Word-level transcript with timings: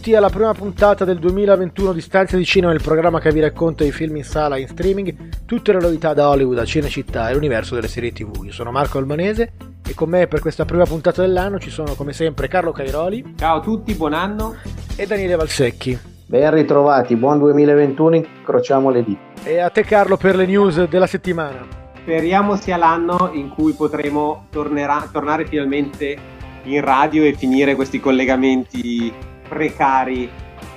Benvenuti 0.00 0.16
alla 0.16 0.34
prima 0.34 0.54
puntata 0.54 1.04
del 1.04 1.18
2021 1.18 1.92
di 1.92 2.00
Stanze 2.00 2.38
di 2.38 2.44
Cinema, 2.46 2.72
il 2.72 2.80
programma 2.80 3.20
che 3.20 3.30
vi 3.32 3.40
racconta 3.40 3.84
i 3.84 3.92
film 3.92 4.16
in 4.16 4.24
sala 4.24 4.56
e 4.56 4.62
in 4.62 4.68
streaming, 4.68 5.44
tutte 5.44 5.74
le 5.74 5.78
novità 5.78 6.14
da 6.14 6.30
Hollywood 6.30 6.56
a 6.56 6.64
Cinecittà 6.64 7.28
e 7.28 7.34
l'universo 7.34 7.74
delle 7.74 7.86
serie 7.86 8.10
TV. 8.10 8.44
Io 8.44 8.50
sono 8.50 8.70
Marco 8.70 8.96
Albanese 8.96 9.52
e 9.86 9.92
con 9.92 10.08
me 10.08 10.26
per 10.26 10.40
questa 10.40 10.64
prima 10.64 10.84
puntata 10.84 11.20
dell'anno 11.20 11.58
ci 11.58 11.68
sono 11.68 11.94
come 11.96 12.14
sempre 12.14 12.48
Carlo 12.48 12.72
Cairoli. 12.72 13.34
Ciao 13.36 13.58
a 13.58 13.60
tutti, 13.60 13.92
buon 13.92 14.14
anno. 14.14 14.56
E 14.96 15.06
Daniele 15.06 15.36
Valsecchi. 15.36 15.98
Ben 16.24 16.50
ritrovati, 16.50 17.14
buon 17.14 17.38
2021, 17.38 18.16
incrociamo 18.16 18.88
le 18.88 19.04
dita. 19.04 19.20
E 19.44 19.58
a 19.58 19.68
te 19.68 19.84
Carlo 19.84 20.16
per 20.16 20.34
le 20.34 20.46
news 20.46 20.82
della 20.88 21.06
settimana. 21.06 21.58
Speriamo 21.98 22.56
sia 22.56 22.78
l'anno 22.78 23.28
in 23.34 23.50
cui 23.50 23.74
potremo 23.74 24.46
tornerà, 24.48 25.06
tornare 25.12 25.44
finalmente 25.44 26.16
in 26.62 26.80
radio 26.80 27.22
e 27.22 27.34
finire 27.34 27.74
questi 27.74 28.00
collegamenti 28.00 29.28
precari 29.50 30.30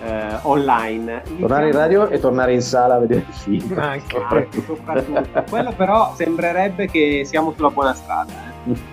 eh, 0.03 0.37
online. 0.41 1.21
Tornare 1.39 1.67
in 1.67 1.73
radio 1.73 2.09
e 2.09 2.19
tornare 2.19 2.53
in 2.53 2.61
sala 2.61 2.95
a 2.95 2.99
vedere 2.99 3.23
il 3.27 3.33
film. 3.33 3.77
Anche. 3.79 4.17
Anche, 4.17 4.61
soprattutto. 4.65 5.43
Quello 5.49 5.71
però 5.73 6.13
sembrerebbe 6.15 6.87
che 6.87 7.21
siamo 7.23 7.53
sulla 7.55 7.69
buona 7.69 7.93
strada. 7.93 8.31
eh. 8.65 8.91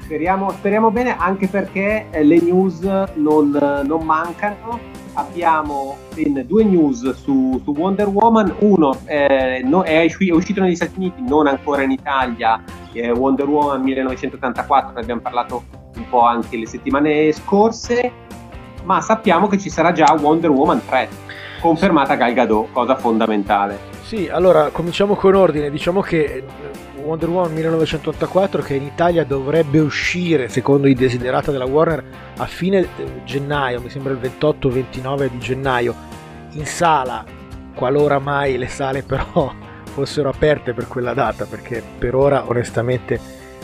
Speriamo, 0.00 0.50
speriamo 0.50 0.90
bene 0.90 1.16
anche 1.16 1.48
perché 1.48 2.06
eh, 2.10 2.22
le 2.22 2.40
news 2.40 2.80
non, 3.14 3.82
non 3.84 4.04
mancano. 4.04 4.78
Abbiamo 5.14 5.96
ben 6.14 6.44
due 6.46 6.62
news 6.64 7.10
su, 7.14 7.58
su 7.64 7.70
Wonder 7.76 8.06
Woman. 8.08 8.54
Uno 8.58 8.96
eh, 9.06 9.62
no- 9.64 9.82
è, 9.82 10.04
usci- 10.04 10.28
è 10.28 10.32
uscito 10.32 10.60
negli 10.60 10.76
Stati 10.76 10.92
Uniti, 10.98 11.22
non 11.26 11.46
ancora 11.46 11.82
in 11.82 11.90
Italia. 11.90 12.62
eh, 12.92 13.10
Wonder 13.12 13.48
Woman 13.48 13.80
1984, 13.82 14.92
ne 14.94 15.00
abbiamo 15.00 15.20
parlato 15.22 15.62
un 15.96 16.08
po' 16.10 16.20
anche 16.20 16.56
le 16.58 16.66
settimane 16.66 17.32
scorse. 17.32 18.12
Ma 18.86 19.00
sappiamo 19.00 19.48
che 19.48 19.58
ci 19.58 19.68
sarà 19.68 19.90
già 19.90 20.16
Wonder 20.16 20.48
Woman 20.48 20.80
3, 20.86 21.08
confermata 21.60 22.14
Gal 22.14 22.32
Gadot, 22.32 22.70
cosa 22.70 22.94
fondamentale. 22.94 23.76
Sì, 24.02 24.28
allora 24.28 24.68
cominciamo 24.68 25.16
con 25.16 25.34
ordine. 25.34 25.70
Diciamo 25.70 26.00
che 26.02 26.22
eh, 26.22 26.44
Wonder 27.02 27.28
Woman 27.28 27.52
1984 27.52 28.62
che 28.62 28.74
in 28.74 28.84
Italia 28.84 29.24
dovrebbe 29.24 29.80
uscire 29.80 30.48
secondo 30.48 30.86
i 30.86 30.94
desiderata 30.94 31.50
della 31.50 31.66
Warner 31.66 32.04
a 32.36 32.46
fine 32.46 32.78
eh, 32.78 32.88
gennaio, 33.24 33.80
mi 33.80 33.90
sembra 33.90 34.12
il 34.12 34.20
28-29 34.20 35.30
di 35.30 35.38
gennaio, 35.40 35.94
in 36.52 36.64
sala, 36.64 37.24
qualora 37.74 38.20
mai 38.20 38.56
le 38.56 38.68
sale 38.68 39.02
però 39.02 39.52
fossero 39.92 40.28
aperte 40.28 40.74
per 40.74 40.86
quella 40.86 41.12
data, 41.12 41.44
perché 41.44 41.82
per 41.98 42.14
ora 42.14 42.44
onestamente 42.46 43.18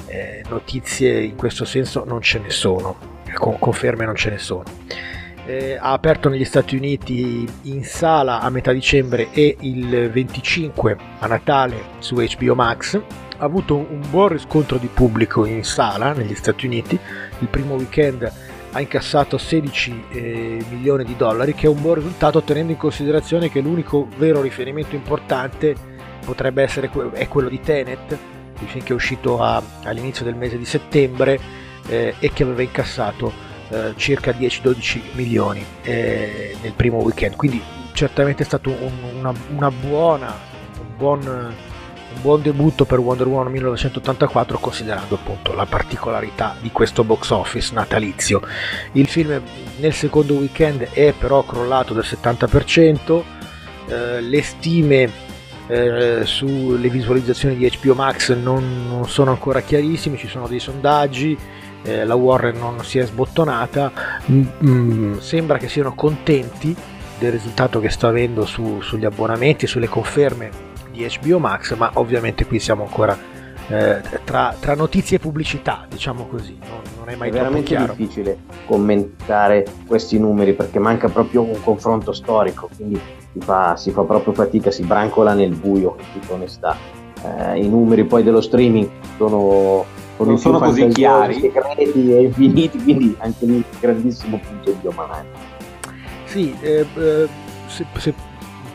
eh, 0.07 0.43
notizie 0.49 1.23
in 1.23 1.37
questo 1.37 1.65
senso 1.65 2.03
non 2.05 2.21
ce 2.21 2.41
ne 2.41 2.51
sono, 2.51 3.12
con- 3.35 3.59
conferme 3.59 4.05
non 4.05 4.15
ce 4.17 4.31
ne 4.31 4.39
sono. 4.39 4.65
Eh, 5.45 5.77
ha 5.81 5.91
aperto 5.93 6.29
negli 6.29 6.45
Stati 6.45 6.77
Uniti 6.77 7.49
in 7.63 7.85
sala 7.85 8.41
a 8.41 8.49
metà 8.49 8.71
dicembre 8.73 9.29
e 9.33 9.57
il 9.61 10.09
25 10.11 10.97
a 11.19 11.27
Natale 11.27 11.77
su 11.99 12.15
HBO 12.15 12.55
Max. 12.55 12.95
Ha 13.39 13.45
avuto 13.45 13.77
un 13.77 14.01
buon 14.09 14.29
riscontro 14.29 14.77
di 14.79 14.87
pubblico 14.87 15.45
in 15.45 15.65
sala 15.65 16.13
negli 16.13 16.37
Stati 16.37 16.67
Uniti. 16.67 16.97
Il 17.41 17.49
primo 17.49 17.75
weekend 17.75 18.33
ha 18.75 18.81
incassato 18.81 19.37
16 19.37 20.05
eh, 20.13 20.65
milioni 20.71 21.05
di 21.05 21.17
dollari, 21.17 21.55
che 21.55 21.67
è 21.67 21.69
un 21.69 21.81
buon 21.83 21.97
risultato 21.97 22.41
tenendo 22.43 22.71
in 22.73 22.79
considerazione 22.79 23.51
che 23.51 23.61
l'unico 23.61 24.07
vero 24.17 24.41
riferimento 24.41 24.95
importante 24.95 25.75
potrebbe 26.25 26.63
essere 26.63 26.89
que- 26.89 27.27
quello 27.29 27.49
di 27.49 27.59
Tenet, 27.61 28.17
il 28.61 28.69
film 28.69 28.85
che 28.85 28.93
è 28.93 28.95
uscito 28.95 29.43
a- 29.43 29.61
all'inizio 29.83 30.25
del 30.25 30.37
mese 30.37 30.57
di 30.57 30.65
settembre 30.65 31.39
eh, 31.89 32.15
e 32.19 32.33
che 32.33 32.43
aveva 32.43 32.63
incassato 32.63 33.33
eh, 33.69 33.93
circa 33.97 34.33
10-12 34.33 35.01
milioni 35.13 35.65
eh, 35.83 36.57
nel 36.63 36.73
primo 36.73 36.99
weekend. 36.99 37.37
Quindi 37.37 37.63
certamente 37.93 38.43
è 38.43 38.47
stato 38.47 38.71
un- 38.71 39.19
una, 39.19 39.33
una 39.55 39.71
buona, 39.71 40.35
un 40.79 40.97
buon, 40.97 41.21
un 41.27 42.21
buon 42.21 42.43
debutto 42.43 42.85
per 42.85 42.99
Wonder 42.99 43.27
Woman 43.27 43.51
1984 43.53 44.59
considerando 44.59 45.15
appunto 45.15 45.55
la 45.55 45.67
particolarità 45.67 46.57
di 46.61 46.71
questo 46.71 47.05
box 47.05 47.31
office 47.31 47.73
natalizio. 47.75 48.43
Il 48.93 49.07
film 49.07 49.41
nel 49.79 49.93
secondo 49.95 50.35
weekend 50.35 50.89
è 50.91 51.13
però 51.19 51.43
crollato 51.43 51.95
del 51.95 52.05
70%, 52.07 53.23
eh, 53.89 54.21
le 54.21 54.43
stime 54.43 55.11
eh, 55.69 56.21
sulle 56.25 56.89
visualizzazioni 56.91 57.57
di 57.57 57.71
HBO 57.81 57.95
Max 57.95 58.35
non, 58.35 58.87
non 58.89 59.09
sono 59.09 59.31
ancora 59.31 59.61
chiarissime, 59.61 60.19
ci 60.19 60.29
sono 60.29 60.47
dei 60.47 60.59
sondaggi, 60.61 61.37
eh, 61.85 62.05
la 62.05 62.15
Warner 62.15 62.55
non 62.55 62.83
si 62.85 62.99
è 62.99 63.05
sbottonata, 63.07 63.91
Mm, 64.31 65.17
sembra 65.19 65.59
che 65.59 65.69
siano 65.69 65.95
contenti 65.95 66.75
del 67.19 67.33
risultato 67.33 67.81
che 67.81 67.89
sta 67.91 68.09
avendo 68.09 68.45
su- 68.47 68.81
sugli 68.81 69.05
abbonamenti, 69.05 69.67
sulle 69.67 69.89
conferme 69.89 70.51
di 70.91 71.07
HBO 71.21 71.39
Max, 71.39 71.75
ma 71.77 71.91
ovviamente 71.95 72.45
qui 72.47 72.59
siamo 72.59 72.83
ancora 72.85 73.17
eh, 73.69 74.01
tra, 74.25 74.55
tra 74.59 74.75
notizie 74.75 75.17
e 75.17 75.21
pubblicità, 75.21 75.87
diciamo 75.89 76.27
così, 76.27 76.59
non, 76.61 76.81
non 76.99 77.09
è 77.09 77.17
mai 77.17 77.29
È 77.29 77.33
veramente 77.33 77.69
chiaro. 77.75 77.95
difficile 77.97 78.39
commentare 78.67 79.65
questi 79.87 80.19
numeri 80.19 80.53
perché 80.55 80.79
manca 80.79 81.09
proprio 81.09 81.43
un 81.43 81.61
confronto 81.63 82.13
storico, 82.13 82.69
quindi 82.77 83.01
si 83.33 83.39
fa, 83.41 83.77
si 83.77 83.91
fa 83.93 84.03
proprio 84.03 84.33
fatica, 84.35 84.71
si 84.71 84.83
brancola 84.83 85.33
nel 85.35 85.55
buio, 85.55 85.97
in 85.99 86.21
tutta 86.21 86.35
onestà. 86.35 86.77
Eh, 87.25 87.61
I 87.61 87.69
numeri 87.69 88.05
poi 88.05 88.23
dello 88.25 88.41
streaming 88.41 88.89
sono 89.17 89.85
Non 90.25 90.39
sono 90.39 90.59
così 90.59 90.87
chiari. 90.89 91.41
segreti 91.41 92.13
e 92.13 92.23
infiniti, 92.23 92.83
quindi 92.83 93.17
anche 93.19 93.47
lì 93.47 93.65
grandissimo 93.81 94.39
punto 94.39 94.71
di 94.71 94.79
domani. 94.83 95.29
Sì, 96.25 96.55
eh, 96.61 96.87
eh, 96.97 97.29
se, 97.67 97.85
se 97.99 98.15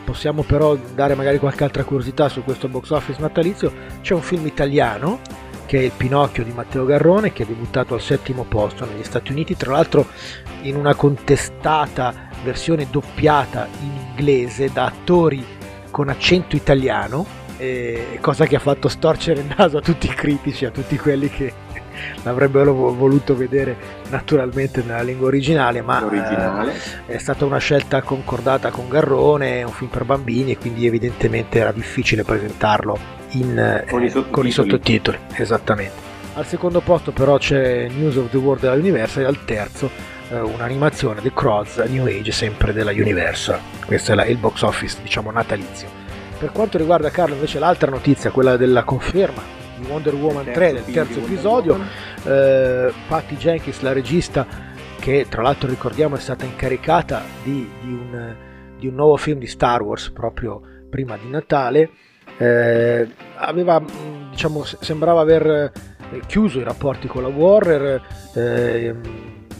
possiamo 0.04 0.42
però 0.42 0.76
dare 0.94 1.14
magari 1.14 1.38
qualche 1.38 1.64
altra 1.64 1.84
curiosità 1.84 2.28
su 2.28 2.42
questo 2.42 2.68
box 2.68 2.90
office 2.90 3.20
natalizio, 3.20 3.72
c'è 4.00 4.14
un 4.14 4.22
film 4.22 4.46
italiano 4.46 5.20
che 5.66 5.80
è 5.80 5.82
Il 5.82 5.92
Pinocchio 5.94 6.44
di 6.44 6.52
Matteo 6.52 6.86
Garrone 6.86 7.30
che 7.30 7.42
è 7.42 7.46
debuttato 7.46 7.92
al 7.92 8.00
settimo 8.00 8.44
posto 8.44 8.86
negli 8.86 9.04
Stati 9.04 9.32
Uniti, 9.32 9.54
tra 9.54 9.72
l'altro 9.72 10.06
in 10.62 10.76
una 10.76 10.94
contestata 10.94 12.30
versione 12.42 12.86
doppiata 12.90 13.68
in 13.82 13.90
inglese 14.08 14.70
da 14.72 14.86
attori 14.86 15.44
con 15.90 16.08
accento 16.08 16.56
italiano, 16.56 17.26
eh, 17.58 18.18
cosa 18.20 18.46
che 18.46 18.56
ha 18.56 18.60
fatto 18.60 18.88
storcere 18.88 19.40
il 19.40 19.54
naso 19.56 19.76
a 19.78 19.80
tutti 19.80 20.06
i 20.06 20.14
critici, 20.14 20.64
a 20.64 20.70
tutti 20.70 20.96
quelli 20.96 21.28
che 21.28 21.52
l'avrebbero 22.22 22.72
vo- 22.72 22.94
voluto 22.94 23.36
vedere 23.36 23.76
naturalmente 24.10 24.82
nella 24.82 25.02
lingua 25.02 25.26
originale, 25.26 25.82
ma 25.82 26.00
eh, 26.00 26.04
Originale. 26.04 26.72
è 27.06 27.18
stata 27.18 27.44
una 27.44 27.58
scelta 27.58 28.02
concordata 28.02 28.70
con 28.70 28.88
Garrone, 28.88 29.60
è 29.60 29.62
un 29.64 29.72
film 29.72 29.90
per 29.90 30.04
bambini 30.04 30.52
e 30.52 30.58
quindi 30.58 30.86
evidentemente 30.86 31.58
era 31.58 31.72
difficile 31.72 32.22
presentarlo 32.24 32.98
in, 33.32 33.58
eh, 33.58 33.84
Con 33.90 34.02
i 34.04 34.10
con 34.30 34.46
i 34.46 34.50
sottotitoli. 34.50 34.50
sottotitoli. 34.52 35.18
Esattamente. 35.34 36.06
Al 36.34 36.46
secondo 36.46 36.80
posto 36.80 37.10
però 37.10 37.36
c'è 37.36 37.88
News 37.88 38.14
of 38.16 38.30
the 38.30 38.36
World 38.36 38.60
della 38.62 38.74
Universal 38.74 39.24
e 39.24 39.26
al 39.26 39.44
terzo 39.44 39.90
eh, 40.30 40.38
un'animazione 40.38 41.20
The 41.20 41.32
Cross 41.34 41.82
New 41.86 42.06
Age 42.06 42.30
sempre 42.30 42.72
della 42.72 42.92
Universal. 42.92 43.58
Questo 43.84 44.12
è 44.12 44.14
la- 44.14 44.24
il 44.24 44.36
box 44.36 44.62
office 44.62 44.98
diciamo 45.02 45.32
natalizio. 45.32 45.97
Per 46.38 46.52
quanto 46.52 46.78
riguarda 46.78 47.10
Carlo 47.10 47.34
invece 47.34 47.58
l'altra 47.58 47.90
notizia, 47.90 48.30
quella 48.30 48.56
della 48.56 48.84
conferma 48.84 49.42
di 49.76 49.84
Wonder 49.86 50.14
Woman 50.14 50.44
3 50.44 50.72
del 50.72 50.84
terzo 50.84 51.18
episodio, 51.18 51.76
eh, 52.24 52.92
Patty 53.08 53.36
Jenkins, 53.36 53.80
la 53.80 53.92
regista, 53.92 54.46
che 55.00 55.26
tra 55.28 55.42
l'altro 55.42 55.68
ricordiamo 55.68 56.14
è 56.14 56.20
stata 56.20 56.44
incaricata 56.44 57.22
di, 57.42 57.68
di 57.80 57.92
un, 57.92 58.36
di 58.78 58.86
un 58.86 58.94
nuovo 58.94 59.16
film 59.16 59.40
di 59.40 59.48
Star 59.48 59.82
Wars 59.82 60.10
proprio 60.10 60.60
prima 60.88 61.16
di 61.16 61.28
Natale, 61.28 61.90
eh, 62.36 63.08
aveva, 63.36 63.82
diciamo, 64.30 64.62
se- 64.62 64.78
sembrava 64.80 65.20
aver 65.20 65.46
eh, 65.46 66.20
chiuso 66.26 66.60
i 66.60 66.64
rapporti 66.64 67.08
con 67.08 67.22
la 67.22 67.28
Warner. 67.28 68.02
eh, 68.34 68.94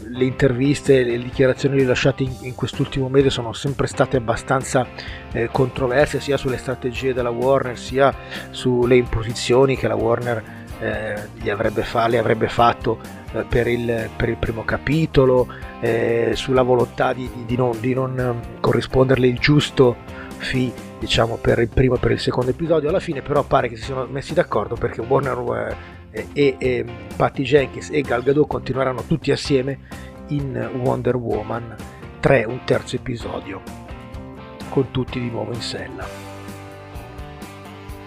le 0.09 0.23
interviste 0.23 0.99
e 0.99 1.03
le 1.03 1.23
dichiarazioni 1.23 1.77
rilasciate 1.77 2.23
in, 2.23 2.35
in 2.41 2.55
quest'ultimo 2.55 3.09
mese 3.09 3.29
sono 3.29 3.53
sempre 3.53 3.87
state 3.87 4.17
abbastanza 4.17 4.87
eh, 5.31 5.49
controverse 5.51 6.19
sia 6.19 6.37
sulle 6.37 6.57
strategie 6.57 7.13
della 7.13 7.29
Warner 7.29 7.77
sia 7.77 8.13
sulle 8.49 8.95
imposizioni 8.95 9.77
che 9.77 9.87
la 9.87 9.95
Warner 9.95 10.43
eh, 10.79 11.49
avrebbe 11.49 11.83
fa- 11.83 12.07
le 12.07 12.17
avrebbe 12.17 12.47
fatto 12.47 12.99
eh, 13.33 13.43
per, 13.47 13.67
il, 13.67 14.09
per 14.15 14.29
il 14.29 14.37
primo 14.37 14.63
capitolo, 14.63 15.47
eh, 15.79 16.31
sulla 16.33 16.61
volontà 16.61 17.13
di, 17.13 17.29
di- 17.45 17.55
non, 17.55 17.79
di 17.79 17.93
non, 17.93 18.17
ehm, 18.17 18.59
corrisponderle 18.59 19.27
il 19.27 19.37
giusto 19.37 19.97
fee 20.37 20.71
diciamo 20.99 21.35
per 21.35 21.59
il 21.59 21.69
primo 21.69 21.95
e 21.95 21.99
per 21.99 22.11
il 22.11 22.19
secondo 22.19 22.51
episodio. 22.51 22.89
Alla 22.89 22.99
fine 22.99 23.21
però 23.21 23.43
pare 23.43 23.69
che 23.69 23.75
si 23.75 23.83
siano 23.83 24.05
messi 24.09 24.33
d'accordo 24.33 24.75
perché 24.75 25.01
Warner 25.01 25.75
eh, 26.11 26.27
e 26.33 26.55
eh, 26.57 26.85
Patty 27.15 27.43
Jenkins 27.43 27.89
e 27.91 28.01
Gal 28.01 28.23
Gadot 28.23 28.47
continueranno 28.47 29.03
tutti 29.03 29.31
assieme 29.31 29.79
in 30.27 30.69
Wonder 30.83 31.15
Woman 31.15 31.75
3, 32.19 32.45
un 32.45 32.61
terzo 32.65 32.95
episodio, 32.95 33.61
con 34.69 34.91
tutti 34.91 35.19
di 35.19 35.29
nuovo 35.29 35.53
in 35.53 35.61
sella. 35.61 36.05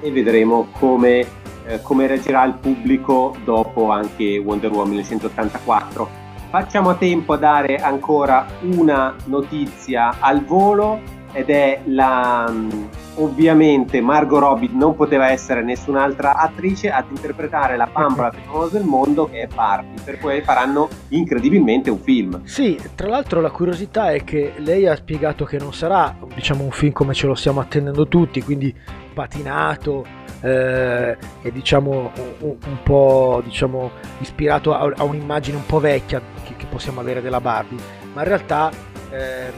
E 0.00 0.10
vedremo 0.10 0.68
come, 0.72 1.26
eh, 1.66 1.80
come 1.82 2.06
reagirà 2.06 2.44
il 2.44 2.54
pubblico 2.54 3.36
dopo 3.44 3.90
anche 3.90 4.38
Wonder 4.38 4.70
Woman 4.70 4.88
1984. 4.90 6.20
Facciamo 6.50 6.90
a 6.90 6.94
tempo 6.96 7.32
a 7.32 7.38
dare 7.38 7.76
ancora 7.76 8.46
una 8.60 9.14
notizia 9.24 10.16
al 10.20 10.44
volo 10.44 11.00
ed 11.32 11.48
è 11.48 11.80
la 11.86 12.52
ovviamente 13.16 14.00
Margot 14.00 14.40
Robbie 14.40 14.70
non 14.72 14.94
poteva 14.94 15.30
essere 15.30 15.62
nessun'altra 15.62 16.34
attrice 16.34 16.90
ad 16.90 17.04
interpretare 17.10 17.76
la 17.76 17.88
bambola 17.90 18.30
più 18.30 18.40
famosa 18.44 18.78
del 18.78 18.86
mondo 18.86 19.28
che 19.28 19.42
è 19.42 19.46
Barbie, 19.46 20.00
per 20.02 20.18
cui 20.18 20.40
faranno 20.40 20.88
incredibilmente 21.08 21.90
un 21.90 21.98
film. 21.98 22.44
Sì, 22.44 22.80
tra 22.94 23.08
l'altro 23.08 23.40
la 23.40 23.50
curiosità 23.50 24.12
è 24.12 24.24
che 24.24 24.54
lei 24.58 24.86
ha 24.86 24.96
spiegato 24.96 25.44
che 25.44 25.58
non 25.58 25.72
sarà 25.72 26.14
diciamo 26.34 26.64
un 26.64 26.70
film 26.70 26.92
come 26.92 27.14
ce 27.14 27.26
lo 27.26 27.34
stiamo 27.34 27.60
attendendo 27.60 28.06
tutti, 28.08 28.42
quindi 28.42 28.74
patinato 29.12 30.04
eh, 30.40 31.16
e 31.42 31.52
diciamo 31.52 32.10
un, 32.40 32.56
un 32.64 32.82
po' 32.82 33.40
diciamo, 33.44 33.90
ispirato 34.20 34.74
a, 34.74 34.92
a, 34.96 35.04
un'immagine 35.04 35.56
un 35.56 35.66
po' 35.66 35.78
vecchia 35.78 36.20
che, 36.42 36.54
che, 36.56 36.66
possiamo 36.66 37.00
avere 37.00 37.20
della 37.20 37.40
Barbie, 37.40 37.78
ma 38.14 38.22
in 38.22 38.28
realtà 38.28 38.70
eh, 39.10 39.52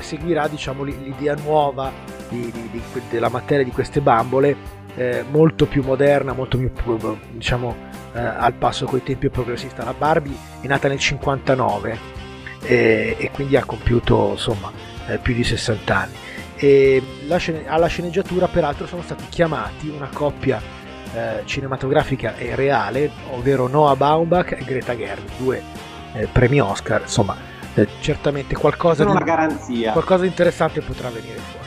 seguirà 0.00 0.48
diciamo, 0.48 0.82
l'idea 0.82 1.34
nuova 1.34 1.92
di, 2.28 2.50
di, 2.52 2.82
della 3.10 3.28
materia 3.28 3.64
di 3.64 3.70
queste 3.70 4.00
bambole, 4.00 4.56
eh, 4.96 5.24
molto 5.30 5.66
più 5.66 5.82
moderna, 5.82 6.32
molto 6.32 6.58
più 6.58 6.70
diciamo, 7.30 7.74
eh, 8.14 8.18
al 8.20 8.54
passo 8.54 8.86
coi 8.86 9.02
tempi 9.02 9.28
progressista. 9.28 9.84
La 9.84 9.94
Barbie 9.94 10.36
è 10.60 10.66
nata 10.66 10.88
nel 10.88 10.98
59 10.98 11.98
eh, 12.62 13.16
e 13.18 13.30
quindi 13.32 13.56
ha 13.56 13.64
compiuto 13.64 14.30
insomma, 14.32 14.70
eh, 15.08 15.18
più 15.18 15.34
di 15.34 15.44
60 15.44 15.96
anni. 15.96 16.14
E 16.58 17.02
la 17.26 17.38
alla 17.66 17.86
sceneggiatura 17.86 18.48
peraltro 18.48 18.86
sono 18.86 19.02
stati 19.02 19.24
chiamati 19.28 19.88
una 19.88 20.08
coppia 20.10 20.60
eh, 21.14 21.42
cinematografica 21.44 22.36
e 22.36 22.54
reale, 22.54 23.10
ovvero 23.32 23.68
Noah 23.68 23.96
Baumbach 23.96 24.52
e 24.52 24.64
Greta 24.64 24.96
Gerwig, 24.96 25.28
due 25.36 25.62
eh, 26.14 26.26
premi 26.32 26.60
Oscar, 26.60 27.02
insomma 27.02 27.54
certamente 28.00 28.54
qualcosa 28.54 29.04
di, 29.04 29.10
qualcosa 29.92 30.22
di 30.22 30.28
interessante 30.28 30.80
potrà 30.80 31.10
venire 31.10 31.38
fuori. 31.38 31.65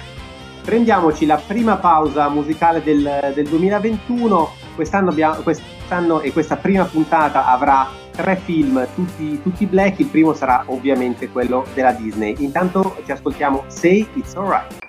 Prendiamoci 0.70 1.26
la 1.26 1.42
prima 1.44 1.78
pausa 1.78 2.30
musicale 2.30 2.84
del, 2.84 3.32
del 3.34 3.48
2021. 3.48 4.52
Quest'anno, 4.76 5.10
abbiamo, 5.10 5.42
quest'anno, 5.42 6.22
e 6.22 6.32
questa 6.32 6.58
prima 6.58 6.86
puntata 6.86 7.48
avrà 7.48 7.90
tre 8.12 8.36
film, 8.36 8.88
tutti, 8.94 9.42
tutti 9.42 9.66
black. 9.66 9.98
Il 9.98 10.06
primo 10.06 10.36
sarà 10.36 10.62
ovviamente 10.68 11.30
quello 11.30 11.66
della 11.74 11.94
Disney. 11.94 12.36
Intanto 12.38 12.98
ci 13.04 13.12
ascoltiamo 13.12 13.64
Say 13.66 14.08
It's 14.14 14.36
Alright. 14.36 14.80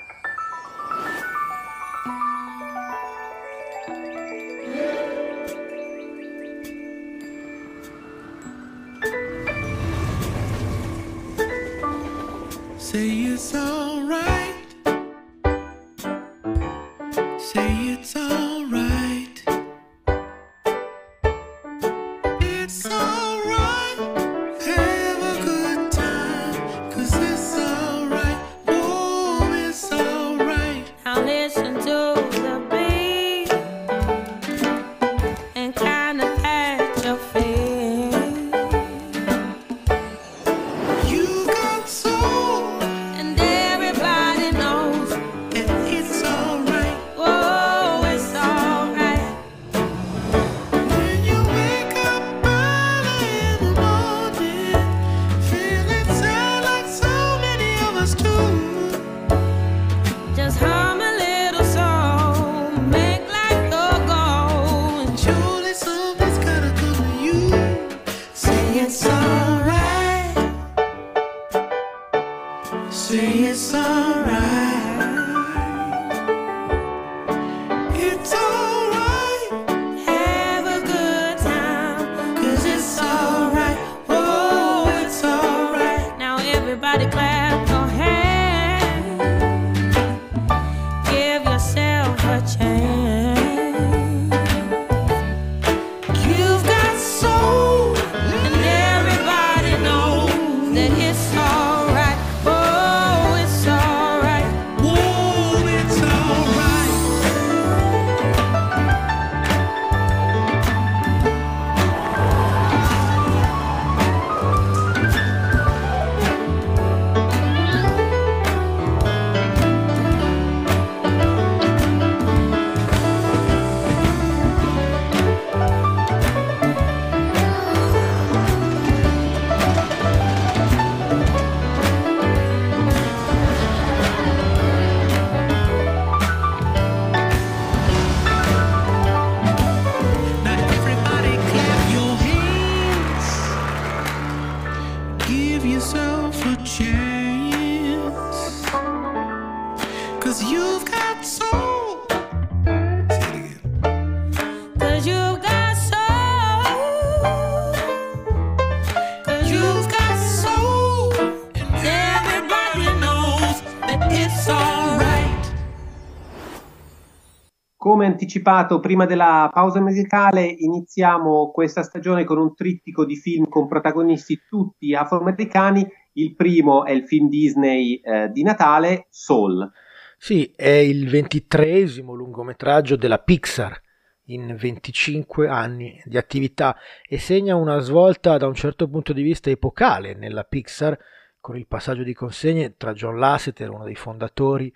Anticipato 168.30 168.78
prima 168.78 169.06
della 169.06 169.50
pausa 169.52 169.80
musicale, 169.80 170.44
iniziamo 170.44 171.50
questa 171.50 171.82
stagione 171.82 172.22
con 172.22 172.38
un 172.38 172.54
trittico 172.54 173.04
di 173.04 173.16
film 173.16 173.48
con 173.48 173.66
protagonisti 173.66 174.42
tutti 174.48 174.94
afroamericani. 174.94 175.84
Il 176.12 176.36
primo 176.36 176.84
è 176.84 176.92
il 176.92 177.06
film 177.06 177.28
Disney 177.28 177.96
eh, 177.96 178.28
di 178.30 178.44
Natale, 178.44 179.06
Soul. 179.10 179.68
Sì, 180.16 180.52
è 180.54 180.68
il 180.68 181.08
ventitreesimo 181.08 182.14
lungometraggio 182.14 182.94
della 182.94 183.18
Pixar 183.18 183.80
in 184.26 184.54
25 184.56 185.48
anni 185.48 186.00
di 186.04 186.16
attività 186.16 186.76
e 187.08 187.18
segna 187.18 187.56
una 187.56 187.80
svolta 187.80 188.36
da 188.36 188.46
un 188.46 188.54
certo 188.54 188.88
punto 188.88 189.12
di 189.12 189.22
vista 189.22 189.50
epocale 189.50 190.14
nella 190.14 190.44
Pixar 190.44 190.96
con 191.40 191.56
il 191.56 191.66
passaggio 191.66 192.04
di 192.04 192.14
consegne 192.14 192.76
tra 192.76 192.92
John 192.92 193.18
Lasseter, 193.18 193.70
uno 193.70 193.84
dei 193.84 193.96
fondatori, 193.96 194.72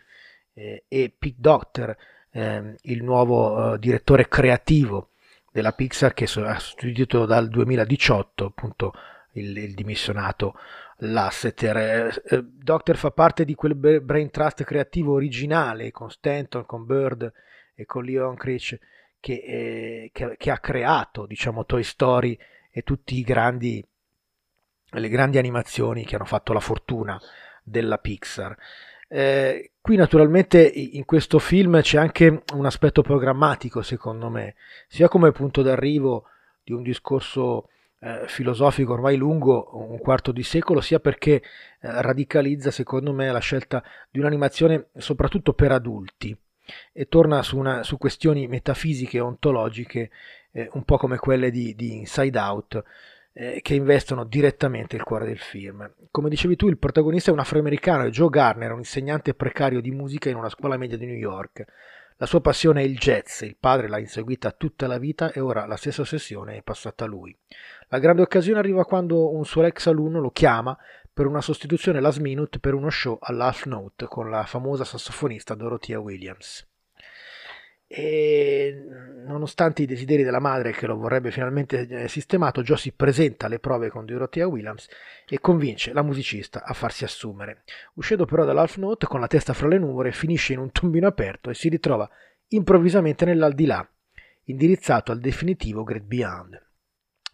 eh, 0.55 0.85
e 0.89 1.15
Pete 1.17 1.37
Docter, 1.39 1.97
ehm, 2.35 2.75
il 2.83 3.03
nuovo 3.03 3.75
eh, 3.75 3.79
direttore 3.79 4.29
creativo 4.29 5.11
della 5.51 5.73
Pixar 5.73 6.13
che 6.15 6.25
ha 6.25 6.59
sostituito 6.59 7.27
dal 7.27 7.49
2018 7.49 8.45
appunto 8.45 8.93
il, 9.35 9.57
il 9.57 9.75
dimissionato 9.75 10.55
Lasseter. 10.99 11.77
Eh, 11.77 12.23
eh, 12.37 12.45
Doctor 12.45 12.97
fa 12.97 13.11
parte 13.13 13.45
di 13.45 13.55
quel 13.55 13.75
brain 13.75 14.31
trust 14.31 14.65
creativo 14.65 15.15
originale 15.15 15.91
con 15.93 16.11
Stanton, 16.11 16.67
con 16.67 16.85
Bird 16.85 17.33
e 17.75 17.85
con 17.87 18.05
Leon 18.05 18.35
Critch 18.35 18.79
che, 19.21 19.33
eh, 19.33 20.11
che, 20.13 20.35
che, 20.37 20.51
ha 20.51 20.59
creato 20.59 21.27
diciamo 21.27 21.65
Toy 21.65 21.83
Story 21.83 22.39
e 22.71 22.83
grandi 23.23 23.85
le 24.91 25.09
grandi 25.09 25.39
animazioni 25.39 26.05
che 26.05 26.15
hanno 26.17 26.25
fatto 26.25 26.53
la 26.53 26.61
fortuna 26.61 27.21
della 27.63 27.99
Pixar. 27.99 28.57
Eh, 29.17 29.71
qui 29.81 29.95
naturalmente 29.95 30.61
in 30.61 31.05
questo 31.05 31.39
film 31.39 31.81
c'è 31.83 31.99
anche 31.99 32.43
un 32.53 32.67
aspetto 32.67 33.01
programmatico 33.01 33.81
secondo 33.81 34.29
me, 34.29 34.57
sia 34.89 35.07
come 35.07 35.31
punto 35.31 35.63
d'arrivo 35.63 36.25
di 36.65 36.73
un 36.73 36.83
discorso 36.83 37.69
eh, 38.01 38.25
filosofico 38.27 38.93
ormai 38.93 39.17
lungo 39.17 39.71
un 39.75 40.01
quarto 40.01 40.33
di 40.33 40.43
secolo, 40.43 40.81
sia 40.81 40.99
perché 40.99 41.35
eh, 41.35 41.43
radicalizza 41.81 42.73
secondo 42.73 43.13
me 43.13 43.31
la 43.31 43.39
scelta 43.39 43.85
di 44.11 44.19
un'animazione 44.19 44.89
soprattutto 44.97 45.53
per 45.53 45.71
adulti 45.71 46.37
e 46.93 47.07
torna 47.07 47.41
su, 47.43 47.57
una, 47.57 47.85
su 47.85 47.99
questioni 47.99 48.49
metafisiche 48.49 49.19
e 49.19 49.21
ontologiche 49.21 50.11
eh, 50.51 50.69
un 50.73 50.83
po' 50.83 50.97
come 50.97 51.19
quelle 51.19 51.53
di, 51.53 51.77
di 51.77 51.99
Inside 51.99 52.39
Out 52.41 52.83
eh, 53.35 53.61
che 53.63 53.75
investono 53.75 54.25
direttamente 54.25 54.97
il 54.97 55.03
cuore 55.03 55.27
del 55.27 55.39
film. 55.39 55.93
Come 56.11 56.31
dicevi 56.31 56.57
tu, 56.57 56.69
il 56.69 56.79
protagonista 56.79 57.31
è 57.31 57.33
un 57.33 57.41
afroamericano, 57.41 58.09
Joe 58.09 58.31
Garner, 58.31 58.73
un 58.73 58.79
insegnante 58.79 59.35
precario 59.35 59.81
di 59.81 59.91
musica 59.91 60.31
in 60.31 60.37
una 60.37 60.49
scuola 60.49 60.77
media 60.77 60.97
di 60.97 61.07
New 61.07 61.17
York. 61.17 61.65
La 62.17 62.27
sua 62.27 62.41
passione 62.41 62.83
è 62.83 62.85
il 62.85 62.97
jazz, 62.97 63.41
il 63.41 63.57
padre 63.59 63.89
l'ha 63.89 63.99
inseguita 63.99 64.53
tutta 64.53 64.87
la 64.87 64.99
vita 64.99 65.33
e 65.33 65.41
ora 65.41 65.67
la 65.67 65.77
stessa 65.77 66.03
ossessione 66.03 66.57
è 66.57 66.63
passata 66.63 67.05
a 67.05 67.09
lui. 67.09 67.37
La 67.89 67.99
grande 67.99 68.23
occasione 68.23 68.61
arriva 68.61 68.85
quando 68.85 69.35
un 69.35 69.45
suo 69.45 69.65
ex 69.65 69.89
alunno 69.89 70.21
lo 70.21 70.31
chiama 70.31 70.79
per 71.13 71.27
una 71.27 71.41
sostituzione 71.41 72.01
last 72.01 72.21
minute 72.21 72.61
per 72.61 72.75
uno 72.75 72.89
show 72.89 73.19
all'Half 73.21 73.67
Note 73.67 74.07
con 74.07 74.31
la 74.31 74.45
famosa 74.45 74.85
sassofonista 74.85 75.55
Dorothea 75.55 75.99
Williams 75.99 76.65
e 77.87 78.85
nonostante 79.27 79.83
i 79.83 79.87
desideri 79.87 80.23
della 80.23 80.41
madre 80.41 80.73
che 80.73 80.87
lo 80.87 80.97
vorrebbe 80.97 81.31
finalmente 81.31 81.87
eh, 81.87 82.09
sistemato, 82.09 82.63
Joe 82.63 82.77
si 82.77 82.93
presenta 82.93 83.47
alle 83.47 83.59
prove 83.59 83.89
con 83.89 84.05
Dorothea 84.05 84.47
Williams 84.47 84.89
e 85.27 85.41
convince 85.41 85.93
la 85.93 86.03
musicista 86.03 86.65
a 86.65 86.73
farsi 86.75 87.05
assumere. 87.05 87.63
Uscendo 87.95 88.25
però 88.25 88.45
dall'Half 88.45 88.77
Note 88.77 89.07
con 89.07 89.21
la 89.21 89.27
testa 89.27 89.53
fra 89.53 89.69
le 89.69 89.79
nuvole, 89.79 90.13
finisce 90.13 90.53
in 90.53 90.59
un 90.59 90.73
tombino 90.73 91.07
aperto 91.07 91.51
e 91.51 91.55
si 91.55 91.69
ritrova 91.69 92.09
improvvisamente 92.49 93.25
nell'aldilà, 93.25 93.87
indirizzato 94.45 95.13
al 95.13 95.21
definitivo 95.21 95.83
Great 95.85 96.05
Beyond 96.05 96.63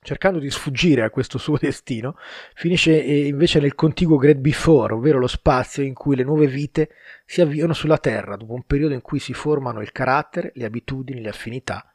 cercando 0.03 0.39
di 0.39 0.51
sfuggire 0.51 1.03
a 1.03 1.11
questo 1.11 1.39
suo 1.39 1.57
destino, 1.61 2.17
finisce 2.55 3.03
eh, 3.03 3.27
invece 3.27 3.61
nel 3.61 3.75
contiguo 3.75 4.17
Great 4.17 4.39
Before, 4.39 4.95
ovvero 4.95 5.19
lo 5.19 5.27
spazio 5.27 5.83
in 5.83 5.95
cui 5.95 6.17
le 6.17 6.25
nuove 6.25 6.47
vite 6.47 6.91
si 7.25 7.41
avviano 7.41 7.73
sulla 7.73 7.99
Terra, 7.99 8.37
dopo 8.37 8.55
un 8.55 8.65
periodo 8.65 8.95
in 8.95 9.03
cui 9.03 9.19
si 9.19 9.33
formano 9.33 9.81
il 9.81 9.93
carattere, 9.93 10.53
le 10.55 10.65
abitudini, 10.65 11.21
le 11.21 11.29
affinità 11.29 11.93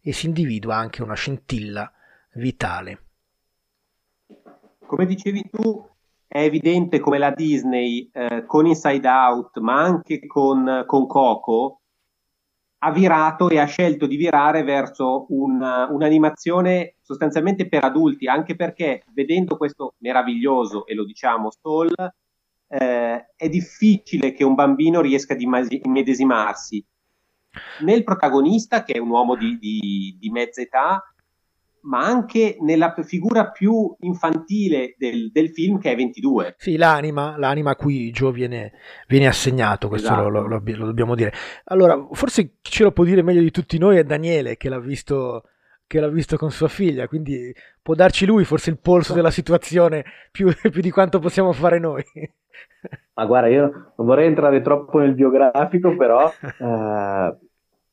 e 0.00 0.12
si 0.12 0.26
individua 0.26 0.76
anche 0.76 1.02
una 1.02 1.14
scintilla 1.14 1.90
vitale. 2.34 3.00
Come 4.86 5.06
dicevi 5.06 5.50
tu, 5.50 5.84
è 6.28 6.42
evidente 6.42 7.00
come 7.00 7.18
la 7.18 7.30
Disney 7.30 8.08
eh, 8.12 8.44
con 8.46 8.66
Inside 8.66 9.08
Out, 9.08 9.58
ma 9.58 9.82
anche 9.82 10.24
con, 10.26 10.84
con 10.86 11.06
Coco, 11.08 11.80
ha 12.78 12.92
virato 12.92 13.48
e 13.48 13.58
ha 13.58 13.64
scelto 13.64 14.06
di 14.06 14.16
virare 14.16 14.62
verso 14.62 15.26
un, 15.30 15.60
un'animazione 15.60 16.96
sostanzialmente 17.00 17.68
per 17.68 17.84
adulti, 17.84 18.26
anche 18.26 18.54
perché 18.54 19.04
vedendo 19.12 19.56
questo 19.56 19.94
meraviglioso, 19.98 20.86
e 20.86 20.94
lo 20.94 21.04
diciamo, 21.04 21.50
Soul, 21.50 21.92
eh, 22.68 23.26
è 23.34 23.48
difficile 23.48 24.32
che 24.32 24.44
un 24.44 24.54
bambino 24.54 25.00
riesca 25.00 25.34
ad 25.34 25.40
immedesimarsi. 25.40 26.84
Nel 27.80 28.04
protagonista, 28.04 28.82
che 28.82 28.94
è 28.94 28.98
un 28.98 29.08
uomo 29.08 29.34
di, 29.36 29.58
di, 29.58 30.16
di 30.20 30.30
mezza 30.30 30.60
età, 30.60 31.02
ma 31.86 32.04
anche 32.04 32.56
nella 32.60 32.94
figura 33.04 33.50
più 33.50 33.94
infantile 34.00 34.94
del, 34.98 35.30
del, 35.32 35.50
film 35.50 35.78
che 35.78 35.92
è 35.92 35.96
22. 35.96 36.56
Sì, 36.58 36.76
l'anima, 36.76 37.36
l'anima 37.38 37.72
a 37.72 37.76
cui 37.76 38.10
Joe 38.10 38.32
viene, 38.32 38.72
viene 39.08 39.26
assegnato, 39.26 39.88
questo 39.88 40.08
esatto. 40.08 40.28
lo, 40.28 40.46
lo, 40.46 40.60
lo, 40.62 40.84
dobbiamo 40.84 41.14
dire. 41.14 41.32
Allora, 41.64 42.06
forse 42.12 42.56
ce 42.60 42.82
lo 42.82 42.92
può 42.92 43.04
dire 43.04 43.22
meglio 43.22 43.40
di 43.40 43.50
tutti 43.50 43.78
noi 43.78 43.98
è 43.98 44.04
Daniele 44.04 44.56
che 44.56 44.68
l'ha 44.68 44.80
visto, 44.80 45.44
che 45.86 46.00
l'ha 46.00 46.08
visto 46.08 46.36
con 46.36 46.50
sua 46.50 46.68
figlia, 46.68 47.06
quindi 47.06 47.54
può 47.80 47.94
darci 47.94 48.26
lui 48.26 48.44
forse 48.44 48.70
il 48.70 48.78
polso 48.78 49.14
della 49.14 49.30
situazione 49.30 50.04
più, 50.30 50.52
più 50.70 50.80
di 50.80 50.90
quanto 50.90 51.20
possiamo 51.20 51.52
fare 51.52 51.78
noi. 51.78 52.04
Ma 53.14 53.24
guarda, 53.26 53.48
io 53.48 53.92
non 53.96 54.06
vorrei 54.06 54.26
entrare 54.26 54.60
troppo 54.60 54.98
nel 54.98 55.14
biografico, 55.14 55.96
però... 55.96 56.32
Uh 56.58 57.44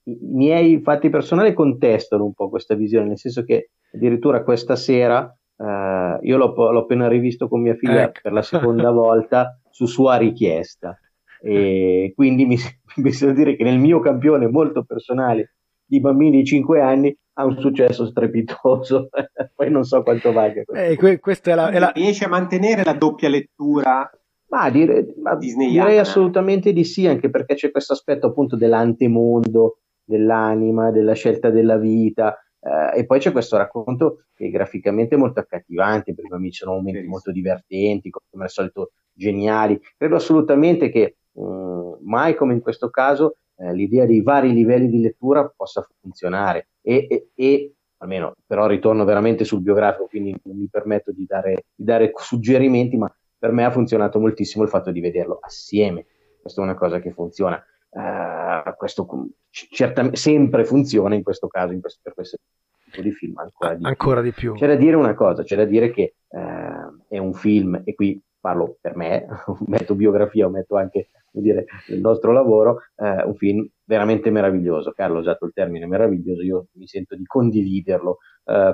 i 0.05 0.17
miei 0.21 0.81
fatti 0.81 1.09
personali 1.09 1.53
contestano 1.53 2.25
un 2.25 2.33
po' 2.33 2.49
questa 2.49 2.75
visione, 2.75 3.07
nel 3.07 3.17
senso 3.17 3.43
che 3.43 3.69
addirittura 3.93 4.43
questa 4.43 4.75
sera 4.75 5.33
eh, 5.57 6.19
io 6.21 6.37
l'ho, 6.37 6.53
l'ho, 6.71 6.79
appena 6.79 7.07
rivisto 7.07 7.47
con 7.47 7.61
mia 7.61 7.75
figlia 7.75 8.03
ecco. 8.03 8.19
per 8.23 8.33
la 8.33 8.41
seconda 8.41 8.91
volta 8.91 9.59
su 9.69 9.85
sua 9.85 10.17
richiesta. 10.17 10.97
E 11.41 12.13
quindi 12.15 12.45
mi, 12.45 12.57
mi 12.97 13.11
sento 13.11 13.35
dire 13.35 13.55
che 13.55 13.63
nel 13.63 13.79
mio 13.79 13.99
campione 13.99 14.47
molto 14.47 14.83
personale 14.83 15.55
di 15.85 15.99
bambini 15.99 16.37
di 16.37 16.45
5 16.45 16.81
anni 16.81 17.15
ha 17.33 17.45
un 17.45 17.57
successo 17.57 18.05
strepitoso. 18.05 19.09
Poi 19.55 19.69
non 19.69 19.83
so 19.83 20.03
quanto 20.03 20.31
valga. 20.31 20.63
Eh, 20.73 20.95
que- 20.95 21.19
la, 21.43 21.69
la... 21.71 21.91
Riesce 21.93 22.25
a 22.25 22.29
mantenere 22.29 22.83
la 22.83 22.93
doppia 22.93 23.29
lettura 23.29 24.09
ma, 24.53 24.69
dire, 24.69 25.15
ma 25.19 25.35
direi 25.35 25.97
assolutamente 25.97 26.73
di 26.73 26.83
sì, 26.83 27.07
anche 27.07 27.31
perché 27.31 27.55
c'è 27.55 27.71
questo 27.71 27.93
aspetto 27.93 28.27
appunto 28.27 28.55
dell'antemondo, 28.55 29.79
dell'anima, 30.03 30.91
della 30.91 31.13
scelta 31.13 31.49
della 31.49 31.77
vita. 31.77 32.37
Eh, 32.59 32.99
e 32.99 33.05
poi 33.05 33.19
c'è 33.19 33.31
questo 33.31 33.57
racconto 33.57 34.25
che 34.33 34.47
è 34.47 34.49
graficamente 34.49 35.15
molto 35.15 35.39
accattivante, 35.39 36.13
per 36.13 36.25
i 36.25 36.29
bambini 36.29 36.53
sono 36.53 36.71
momenti 36.71 36.99
Benissimo. 36.99 37.13
molto 37.13 37.31
divertenti, 37.31 38.09
come 38.09 38.43
al 38.43 38.49
solito 38.49 38.91
geniali. 39.11 39.79
Credo 39.97 40.15
assolutamente 40.15 40.89
che 40.89 41.17
mh, 41.31 41.97
mai 42.03 42.35
come 42.35 42.53
in 42.53 42.61
questo 42.61 42.89
caso 42.89 43.37
eh, 43.57 43.73
l'idea 43.73 44.05
dei 44.05 44.21
vari 44.21 44.51
livelli 44.53 44.89
di 44.89 45.01
lettura 45.01 45.51
possa 45.55 45.85
funzionare 46.01 46.69
e, 46.81 47.07
e, 47.09 47.29
e, 47.35 47.73
almeno 47.97 48.33
però 48.45 48.67
ritorno 48.67 49.05
veramente 49.05 49.43
sul 49.43 49.61
biografico, 49.61 50.07
quindi 50.07 50.35
non 50.43 50.57
mi 50.57 50.67
permetto 50.69 51.11
di 51.11 51.25
dare, 51.25 51.65
di 51.73 51.83
dare 51.83 52.11
suggerimenti, 52.15 52.97
ma 52.97 53.13
per 53.37 53.51
me 53.51 53.65
ha 53.65 53.71
funzionato 53.71 54.19
moltissimo 54.19 54.63
il 54.63 54.69
fatto 54.69 54.91
di 54.91 54.99
vederlo 54.99 55.37
assieme. 55.41 56.05
Questa 56.41 56.61
è 56.61 56.63
una 56.63 56.75
cosa 56.75 56.99
che 56.99 57.11
funziona. 57.11 57.63
Uh, 57.93 58.75
questo 58.75 59.05
certamente 59.51 60.17
sempre 60.17 60.65
funziona 60.65 61.13
in 61.13 61.21
questo 61.21 61.47
caso, 61.47 61.73
in 61.73 61.81
questo, 61.81 61.99
per 62.01 62.15
questo 62.15 62.37
tipo 62.85 63.03
di 63.03 63.11
film 63.11 63.37
ancora 63.37 63.75
di, 63.75 63.85
ancora 63.85 64.21
più. 64.21 64.29
di 64.29 64.35
più. 64.35 64.53
C'è 64.53 64.65
da 64.65 64.75
dire 64.75 64.95
una 64.95 65.13
cosa, 65.13 65.43
c'è 65.43 65.55
da 65.55 65.65
dire 65.65 65.91
che 65.91 66.15
uh, 66.29 67.03
è 67.07 67.19
un 67.19 67.33
film, 67.33 67.79
e 67.83 67.93
qui 67.93 68.19
parlo 68.39 68.77
per 68.81 68.95
me, 68.95 69.27
metto 69.67 69.93
biografia, 69.93 70.49
metto 70.49 70.75
anche 70.75 71.09
dire, 71.31 71.65
il 71.89 71.99
nostro 71.99 72.31
lavoro, 72.31 72.79
uh, 72.95 73.27
un 73.27 73.35
film 73.35 73.67
veramente 73.83 74.31
meraviglioso. 74.31 74.91
Carlo 74.91 75.17
ha 75.17 75.21
usato 75.21 75.45
il 75.45 75.53
termine 75.53 75.85
meraviglioso, 75.85 76.41
io 76.41 76.65
mi 76.73 76.87
sento 76.87 77.15
di 77.15 77.25
condividerlo 77.25 78.17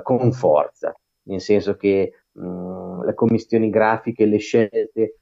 con 0.02 0.32
forza, 0.32 0.92
nel 1.28 1.40
senso 1.40 1.76
che 1.76 2.24
mh, 2.32 3.04
le 3.04 3.14
commissioni 3.14 3.70
grafiche, 3.70 4.24
le 4.24 4.38
scelte 4.38 5.18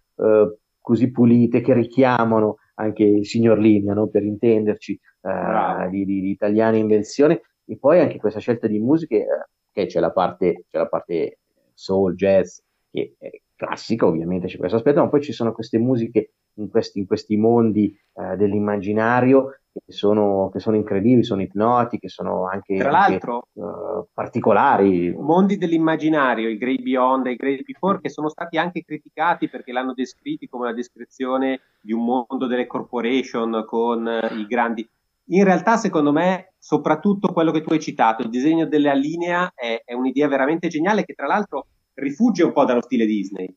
così 0.80 1.10
pulite 1.10 1.60
che 1.60 1.74
richiamano 1.74 2.56
anche 2.78 3.04
il 3.04 3.26
signor 3.26 3.58
Linea, 3.58 3.94
no? 3.94 4.08
per 4.08 4.22
intenderci, 4.22 4.98
uh, 5.22 5.88
di, 5.90 6.04
di, 6.04 6.20
di, 6.20 6.78
invenzione, 6.78 7.42
e 7.64 7.76
poi 7.76 8.00
anche 8.00 8.18
questa 8.18 8.40
scelta 8.40 8.66
di 8.66 8.78
musiche, 8.78 9.18
uh, 9.18 9.50
che 9.72 9.86
c'è 9.86 10.00
la, 10.00 10.12
parte, 10.12 10.64
c'è 10.68 10.78
la 10.78 10.88
parte 10.88 11.38
soul, 11.74 12.14
jazz, 12.14 12.58
che 12.90 13.14
è 13.18 13.30
classica, 13.54 14.06
ovviamente 14.06 14.46
c'è 14.46 14.56
questo 14.56 14.76
aspetto, 14.76 15.00
ma 15.00 15.08
poi 15.08 15.22
ci 15.22 15.32
sono 15.32 15.52
queste 15.52 15.78
musiche 15.78 16.32
in 16.58 16.70
questi, 16.70 16.98
in 17.00 17.06
questi 17.06 17.36
mondi 17.36 17.96
uh, 18.12 18.36
dell'immaginario 18.36 19.58
che 19.72 19.92
sono, 19.92 20.50
che 20.52 20.58
sono, 20.58 20.76
incredibili, 20.76 21.22
sono 21.22 21.42
ipnotiche, 21.42 22.08
sono 22.08 22.46
anche, 22.48 22.76
Tra 22.76 22.90
l'altro, 22.90 23.48
anche, 23.54 23.70
uh, 23.70 24.06
particolari. 24.12 25.14
Mondi 25.16 25.56
dell'immaginario, 25.56 26.48
il 26.48 26.58
Grey 26.58 26.82
Beyond 26.82 27.26
e 27.26 27.30
il 27.32 27.36
Grey 27.36 27.62
Before, 27.62 28.00
che 28.00 28.10
sono 28.10 28.28
stati 28.28 28.58
anche 28.58 28.82
criticati 28.82 29.48
perché 29.48 29.72
l'hanno 29.72 29.94
descritti 29.94 30.48
come 30.48 30.66
la 30.66 30.74
descrizione 30.74 31.60
di 31.80 31.92
un 31.92 32.04
mondo 32.04 32.46
delle 32.46 32.66
corporation 32.66 33.64
con 33.66 34.04
uh, 34.04 34.36
i 34.36 34.46
grandi. 34.46 34.88
In 35.30 35.44
realtà, 35.44 35.76
secondo 35.76 36.10
me, 36.10 36.54
soprattutto 36.58 37.32
quello 37.32 37.52
che 37.52 37.60
tu 37.60 37.72
hai 37.72 37.80
citato, 37.80 38.22
il 38.22 38.30
disegno 38.30 38.66
della 38.66 38.94
linea, 38.94 39.52
è, 39.54 39.82
è 39.84 39.92
un'idea 39.92 40.26
veramente 40.26 40.68
geniale 40.68 41.04
che 41.04 41.12
tra 41.14 41.26
l'altro 41.26 41.66
rifugge 41.94 42.44
un 42.44 42.52
po' 42.52 42.64
dallo 42.64 42.80
stile 42.80 43.04
Disney. 43.04 43.54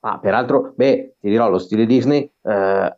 Ah, 0.00 0.18
peraltro, 0.18 0.72
beh, 0.76 1.16
ti 1.20 1.28
dirò, 1.28 1.50
lo 1.50 1.58
stile 1.58 1.84
Disney 1.86 2.30
eh, 2.42 2.96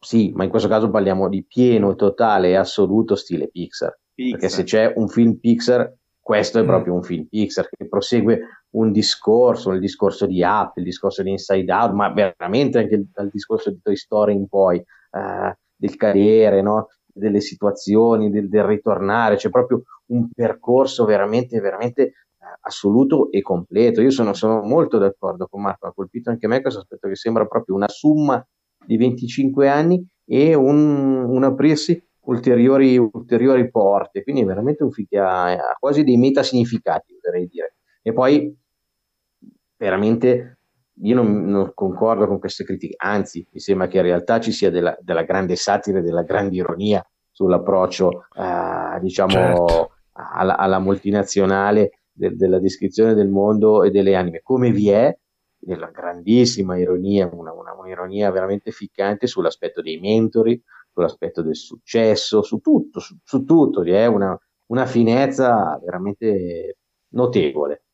sì, 0.00 0.32
ma 0.34 0.44
in 0.44 0.50
questo 0.50 0.68
caso 0.68 0.90
parliamo 0.90 1.28
di 1.28 1.44
pieno, 1.44 1.94
totale 1.94 2.50
e 2.50 2.54
assoluto 2.54 3.16
stile 3.16 3.48
Pixar. 3.48 3.98
Pixar. 4.14 4.38
Perché 4.38 4.54
se 4.54 4.62
c'è 4.62 4.92
un 4.94 5.08
film 5.08 5.34
Pixar, 5.34 5.92
questo 6.20 6.58
è 6.58 6.62
mm. 6.62 6.66
proprio 6.66 6.94
un 6.94 7.02
film 7.02 7.26
Pixar 7.26 7.68
che 7.68 7.88
prosegue 7.88 8.40
un 8.70 8.92
discorso, 8.92 9.72
il 9.72 9.80
discorso 9.80 10.26
di 10.26 10.42
Up, 10.42 10.76
il 10.76 10.84
discorso 10.84 11.22
di 11.22 11.30
Inside 11.30 11.72
Out, 11.72 11.92
ma 11.92 12.12
veramente 12.12 12.78
anche 12.78 13.06
dal 13.12 13.28
discorso 13.28 13.70
di 13.70 13.80
Toy 13.82 13.96
Story 13.96 14.34
in 14.34 14.46
poi, 14.46 14.78
eh, 14.78 15.58
del 15.74 15.96
cadere, 15.96 16.62
no? 16.62 16.88
delle 17.04 17.40
situazioni, 17.40 18.30
del, 18.30 18.48
del, 18.48 18.62
ritornare, 18.62 19.36
c'è 19.36 19.50
proprio 19.50 19.82
un 20.06 20.30
percorso 20.32 21.04
veramente, 21.04 21.60
veramente 21.60 22.12
assoluto 22.60 23.30
e 23.30 23.42
completo. 23.42 24.00
Io 24.00 24.10
sono, 24.10 24.32
sono, 24.32 24.62
molto 24.62 24.98
d'accordo 24.98 25.46
con 25.46 25.62
Marco, 25.62 25.86
ha 25.86 25.92
colpito 25.92 26.30
anche 26.30 26.46
me 26.46 26.60
questo 26.60 26.80
aspetto 26.80 27.08
che 27.08 27.16
sembra 27.16 27.46
proprio 27.46 27.74
una 27.74 27.88
somma 27.88 28.44
di 28.84 28.96
25 28.96 29.68
anni 29.68 30.06
e 30.24 30.54
un, 30.54 31.24
un 31.24 31.44
aprirsi 31.44 32.02
ulteriori, 32.28 32.96
ulteriori 32.96 33.70
porte, 33.70 34.22
quindi 34.22 34.42
è 34.42 34.44
veramente 34.44 34.82
un 34.82 34.90
che 34.90 35.18
ha, 35.18 35.76
quasi 35.78 36.04
dei 36.04 36.16
metasignificati, 36.16 37.14
oserei 37.14 37.46
dire. 37.46 37.76
E 38.02 38.12
poi 38.12 38.54
veramente 39.76 40.58
io 41.00 41.14
non, 41.14 41.44
non, 41.44 41.72
concordo 41.74 42.26
con 42.26 42.38
queste 42.38 42.64
critiche, 42.64 42.94
anzi 42.96 43.46
mi 43.52 43.60
sembra 43.60 43.86
che 43.86 43.98
in 43.98 44.02
realtà 44.02 44.40
ci 44.40 44.52
sia 44.52 44.70
della, 44.70 44.96
della 45.00 45.22
grande 45.22 45.54
satira 45.56 45.98
e 45.98 46.02
della 46.02 46.22
grande 46.22 46.56
ironia 46.56 47.04
sull'approccio 47.30 48.26
eh, 48.36 48.98
diciamo 49.00 49.30
certo. 49.30 49.90
alla, 50.12 50.56
alla, 50.56 50.80
multinazionale 50.80 51.97
de, 52.18 52.34
della 52.36 52.58
descrizione 52.58 53.14
del 53.14 53.28
mondo 53.28 53.84
e 53.84 53.90
delle 53.90 54.14
anime, 54.16 54.40
come 54.42 54.70
vi 54.70 54.90
è 54.90 55.16
della 55.56 55.90
grandissima 55.90 56.76
ironia, 56.76 57.28
una, 57.32 57.52
una, 57.52 57.72
un'ironia 57.72 58.30
veramente 58.30 58.70
ficcante 58.70 59.26
sull'aspetto 59.26 59.80
dei 59.80 59.98
mentori, 59.98 60.60
sull'aspetto 60.92 61.42
del 61.42 61.56
successo, 61.56 62.42
su 62.42 62.58
tutto, 62.58 63.00
su, 63.00 63.16
su 63.22 63.44
tutto, 63.44 63.82
è 63.82 64.06
una, 64.06 64.38
una 64.66 64.86
finezza 64.86 65.78
veramente 65.82 66.78
notevole. 67.10 67.84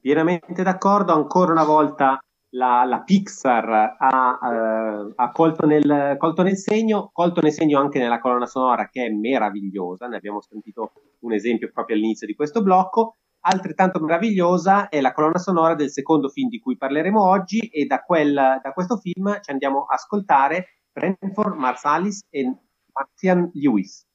Pienamente 0.00 0.62
d'accordo, 0.62 1.12
ancora 1.12 1.52
una 1.52 1.64
volta 1.64 2.22
la, 2.50 2.84
la 2.84 3.02
Pixar 3.02 3.96
ha, 3.98 4.38
eh, 4.42 5.12
ha 5.14 5.30
colto, 5.32 5.66
nel, 5.66 6.16
colto, 6.18 6.42
nel, 6.42 6.56
segno, 6.56 7.10
colto 7.12 7.40
nel 7.40 7.52
segno 7.52 7.78
anche 7.78 7.98
nella 7.98 8.20
colonna 8.20 8.46
sonora 8.46 8.88
che 8.88 9.06
è 9.06 9.10
meravigliosa, 9.10 10.06
ne 10.06 10.16
abbiamo 10.16 10.40
sentito 10.40 10.92
un 11.20 11.32
esempio 11.32 11.70
proprio 11.72 11.96
all'inizio 11.96 12.26
di 12.26 12.34
questo 12.34 12.62
blocco, 12.62 13.16
altrettanto 13.40 14.00
meravigliosa 14.00 14.88
è 14.88 15.00
la 15.00 15.12
colonna 15.12 15.38
sonora 15.38 15.74
del 15.74 15.90
secondo 15.90 16.28
film 16.28 16.48
di 16.48 16.58
cui 16.58 16.76
parleremo 16.76 17.22
oggi 17.22 17.58
e 17.58 17.86
da, 17.86 18.00
quel, 18.00 18.34
da 18.34 18.72
questo 18.72 18.96
film 18.96 19.40
ci 19.40 19.50
andiamo 19.50 19.84
a 19.84 19.94
ascoltare 19.94 20.80
Brentford 20.92 21.56
Marsalis 21.56 22.20
e 22.30 22.52
Martian 22.92 23.50
Lewis. 23.54 24.06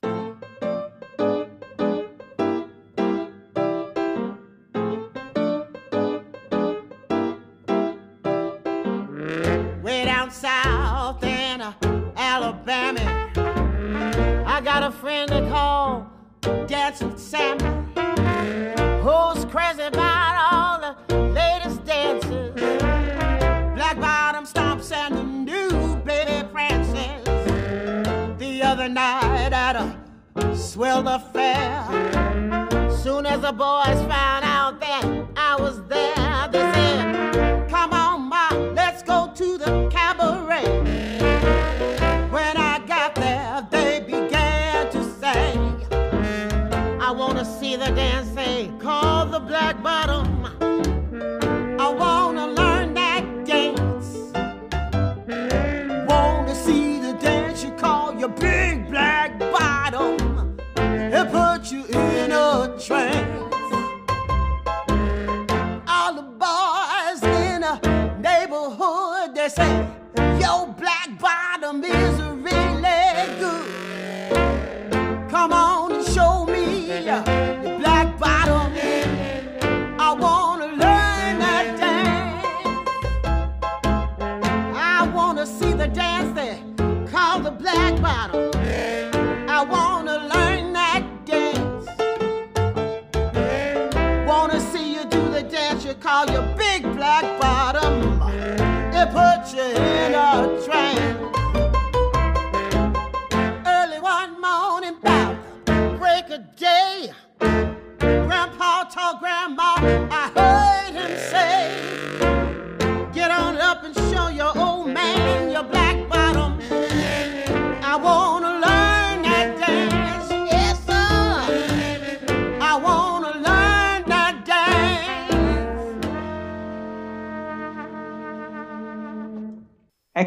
Got 14.83 14.93
a 14.93 14.97
friend 14.97 15.29
they 15.29 15.49
call 15.49 16.11
Dancing 16.67 17.17
Sammy, 17.17 17.63
who's 19.01 19.45
crazy 19.45 19.83
about 19.83 20.35
all 20.51 20.95
the 21.07 21.15
latest 21.29 21.85
dances. 21.85 22.53
Black 23.75 23.97
bottom 23.97 24.45
stomps 24.45 24.91
and 24.91 25.15
the 25.15 25.23
new 25.23 25.95
baby 26.03 26.45
prances. 26.49 27.23
The 28.37 28.61
other 28.61 28.89
night 28.89 29.53
at 29.53 29.77
a 29.77 30.55
swell 30.55 31.07
affair, 31.07 31.85
soon 32.91 33.25
as 33.25 33.39
the 33.39 33.53
boys 33.53 33.99
found 34.11 34.43
out 34.43 34.81
that 34.81 35.05
I 35.37 35.55
was 35.57 35.81
there, 35.83 36.49
they 36.51 36.73
said, 36.73 37.69
Come 37.69 37.93
on, 37.93 38.21
ma, 38.23 38.49
let's 38.73 39.01
go 39.01 39.31
to 39.33 39.57
the. 39.57 39.83
See 47.63 47.77
the 47.77 47.91
dance 47.91 48.29
they 48.31 48.69
call 48.79 49.25
the 49.25 49.39
black 49.39 49.81
bottom. 49.81 50.32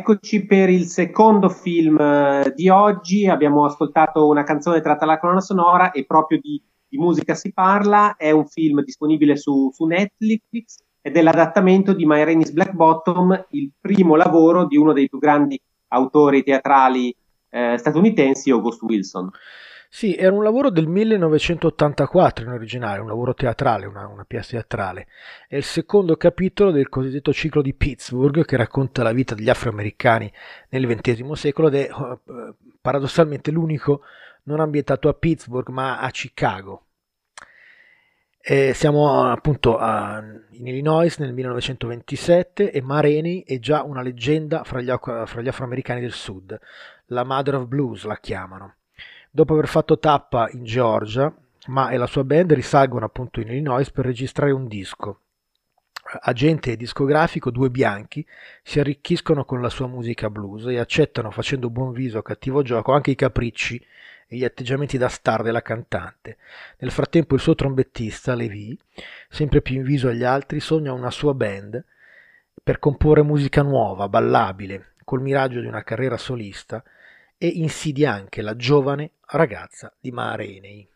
Eccoci 0.09 0.47
per 0.47 0.71
il 0.71 0.85
secondo 0.85 1.49
film 1.49 1.99
eh, 1.99 2.53
di 2.55 2.69
oggi. 2.69 3.27
Abbiamo 3.27 3.65
ascoltato 3.65 4.29
una 4.29 4.45
canzone 4.45 4.81
tratta 4.81 5.05
dalla 5.05 5.19
colonna 5.19 5.41
sonora 5.41 5.91
e 5.91 6.05
proprio 6.05 6.39
di, 6.41 6.63
di, 6.87 6.97
musica 6.97 7.35
si 7.35 7.53
parla. 7.53 8.15
È 8.15 8.31
un 8.31 8.47
film 8.47 8.85
disponibile 8.85 9.35
su, 9.35 9.69
su 9.73 9.85
Netflix 9.85 10.77
ed 11.01 11.17
è 11.17 11.23
l'adattamento 11.23 11.93
di 11.93 12.07
My 12.07 12.23
Rain 12.23 12.41
is 12.41 12.53
Black 12.53 12.71
Bottom, 12.71 13.47
il 13.51 13.73
primo 13.81 14.15
lavoro 14.15 14.67
di 14.67 14.77
uno 14.77 14.93
dei 14.93 15.09
più 15.09 15.19
grandi 15.19 15.61
autori 15.89 16.45
teatrali 16.45 17.13
eh, 17.51 17.77
statunitensi, 17.77 18.53
August 18.53 18.83
Wilson. 18.83 19.29
Sì, 19.89 20.15
era 20.15 20.35
un 20.35 20.43
lavoro 20.43 20.71
del 20.71 20.87
1984 20.87 22.45
in 22.45 22.51
originale, 22.51 23.01
un 23.01 23.07
lavoro 23.07 23.35
teatrale, 23.35 23.87
una, 23.87 24.07
una 24.07 24.25
pièce 24.25 24.53
teatrale. 24.53 25.07
È 25.49 25.57
il 25.57 25.65
secondo 25.65 26.17
capitolo 26.17 26.71
del 26.71 26.89
cosiddetto 26.89 27.33
ciclo 27.33 27.63
di 27.63 27.75
Pittsburgh 27.75 28.45
che 28.45 28.57
racconta 28.57 29.03
la 29.03 29.13
vita 29.13 29.35
degli 29.35 29.49
afroamericani 29.49 30.31
nel 30.71 30.87
XX 30.87 31.33
secolo 31.33 31.69
ed 31.69 31.75
è 31.75 31.89
eh, 31.89 32.55
paradossalmente 32.81 33.51
l'unico 33.51 34.03
non 34.45 34.61
ambientato 34.61 35.09
a 35.09 35.15
Pittsburgh 35.15 35.69
ma 35.69 35.99
a 35.99 36.11
Chicago. 36.11 36.83
E 38.49 38.75
siamo 38.75 39.29
appunto 39.29 39.77
a, 39.77 40.23
in 40.51 40.67
Illinois 40.69 41.19
nel 41.19 41.33
1927 41.33 42.71
e 42.71 42.81
Mareni 42.81 43.43
è 43.43 43.59
già 43.59 43.83
una 43.83 44.03
leggenda 44.03 44.63
fra 44.63 44.81
gli, 44.81 44.93
fra 45.01 45.41
gli 45.41 45.49
afroamericani 45.49 46.01
del 46.01 46.13
sud. 46.13 46.57
La 47.07 47.25
Mother 47.25 47.57
of 47.57 47.67
Blues 47.67 48.05
la 48.05 48.19
chiamano. 48.19 48.75
Dopo 49.37 49.53
aver 49.53 49.69
fatto 49.69 49.99
tappa 49.99 50.49
in 50.53 50.65
Georgia, 50.65 51.31
Ma 51.67 51.91
e 51.91 51.99
la 51.99 52.07
sua 52.07 52.25
band 52.25 52.55
risalgono 52.55 53.05
appunto 53.05 53.41
in 53.41 53.49
Illinois 53.49 53.91
per 53.91 54.07
registrare 54.07 54.51
un 54.51 54.67
disco. 54.67 55.21
Agente 56.21 56.75
discografico, 56.75 57.51
due 57.51 57.69
bianchi, 57.69 58.27
si 58.63 58.81
arricchiscono 58.81 59.45
con 59.45 59.61
la 59.61 59.69
sua 59.69 59.89
musica 59.89 60.31
blues 60.31 60.65
e 60.69 60.79
accettano 60.79 61.31
facendo 61.31 61.69
buon 61.69 61.93
viso 61.93 62.17
a 62.17 62.23
cattivo 62.23 62.63
gioco 62.63 62.93
anche 62.93 63.11
i 63.11 63.15
capricci 63.15 63.77
e 64.27 64.37
gli 64.37 64.45
atteggiamenti 64.45 64.97
da 64.97 65.09
star 65.09 65.43
della 65.43 65.61
cantante. 65.61 66.39
Nel 66.79 66.91
frattempo 66.91 67.35
il 67.35 67.43
suo 67.43 67.55
trombettista, 67.55 68.35
Levi, 68.35 68.79
sempre 69.29 69.61
più 69.61 69.75
in 69.75 69.83
viso 69.83 70.09
agli 70.09 70.25
altri, 70.25 70.61
sogna 70.61 70.95
una 70.95 71.11
sua 71.11 71.35
band 71.35 71.85
per 72.63 72.79
comporre 72.79 73.21
musica 73.21 73.61
nuova, 73.61 74.09
ballabile, 74.09 74.95
col 75.05 75.21
miraggio 75.21 75.61
di 75.61 75.67
una 75.67 75.83
carriera 75.83 76.17
solista 76.17 76.83
e 77.39 77.49
insidia 77.49 78.13
anche 78.13 78.43
la 78.43 78.57
giovane 78.57 79.13
ragazza 79.27 79.95
di 79.99 80.11
Marenei. 80.11 80.89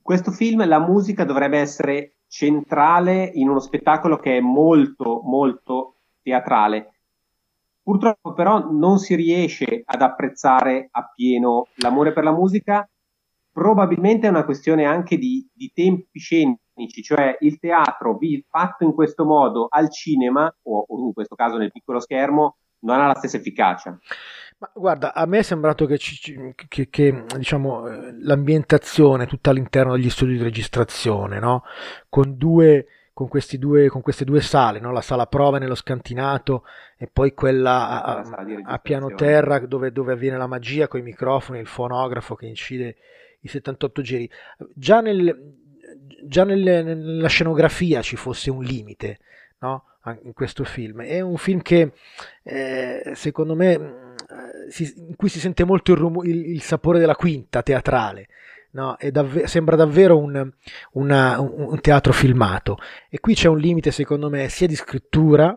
Questo 0.00 0.30
film, 0.30 0.66
la 0.66 0.80
musica 0.80 1.24
dovrebbe 1.24 1.58
essere 1.58 2.16
centrale 2.28 3.30
in 3.34 3.48
uno 3.48 3.60
spettacolo 3.60 4.18
che 4.18 4.36
è 4.36 4.40
molto, 4.40 5.20
molto 5.22 5.96
teatrale. 6.22 6.90
Purtroppo 7.82 8.32
però 8.32 8.70
non 8.70 8.98
si 8.98 9.14
riesce 9.14 9.82
ad 9.84 10.02
apprezzare 10.02 10.88
appieno 10.90 11.68
l'amore 11.76 12.12
per 12.12 12.24
la 12.24 12.32
musica, 12.32 12.88
probabilmente 13.52 14.26
è 14.26 14.30
una 14.30 14.44
questione 14.44 14.84
anche 14.84 15.16
di, 15.16 15.48
di 15.52 15.70
tempi 15.72 16.18
scenici, 16.18 17.02
cioè 17.02 17.36
il 17.40 17.58
teatro 17.60 18.18
fatto 18.48 18.84
in 18.84 18.94
questo 18.94 19.24
modo 19.24 19.66
al 19.68 19.90
cinema, 19.90 20.52
o 20.62 20.86
in 20.88 21.12
questo 21.12 21.36
caso 21.36 21.56
nel 21.56 21.70
piccolo 21.70 22.00
schermo, 22.00 22.56
non 22.80 23.00
ha 23.00 23.06
la 23.06 23.14
stessa 23.14 23.36
efficacia. 23.36 23.98
Ma 24.58 24.70
guarda, 24.72 25.14
a 25.14 25.26
me 25.26 25.38
è 25.38 25.42
sembrato 25.42 25.84
che, 25.84 25.98
che, 26.68 26.88
che 26.88 27.24
diciamo, 27.36 27.88
eh, 27.88 28.14
l'ambientazione 28.20 29.26
tutta 29.26 29.50
all'interno 29.50 29.96
degli 29.96 30.08
studi 30.08 30.36
di 30.36 30.42
registrazione, 30.42 31.40
no? 31.40 31.64
con, 32.08 32.36
due, 32.36 32.86
con, 33.12 33.28
due, 33.58 33.88
con 33.88 34.00
queste 34.00 34.24
due 34.24 34.40
sale, 34.40 34.78
no? 34.78 34.92
la 34.92 35.00
sala 35.00 35.26
prova 35.26 35.58
nello 35.58 35.74
scantinato 35.74 36.64
e 36.96 37.08
poi 37.12 37.34
quella 37.34 38.02
a, 38.04 38.20
a, 38.20 38.46
a 38.64 38.78
piano 38.78 39.12
terra 39.14 39.58
dove, 39.58 39.90
dove, 39.90 40.12
avviene 40.12 40.38
la 40.38 40.46
magia 40.46 40.88
con 40.88 41.00
i 41.00 41.04
microfoni, 41.04 41.58
il 41.58 41.66
fonografo 41.66 42.36
che 42.36 42.46
incide 42.46 42.96
i 43.40 43.48
78 43.48 44.02
giri. 44.02 44.30
Già, 44.72 45.00
nel, 45.00 45.36
già 46.22 46.44
nel, 46.44 46.62
nella 46.62 47.28
scenografia 47.28 48.02
ci 48.02 48.16
fosse 48.16 48.50
un 48.50 48.62
limite. 48.62 49.18
No? 49.64 49.84
in 50.22 50.34
questo 50.34 50.64
film. 50.64 51.02
È 51.02 51.20
un 51.20 51.36
film 51.36 51.62
che 51.62 51.92
eh, 52.42 53.12
secondo 53.14 53.54
me 53.54 53.72
eh, 53.72 54.70
si, 54.70 54.92
in 54.96 55.16
cui 55.16 55.28
si 55.28 55.38
sente 55.38 55.64
molto 55.64 55.92
il, 55.92 55.98
rum- 55.98 56.24
il, 56.24 56.50
il 56.50 56.62
sapore 56.62 56.98
della 56.98 57.14
quinta 57.14 57.62
teatrale. 57.62 58.28
No, 58.72 58.96
dav- 59.10 59.44
sembra 59.44 59.76
davvero 59.76 60.18
un, 60.18 60.50
una, 60.92 61.40
un, 61.40 61.80
teatro 61.80 62.12
filmato 62.12 62.76
e 63.08 63.20
qui 63.20 63.34
c'è 63.34 63.46
un 63.46 63.58
limite 63.58 63.92
secondo 63.92 64.28
me 64.28 64.48
sia 64.48 64.66
di 64.66 64.74
scrittura 64.74 65.56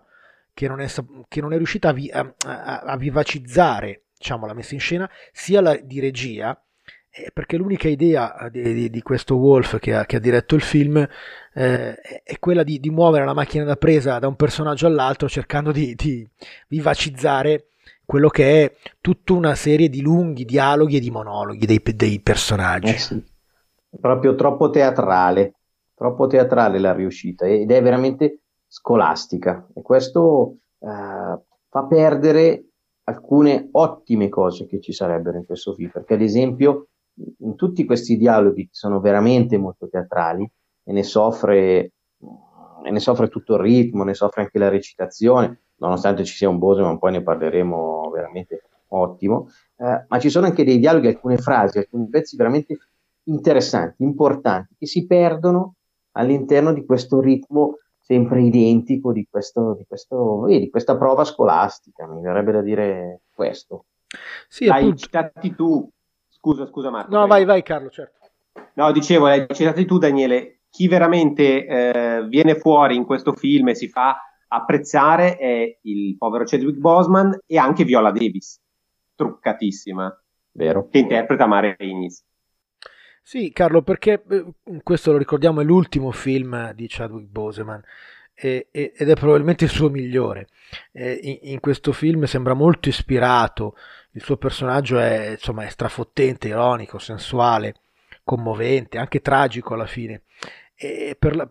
che 0.54 0.68
non 0.68 0.80
è, 0.82 0.88
che 1.28 1.42
non 1.42 1.52
è 1.52 1.58
riuscita 1.58 1.90
a, 1.90 1.94
vi- 1.94 2.12
a, 2.12 2.32
a, 2.46 2.80
a 2.82 2.96
vivacizzare 2.96 4.04
diciamo, 4.16 4.46
la 4.46 4.54
messa 4.54 4.76
in 4.76 4.80
scena 4.80 5.10
sia 5.32 5.62
la, 5.62 5.76
di 5.78 6.00
regia 6.00 6.62
perché 7.34 7.58
l'unica 7.58 7.88
idea 7.88 8.38
eh, 8.38 8.50
di, 8.52 8.74
di, 8.74 8.90
di 8.90 9.02
questo 9.02 9.36
Wolf 9.36 9.80
che 9.80 9.96
ha, 9.96 10.06
che 10.06 10.18
ha, 10.18 10.20
diretto 10.20 10.56
il 10.56 10.62
film 10.62 10.98
eh, 11.54 11.96
è 11.96 12.40
quella 12.40 12.64
di, 12.64 12.80
di, 12.80 12.90
muovere 12.90 13.26
la 13.26 13.34
macchina 13.34 13.64
da 13.64 13.76
presa 13.76 14.20
da 14.20 14.28
un 14.28 14.36
personaggio 14.36 14.88
all'altro 14.88 15.28
cercando 15.28 15.72
di, 15.72 15.96
di, 15.96 16.28
vivacizzare 16.68 17.68
quello 18.06 18.30
che 18.30 18.64
è 18.64 18.76
tutta 19.02 19.34
una 19.34 19.56
serie 19.56 19.90
di 19.90 20.02
lunghi 20.02 20.46
dialoghi 20.46 20.98
e 20.98 21.00
di 21.00 21.12
monologhi 21.12 21.66
dei, 21.66 21.82
dei 21.96 22.22
personaggi. 22.22 22.94
Eh 22.94 22.98
sì. 22.98 23.24
Proprio 24.00 24.36
troppo 24.36 24.70
teatrale, 24.70 25.56
troppo 25.96 26.28
teatrale 26.28 26.80
la 26.80 26.94
riuscita 26.94 27.46
ed 27.46 27.72
è 27.72 27.82
veramente 27.82 28.42
scolastica 28.68 29.68
e 29.74 29.82
questo 29.82 30.58
eh, 30.80 31.42
fa 31.70 31.84
perdere 31.88 32.68
alcune 33.06 33.70
ottime 33.72 34.30
cose 34.30 34.66
che 34.66 34.80
ci 34.80 34.92
sarebbero 34.92 35.38
in 35.38 35.46
questo 35.46 35.74
film, 35.74 35.90
perché 35.90 36.14
ad 36.14 36.22
esempio 36.22 36.88
in 37.40 37.56
tutti 37.56 37.86
questi 37.86 38.18
dialoghi 38.18 38.66
che 38.66 38.74
sono 38.74 39.00
veramente 39.00 39.58
molto 39.58 39.88
teatrali 39.88 40.50
e 40.84 40.92
ne 40.92 41.04
soffre, 41.04 41.92
e 42.84 42.92
ne 42.92 43.00
soffre 43.00 43.28
tutto 43.28 43.56
il 43.56 43.62
ritmo, 43.62 44.04
ne 44.04 44.14
soffre 44.14 44.44
anche 44.44 44.60
la 44.60 44.70
recitazione, 44.70 45.62
nonostante 45.78 46.24
ci 46.24 46.36
sia 46.36 46.50
un 46.50 46.58
Boseman, 46.58 47.00
poi 47.00 47.12
ne 47.14 47.24
parleremo 47.24 48.10
veramente 48.14 48.62
ottimo, 48.90 49.50
eh, 49.78 50.06
ma 50.08 50.20
ci 50.20 50.30
sono 50.30 50.46
anche 50.46 50.64
dei 50.64 50.80
dialoghi, 50.80 51.08
alcune 51.08 51.38
frasi, 51.38 51.80
alcuni 51.80 52.08
pezzi 52.08 52.36
veramente 52.36 52.78
interessanti, 53.24 54.04
importanti, 54.04 54.76
che 54.78 54.86
si 54.86 55.06
perdono 55.06 55.76
all'interno 56.12 56.74
di 56.74 56.86
questo 56.86 57.20
ritmo 57.20 57.78
sempre 58.00 58.42
identico 58.42 59.12
di, 59.12 59.28
questo, 59.30 59.76
di, 59.78 59.86
questo, 59.86 60.48
eh, 60.48 60.60
di 60.60 60.70
questa 60.70 60.96
prova 60.98 61.26
scolastica, 61.26 62.08
mi 62.08 62.22
verrebbe 62.22 62.54
da 62.54 62.62
dire 62.62 63.24
questo. 63.34 63.86
Sì, 64.48 64.70
Hai 64.70 64.96
citati 64.96 65.54
tu 65.54 65.90
Scusa, 66.48 66.66
scusa 66.66 66.90
Marco. 66.90 67.14
No, 67.14 67.28
vai, 67.28 67.44
vai 67.44 67.62
Carlo, 67.62 67.90
certo. 67.90 68.20
No, 68.76 68.92
dicevo, 68.94 69.26
hai 69.26 69.46
citato 69.52 69.84
tu 69.86 69.98
Daniele, 69.98 70.62
chi 70.70 70.88
veramente 70.88 71.66
eh, 71.66 72.26
viene 72.28 72.56
fuori 72.56 72.96
in 72.96 73.06
questo 73.06 73.34
film 73.34 73.68
e 73.70 73.76
si 73.76 73.90
fa 73.90 74.18
apprezzare 74.48 75.36
è 75.36 75.78
il 75.82 76.16
povero 76.16 76.46
Chadwick 76.46 76.78
Boseman 76.78 77.38
e 77.46 77.58
anche 77.58 77.84
Viola 77.84 78.12
Davis, 78.12 78.62
truccatissima, 79.16 80.24
Vero. 80.52 80.88
che 80.90 81.00
interpreta 81.00 81.48
Mare 81.48 81.76
Inis. 81.80 82.24
Sì, 83.22 83.52
Carlo, 83.52 83.82
perché 83.82 84.24
eh, 84.30 84.46
questo 84.84 85.12
lo 85.12 85.18
ricordiamo 85.18 85.60
è 85.60 85.66
l'ultimo 85.66 86.12
film 86.12 86.72
di 86.72 86.86
Chadwick 86.88 87.30
Boseman 87.30 87.84
ed 88.40 89.10
è 89.10 89.14
probabilmente 89.16 89.64
il 89.64 89.72
suo 89.72 89.90
migliore. 89.90 90.48
In, 90.94 91.60
questo 91.60 91.92
film 91.92 92.26
sembra 92.26 92.54
molto 92.54 92.88
ispirato 92.90 93.76
il 94.12 94.24
suo 94.24 94.38
personaggio 94.38 95.00
è, 95.00 95.32
insomma, 95.32 95.64
è 95.64 95.70
strafottente, 95.70 96.48
ironico, 96.48 96.98
sensuale, 96.98 97.76
commovente, 98.24 98.98
anche 98.98 99.22
tragico 99.22 99.74
alla 99.74 99.86
fine. 99.86 100.24
Per, 100.76 101.36
la, 101.36 101.50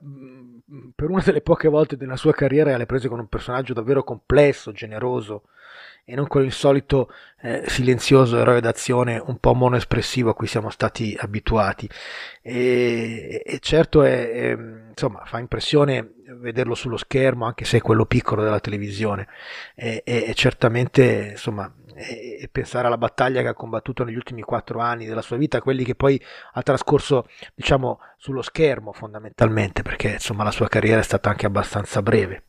per 0.94 1.10
una 1.10 1.22
delle 1.22 1.40
poche 1.40 1.68
volte 1.68 1.96
della 1.96 2.16
sua 2.16 2.32
carriera 2.32 2.76
le 2.76 2.86
prese 2.86 3.08
con 3.08 3.18
un 3.18 3.28
personaggio 3.28 3.72
davvero 3.72 4.04
complesso, 4.04 4.72
generoso 4.72 5.44
e 6.08 6.14
non 6.14 6.28
con 6.28 6.44
il 6.44 6.52
solito 6.52 7.10
eh, 7.40 7.64
silenzioso 7.66 8.38
eroe 8.38 8.60
d'azione 8.60 9.20
un 9.26 9.38
po' 9.38 9.54
monoespressivo 9.54 10.30
a 10.30 10.34
cui 10.34 10.46
siamo 10.46 10.70
stati 10.70 11.16
abituati. 11.18 11.88
E, 12.40 13.42
e 13.44 13.58
certo 13.58 14.04
è, 14.04 14.30
è, 14.30 14.56
insomma, 14.88 15.24
fa 15.24 15.40
impressione 15.40 16.12
vederlo 16.40 16.76
sullo 16.76 16.96
schermo, 16.96 17.44
anche 17.44 17.64
se 17.64 17.78
è 17.78 17.80
quello 17.80 18.06
piccolo 18.06 18.44
della 18.44 18.60
televisione. 18.60 19.26
E, 19.74 20.02
e 20.04 20.32
certamente 20.34 21.30
insomma, 21.32 21.72
e, 21.96 22.48
pensare 22.52 22.86
alla 22.86 22.98
battaglia 22.98 23.42
che 23.42 23.48
ha 23.48 23.54
combattuto 23.54 24.04
negli 24.04 24.14
ultimi 24.14 24.42
quattro 24.42 24.78
anni 24.78 25.06
della 25.06 25.22
sua 25.22 25.36
vita, 25.36 25.60
quelli 25.60 25.82
che 25.82 25.96
poi 25.96 26.22
ha 26.52 26.62
trascorso, 26.62 27.26
diciamo, 27.52 27.98
sullo 28.16 28.42
schermo 28.42 28.92
fondamentalmente, 28.92 29.82
perché 29.82 30.10
insomma 30.12 30.44
la 30.44 30.52
sua 30.52 30.68
carriera 30.68 31.00
è 31.00 31.04
stata 31.04 31.30
anche 31.30 31.46
abbastanza 31.46 32.00
breve. 32.00 32.45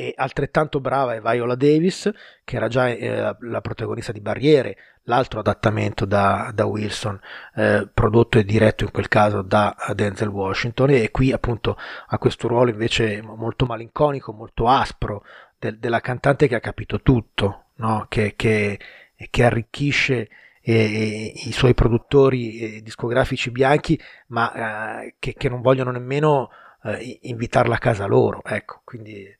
E 0.00 0.14
altrettanto 0.16 0.80
brava 0.80 1.14
è 1.14 1.20
Viola 1.20 1.54
Davis, 1.54 2.10
che 2.42 2.56
era 2.56 2.68
già 2.68 2.88
eh, 2.88 3.36
la 3.38 3.60
protagonista 3.60 4.12
di 4.12 4.22
Barriere, 4.22 4.76
l'altro 5.02 5.40
adattamento 5.40 6.06
da, 6.06 6.50
da 6.54 6.64
Wilson, 6.64 7.20
eh, 7.54 7.86
prodotto 7.92 8.38
e 8.38 8.44
diretto 8.46 8.84
in 8.84 8.92
quel 8.92 9.08
caso 9.08 9.42
da 9.42 9.76
Denzel 9.94 10.28
Washington, 10.28 10.88
e 10.90 11.10
qui 11.10 11.32
appunto 11.32 11.76
ha 12.06 12.16
questo 12.16 12.48
ruolo 12.48 12.70
invece 12.70 13.20
molto 13.20 13.66
malinconico, 13.66 14.32
molto 14.32 14.68
aspro, 14.68 15.22
de- 15.58 15.78
della 15.78 16.00
cantante 16.00 16.48
che 16.48 16.54
ha 16.54 16.60
capito 16.60 17.02
tutto, 17.02 17.64
no? 17.74 18.06
che, 18.08 18.32
che, 18.36 18.80
che, 19.28 19.44
arricchisce 19.44 20.30
eh, 20.62 21.32
i 21.44 21.52
suoi 21.52 21.74
produttori 21.74 22.58
eh, 22.58 22.82
discografici 22.82 23.50
bianchi, 23.50 24.00
ma 24.28 25.02
eh, 25.02 25.16
che, 25.18 25.34
che, 25.34 25.50
non 25.50 25.60
vogliono 25.60 25.90
nemmeno 25.90 26.48
eh, 26.84 27.18
invitarla 27.22 27.74
a 27.74 27.78
casa 27.78 28.06
loro. 28.06 28.42
Ecco, 28.44 28.80
quindi 28.84 29.38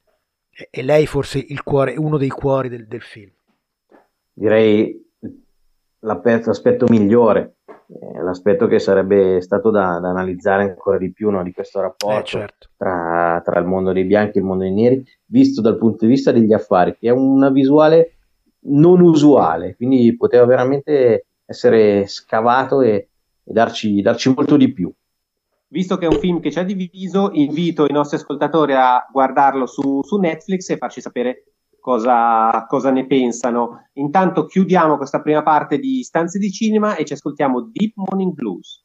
è 0.69 0.83
lei 0.83 1.07
forse 1.07 1.39
il 1.39 1.63
cuore, 1.63 1.95
uno 1.97 2.19
dei 2.19 2.29
cuori 2.29 2.69
del, 2.69 2.87
del 2.87 3.03
film. 3.03 3.31
Direi 4.33 5.09
l'aspetto 6.01 6.87
migliore, 6.89 7.57
eh, 7.67 8.23
l'aspetto 8.23 8.67
che 8.67 8.79
sarebbe 8.79 9.41
stato 9.41 9.71
da, 9.71 9.99
da, 10.01 10.11
analizzare 10.11 10.63
ancora 10.63 10.99
di 10.99 11.13
più 11.13 11.31
no, 11.31 11.43
di 11.43 11.53
questo 11.53 11.81
rapporto 11.81 12.21
eh, 12.21 12.25
certo. 12.25 12.69
tra, 12.77 13.41
tra, 13.45 13.59
il 13.61 13.67
mondo 13.67 13.93
dei 13.93 14.05
bianchi 14.05 14.39
e 14.39 14.41
il 14.41 14.47
mondo 14.47 14.65
dei 14.65 14.73
neri, 14.73 15.05
visto 15.27 15.61
dal 15.61 15.79
punto 15.79 16.05
di 16.05 16.11
vista 16.11 16.33
degli 16.33 16.53
affari, 16.53 16.97
che 16.97 17.09
è 17.09 17.13
una 17.13 17.51
visuale 17.51 18.17
non 18.63 19.01
usuale, 19.01 19.77
quindi 19.77 20.17
poteva 20.17 20.45
veramente 20.45 21.27
essere 21.45 22.07
scavato 22.07 22.83
e, 22.83 22.93
e 23.45 23.53
darci, 23.53 24.01
darci 24.03 24.33
molto 24.35 24.57
di 24.57 24.73
più. 24.73 24.93
Visto 25.73 25.99
che 25.99 26.07
è 26.07 26.09
un 26.09 26.19
film 26.19 26.41
che 26.41 26.51
ci 26.51 26.59
ha 26.59 26.65
diviso, 26.65 27.31
invito 27.33 27.87
i 27.87 27.93
nostri 27.93 28.17
ascoltatori 28.17 28.75
a 28.75 29.07
guardarlo 29.09 29.67
su, 29.67 30.03
su 30.03 30.17
Netflix 30.17 30.69
e 30.69 30.77
farci 30.77 31.01
sapere 31.01 31.45
cosa, 31.79 32.67
cosa, 32.67 32.91
ne 32.91 33.07
pensano. 33.07 33.89
Intanto 33.93 34.47
chiudiamo 34.47 34.97
questa 34.97 35.23
prima 35.23 35.45
parte 35.45 35.79
di 35.79 36.03
Stanze 36.03 36.41
di 36.41 36.51
Cinema 36.51 36.97
e 36.97 37.05
ci 37.05 37.13
ascoltiamo 37.13 37.71
Deep 37.71 37.93
Morning 37.95 38.33
Blues. 38.33 38.85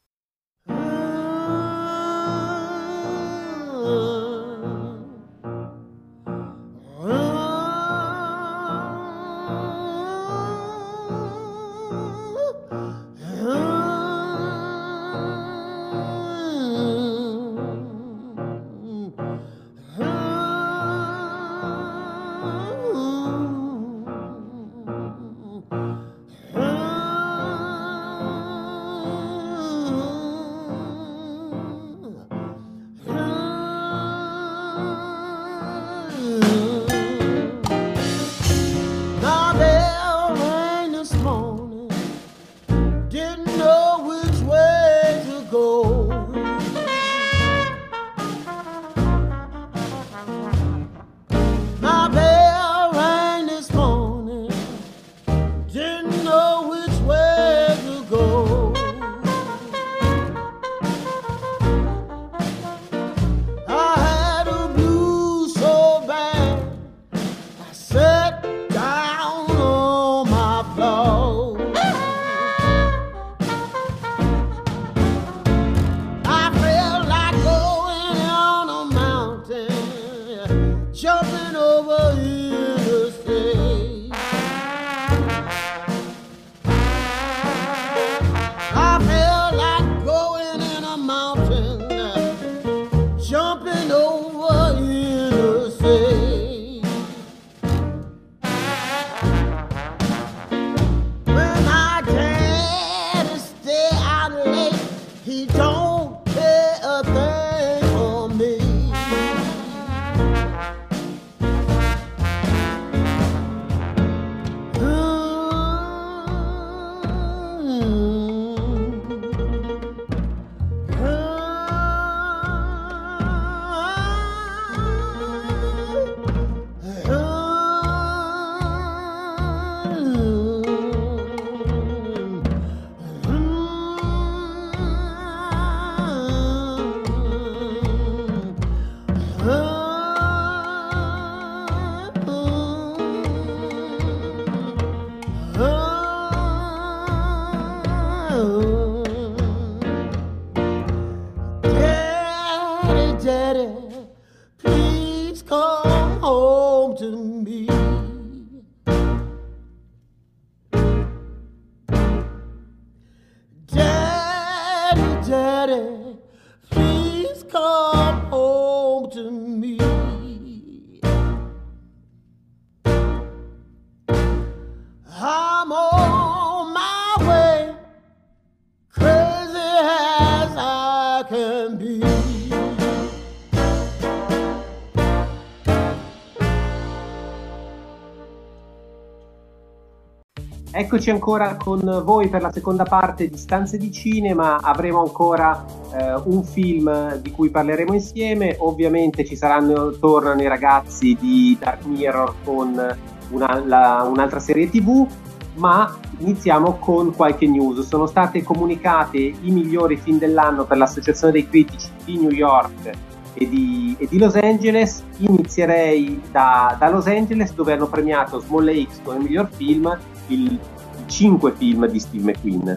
Eccoci 190.78 191.08
ancora 191.08 191.56
con 191.56 192.02
voi 192.04 192.28
per 192.28 192.42
la 192.42 192.52
seconda 192.52 192.84
parte 192.84 193.28
di 193.30 193.38
Stanze 193.38 193.78
di 193.78 193.90
Cinema, 193.90 194.58
avremo 194.60 195.00
ancora 195.00 195.64
eh, 195.90 196.20
un 196.24 196.44
film 196.44 197.16
di 197.16 197.30
cui 197.30 197.48
parleremo 197.48 197.94
insieme, 197.94 198.56
ovviamente 198.58 199.24
ci 199.24 199.36
saranno, 199.36 199.92
tornano 199.92 200.42
i 200.42 200.48
ragazzi 200.48 201.16
di 201.18 201.56
Dark 201.58 201.86
Mirror 201.86 202.34
con 202.44 202.96
una, 203.30 203.64
la, 203.64 204.06
un'altra 204.06 204.38
serie 204.38 204.68
tv, 204.68 205.08
ma 205.54 205.96
iniziamo 206.18 206.74
con 206.74 207.14
qualche 207.14 207.46
news. 207.46 207.80
Sono 207.86 208.04
state 208.04 208.42
comunicate 208.42 209.16
i 209.16 209.50
migliori 209.50 209.96
film 209.96 210.18
dell'anno 210.18 210.66
per 210.66 210.76
l'Associazione 210.76 211.32
dei 211.32 211.48
Critici 211.48 211.88
di 212.04 212.18
New 212.18 212.32
York 212.32 212.90
e 213.32 213.48
di, 213.48 213.96
e 213.98 214.06
di 214.08 214.18
Los 214.18 214.34
Angeles. 214.34 215.02
Inizierei 215.20 216.20
da, 216.30 216.76
da, 216.78 216.90
Los 216.90 217.06
Angeles 217.06 217.54
dove 217.54 217.72
hanno 217.72 217.86
premiato 217.86 218.40
Small 218.40 218.70
X 218.86 219.00
come 219.02 219.20
miglior 219.20 219.48
film 219.50 219.98
il 220.28 220.58
5 221.06 221.52
film 221.56 221.86
di 221.88 221.98
Steve 221.98 222.32
McQueen. 222.32 222.76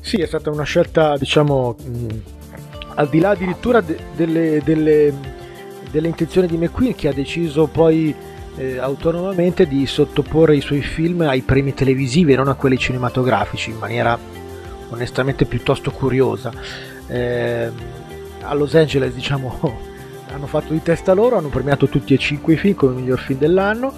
Sì, 0.00 0.16
è 0.16 0.26
stata 0.26 0.50
una 0.50 0.64
scelta, 0.64 1.16
diciamo, 1.16 1.76
mh, 1.84 2.06
al 2.94 3.08
di 3.08 3.18
là 3.20 3.30
addirittura 3.30 3.80
de- 3.80 3.98
delle, 4.16 4.62
delle, 4.64 5.12
delle, 5.90 6.08
intenzioni 6.08 6.46
di 6.46 6.56
McQueen 6.56 6.94
che 6.94 7.08
ha 7.08 7.12
deciso 7.12 7.66
poi 7.66 8.14
eh, 8.56 8.78
autonomamente 8.78 9.66
di 9.66 9.86
sottoporre 9.86 10.56
i 10.56 10.60
suoi 10.60 10.82
film 10.82 11.20
ai 11.22 11.42
premi 11.42 11.74
televisivi 11.74 12.32
e 12.32 12.36
non 12.36 12.48
a 12.48 12.54
quelli 12.54 12.78
cinematografici 12.78 13.70
in 13.70 13.78
maniera 13.78 14.18
onestamente 14.90 15.44
piuttosto 15.44 15.90
curiosa. 15.90 16.52
Eh, 17.06 17.70
a 18.40 18.54
Los 18.54 18.74
Angeles, 18.74 19.12
diciamo, 19.12 19.58
hanno 20.32 20.46
fatto 20.46 20.72
di 20.72 20.82
testa 20.82 21.12
loro, 21.12 21.36
hanno 21.36 21.48
premiato 21.48 21.88
tutti 21.88 22.14
e 22.14 22.18
cinque 22.18 22.54
i 22.54 22.56
film 22.56 22.74
come 22.74 22.94
miglior 22.94 23.18
film 23.18 23.38
dell'anno 23.38 23.92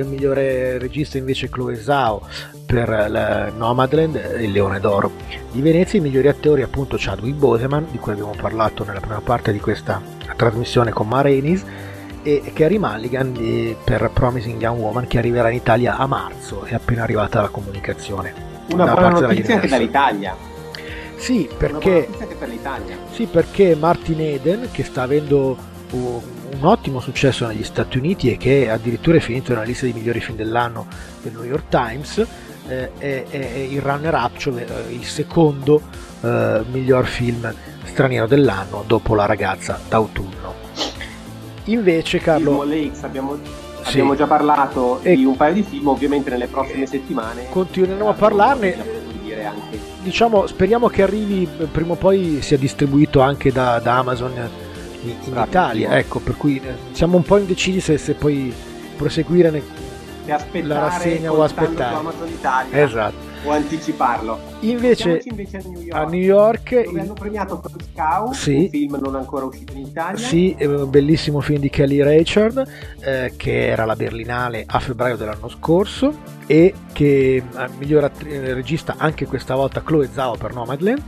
il 0.00 0.06
migliore 0.06 0.78
regista 0.78 1.18
invece 1.18 1.48
Chloe 1.48 1.76
Zhao 1.76 2.22
per 2.66 3.52
Nomadland 3.56 4.36
il 4.40 4.52
Leone 4.52 4.80
d'Oro. 4.80 5.10
Di 5.50 5.60
Venezia 5.60 5.98
i 5.98 6.02
migliori 6.02 6.28
attori 6.28 6.62
appunto 6.62 6.96
Chadwick 6.98 7.36
Boseman 7.36 7.86
di 7.90 7.98
cui 7.98 8.12
abbiamo 8.12 8.34
parlato 8.38 8.84
nella 8.84 9.00
prima 9.00 9.20
parte 9.20 9.52
di 9.52 9.60
questa 9.60 10.00
trasmissione 10.36 10.92
con 10.92 11.08
Marenis 11.08 11.64
e 12.22 12.52
Carrie 12.52 12.78
Mulligan 12.78 13.76
per 13.84 14.10
Promising 14.12 14.60
Young 14.60 14.80
Woman 14.80 15.06
che 15.06 15.18
arriverà 15.18 15.48
in 15.50 15.56
Italia 15.56 15.96
a 15.96 16.06
marzo 16.06 16.64
è 16.64 16.74
appena 16.74 17.02
arrivata 17.02 17.40
la 17.40 17.48
comunicaone 17.48 18.34
una 18.72 18.92
buona 18.92 19.20
notizia 19.20 19.54
anche 19.54 19.68
dall'Italia 19.68 20.36
sì 21.16 21.48
perché, 21.56 22.08
per 22.38 22.50
sì 23.12 23.26
perché 23.26 23.74
Martin 23.74 24.20
Eden 24.20 24.68
che 24.70 24.84
sta 24.84 25.02
avendo 25.02 25.56
un 26.52 26.64
ottimo 26.64 27.00
successo 27.00 27.46
negli 27.46 27.62
Stati 27.64 27.98
Uniti 27.98 28.32
e 28.32 28.36
che 28.36 28.70
addirittura 28.70 29.16
è 29.16 29.20
finito 29.20 29.52
nella 29.52 29.64
lista 29.64 29.84
dei 29.84 29.94
migliori 29.94 30.20
film 30.20 30.36
dell'anno 30.36 30.86
del 31.22 31.32
New 31.32 31.44
York 31.44 31.68
Times, 31.68 32.26
eh, 32.68 32.90
è, 32.98 33.24
è, 33.28 33.58
il 33.58 33.80
runner-up, 33.80 34.36
cioè 34.36 34.64
eh, 34.66 34.92
il 34.92 35.04
secondo 35.04 35.80
eh, 36.20 36.62
miglior 36.70 37.06
film 37.06 37.52
straniero 37.84 38.26
dell'anno 38.26 38.84
dopo 38.86 39.14
La 39.14 39.26
ragazza 39.26 39.78
d'autunno. 39.88 40.54
Invece 41.64 42.18
Carlo... 42.18 42.64
Lakes, 42.64 43.02
abbiamo, 43.02 43.36
sì. 43.82 43.88
abbiamo 43.88 44.16
già 44.16 44.26
parlato 44.26 45.00
e 45.02 45.16
di 45.16 45.24
un 45.24 45.36
paio 45.36 45.54
di 45.54 45.62
film, 45.62 45.88
ovviamente 45.88 46.30
nelle 46.30 46.46
prossime 46.46 46.86
settimane 46.86 47.46
continueremo 47.50 48.08
a 48.08 48.14
parlarne. 48.14 49.06
Diciamo, 50.02 50.46
speriamo 50.46 50.88
che 50.88 51.02
arrivi 51.02 51.46
prima 51.70 51.92
o 51.92 51.96
poi 51.96 52.40
sia 52.40 52.56
distribuito 52.56 53.20
anche 53.20 53.52
da, 53.52 53.78
da 53.78 53.98
Amazon 53.98 54.32
in, 55.02 55.14
in 55.24 55.44
Italia, 55.46 55.96
ecco, 55.96 56.18
per 56.20 56.36
cui 56.36 56.56
eh, 56.56 56.74
siamo 56.92 57.16
un 57.16 57.22
po' 57.22 57.38
indecisi 57.38 57.80
se, 57.80 57.98
se 57.98 58.14
poi 58.14 58.52
proseguire 58.96 59.50
ne, 59.50 59.62
la 60.62 60.78
rassegna 60.78 61.32
o 61.32 61.42
aspettare. 61.42 61.94
Amazon 61.94 62.28
Italia. 62.28 62.82
Esatto. 62.82 63.26
O 63.44 63.52
anticiparlo. 63.52 64.36
Invece, 64.60 65.22
invece 65.24 65.58
a 65.58 65.62
New 65.64 65.80
York, 65.80 65.94
a 65.94 66.04
New 66.04 66.20
York 66.20 66.70
dove 66.70 66.90
il... 66.90 66.98
hanno 66.98 67.12
premiato 67.12 67.62
First 67.64 67.90
Cow, 67.94 68.32
sì, 68.32 68.56
un 68.56 68.68
film 68.68 68.98
non 69.00 69.14
ancora 69.14 69.44
uscito 69.44 69.72
in 69.74 69.86
Italia. 69.86 70.18
Sì, 70.18 70.56
un 70.58 70.90
bellissimo 70.90 71.40
film 71.40 71.60
di 71.60 71.70
Kelly 71.70 72.02
Richard, 72.02 72.68
eh, 72.98 73.34
che 73.36 73.68
era 73.68 73.84
la 73.84 73.94
Berlinale 73.94 74.64
a 74.66 74.80
febbraio 74.80 75.16
dell'anno 75.16 75.48
scorso 75.48 76.12
e 76.48 76.74
che 76.92 77.36
eh, 77.36 77.42
miglior 77.78 78.04
attri- 78.04 78.32
eh, 78.32 78.54
regista 78.54 78.96
anche 78.98 79.26
questa 79.26 79.54
volta 79.54 79.82
Chloe 79.82 80.08
Zhao 80.12 80.36
per 80.36 80.52
Nomadland, 80.52 81.00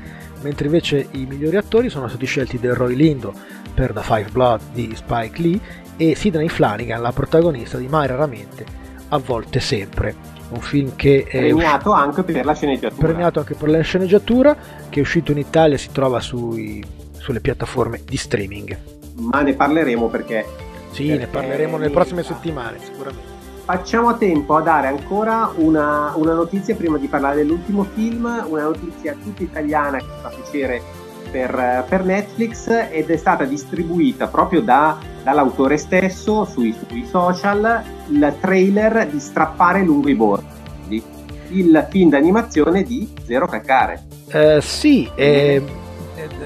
mentre 0.43 0.67
invece 0.67 1.09
i 1.11 1.27
migliori 1.29 1.57
attori 1.57 1.91
sono 1.91 2.07
stati 2.07 2.27
scelti 2.27 2.61
Delroy 2.61 2.95
Lindo 2.95 3.35
per 3.81 3.95
The 3.95 4.03
Five 4.03 4.29
Blood 4.31 4.61
di 4.75 4.93
Spike 4.95 5.41
Lee 5.41 5.59
e 5.97 6.15
Sidney 6.15 6.49
Flanagan, 6.49 7.01
la 7.01 7.13
protagonista 7.13 7.79
di 7.79 7.89
Mai 7.89 8.07
raramente, 8.07 8.67
a 9.09 9.17
volte 9.17 9.59
sempre. 9.59 10.15
Un 10.51 10.61
film 10.61 10.97
che 10.97 11.25
è 11.27 11.39
premiato 11.39 11.93
anche 11.93 12.23
per 12.23 12.45
la 12.45 12.53
sceneggiatura. 12.53 13.07
Premiato 13.07 13.39
anche 13.39 13.55
per 13.55 13.71
la 13.71 13.81
sceneggiatura, 13.81 14.55
che 14.91 14.99
è 14.99 15.03
uscito 15.03 15.33
in 15.33 15.39
Italia 15.39 15.77
e 15.77 15.79
si 15.79 15.91
trova 15.93 16.21
sui, 16.21 16.85
sulle 17.13 17.41
piattaforme 17.41 18.03
di 18.05 18.19
streaming. 18.19 18.79
Ma 19.15 19.41
ne 19.41 19.55
parleremo 19.55 20.09
perché. 20.09 20.45
Sì, 20.91 21.07
perché 21.07 21.19
ne 21.19 21.27
parleremo 21.29 21.79
nelle 21.79 21.91
prossime 21.91 22.23
settimane, 22.23 22.77
sicuramente. 22.85 23.29
Facciamo 23.65 24.09
a 24.09 24.15
tempo 24.15 24.57
a 24.57 24.61
dare 24.61 24.89
ancora 24.89 25.53
una, 25.55 26.13
una 26.17 26.35
notizia 26.35 26.75
prima 26.75 26.99
di 26.99 27.07
parlare 27.07 27.37
dell'ultimo 27.37 27.85
film, 27.95 28.45
una 28.47 28.65
notizia 28.65 29.15
tutta 29.15 29.43
italiana 29.43 29.97
che 29.97 30.07
fa 30.21 30.29
piacere 30.29 30.83
per, 31.31 31.85
per, 31.89 32.05
Netflix 32.05 32.69
ed 32.91 33.11
è 33.11 33.17
stata 33.17 33.45
distribuita 33.45 34.27
proprio 34.27 34.61
da, 34.61 34.99
dall'autore 35.23 35.77
stesso 35.77 36.45
sui, 36.45 36.75
sui, 36.89 37.07
social 37.07 37.83
il 38.09 38.35
trailer 38.41 39.07
di 39.07 39.21
Strappare 39.21 39.83
lungo 39.83 40.09
i 40.09 40.15
bordi, 40.15 41.03
il 41.49 41.87
film 41.89 42.11
d'animazione 42.11 42.83
di 42.83 43.09
Zero 43.25 43.47
Calcare. 43.47 44.03
Uh, 44.33 44.61
sì, 44.61 45.09
eh, 45.15 45.63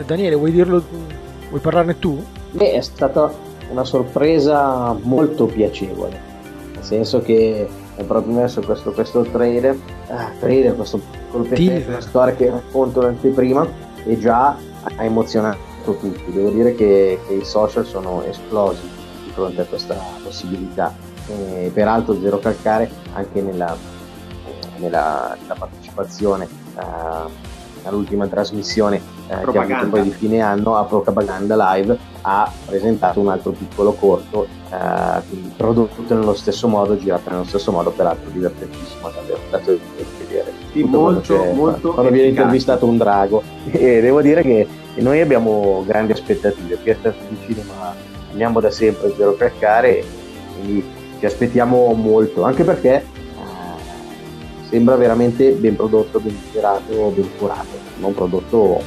Daniele, 0.07 0.37
vuoi 0.37 0.53
dirlo? 0.53 0.83
Vuoi 1.49 1.61
parlarne 1.61 1.99
tu? 1.99 2.23
Beh, 2.53 2.73
è 2.73 2.81
stata 2.81 3.33
una 3.71 3.85
sorpresa 3.85 4.97
molto 5.03 5.47
piacevole, 5.47 6.21
nel 6.75 6.85
senso 6.85 7.21
che 7.21 7.67
è 7.97 8.03
proprio 8.05 8.35
messo 8.35 8.61
questo, 8.61 8.93
questo 8.93 9.23
trailer, 9.23 9.77
ah, 10.09 10.31
trailer, 10.39 10.75
questo 10.75 11.01
colpetto, 11.31 11.89
una 11.89 12.01
storia 12.01 12.35
che 12.35 12.51
racconto 12.51 13.01
l'anteprima 13.01 13.67
e 14.05 14.19
già 14.19 14.57
ha 14.97 15.05
emozionato 15.05 15.97
tutti. 15.99 16.33
Devo 16.33 16.51
dire 16.51 16.75
che, 16.75 17.21
che, 17.27 17.35
i 17.35 17.45
social 17.45 17.87
sono 17.87 18.23
esplosi 18.23 18.83
di 19.25 19.31
fronte 19.31 19.63
a 19.63 19.65
questa 19.65 19.97
possibilità. 20.23 20.95
E, 21.27 21.71
peraltro 21.73 22.21
Zero 22.21 22.39
Calcare 22.39 22.91
anche 23.15 23.41
nella, 23.41 23.77
nella, 24.77 25.37
nella 25.41 25.55
partecipazione 25.55 26.49
uh, 26.75 27.31
all'ultima 27.85 28.27
trasmissione 28.27 29.01
uh, 29.29 29.51
che 29.51 29.59
ha 29.59 29.63
avuto 29.63 29.89
poi 29.89 30.03
di 30.03 30.11
fine 30.11 30.41
anno 30.41 30.77
a 30.77 30.85
Propaganda 30.85 31.75
Live 31.75 31.99
ha 32.23 32.51
presentato 32.67 33.21
un 33.21 33.29
altro 33.29 33.53
piccolo 33.53 33.93
corto 33.93 34.47
uh, 34.71 35.23
prodotto 35.57 36.15
nello 36.15 36.35
stesso 36.35 36.69
modo, 36.69 36.99
girato 36.99 37.31
nello 37.31 37.45
stesso 37.45 37.71
modo, 37.71 37.91
peraltro 37.91 38.31
divertentissimo 38.31 39.11
davvero, 39.11 39.41
dato 39.51 39.73
di 39.73 39.81
vedere. 40.19 40.44
Molto, 40.83 41.45
molto 41.53 41.93
quando 41.93 42.11
viene 42.11 42.29
intervistato 42.29 42.87
un 42.87 42.97
drago 42.97 43.43
e 43.71 44.01
devo 44.01 44.21
dire 44.21 44.43
che 44.43 44.67
noi 44.97 45.21
abbiamo 45.21 45.85
grandi 45.87 46.13
aspettative, 46.13 46.77
qui 46.77 46.91
a 46.91 46.97
Stato 46.99 47.17
di 47.29 47.37
Cinema 47.47 47.95
amiamo 48.33 48.61
da 48.61 48.71
sempre 48.71 49.13
Zero 49.17 49.35
Calcare 49.35 50.05
quindi 50.55 50.85
ci 51.19 51.27
aspettiamo 51.27 51.93
molto, 51.95 52.43
anche 52.45 52.65
perché 52.65 52.95
eh, 52.97 53.05
sembra 54.69 54.97
veramente 54.97 55.53
ben 55.53 55.77
prodotto, 55.77 56.21
ben 56.21 56.37
girato, 56.53 57.11
ben 57.11 57.29
curato, 57.39 57.79
non 57.99 58.15
prodotto 58.15 58.57
no, 58.57 58.83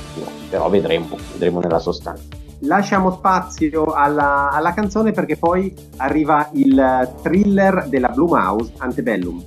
però 0.50 0.70
vedremo, 0.70 1.18
vedremo 1.34 1.60
nella 1.60 1.80
sostanza. 1.80 2.24
Lasciamo 2.62 3.12
spazio 3.12 3.86
alla, 3.86 4.50
alla 4.52 4.74
canzone 4.74 5.12
perché 5.12 5.38
poi 5.38 5.74
arriva 5.98 6.50
il 6.54 7.14
thriller 7.22 7.88
della 7.88 8.10
Blue 8.10 8.30
Mouse 8.30 8.74
Antebellum. 8.78 9.46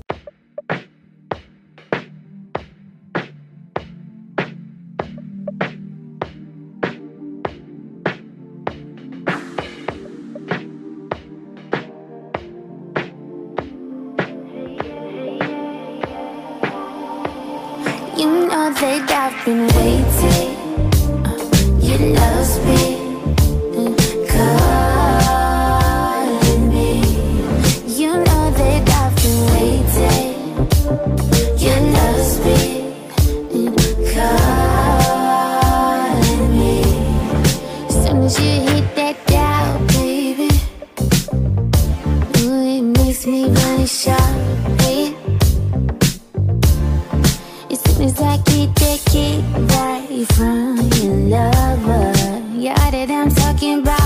That 53.07 53.11
I'm 53.11 53.31
talking 53.31 53.79
about, 53.79 54.00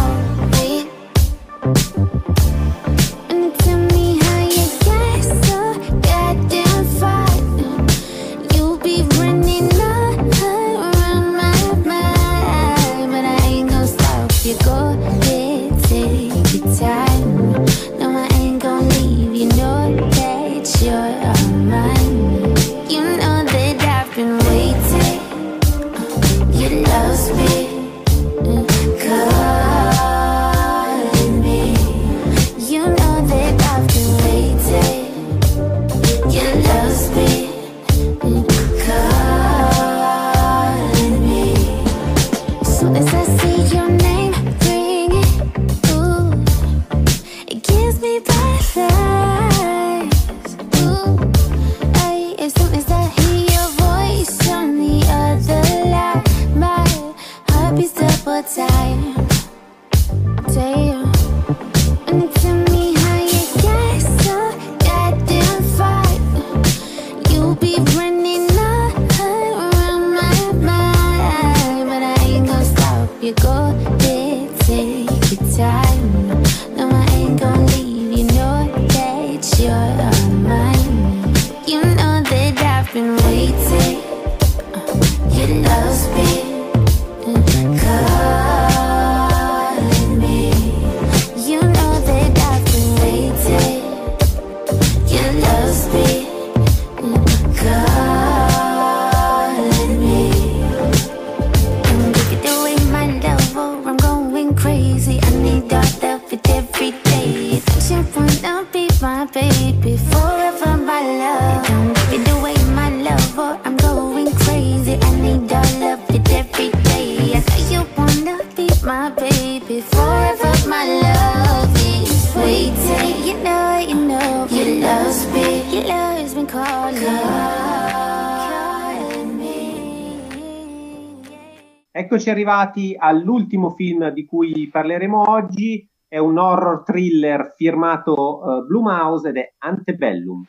Eccoci 132.14 132.30
arrivati 132.30 132.94
all'ultimo 132.96 133.70
film 133.70 134.10
di 134.10 134.24
cui 134.24 134.68
parleremo 134.70 135.30
oggi. 135.32 135.84
È 136.06 136.16
un 136.16 136.38
horror 136.38 136.84
thriller 136.84 137.54
firmato 137.56 138.60
eh, 138.60 138.66
Blumhouse 138.66 139.30
ed 139.30 139.36
è 139.36 139.54
Antebellum. 139.58 140.44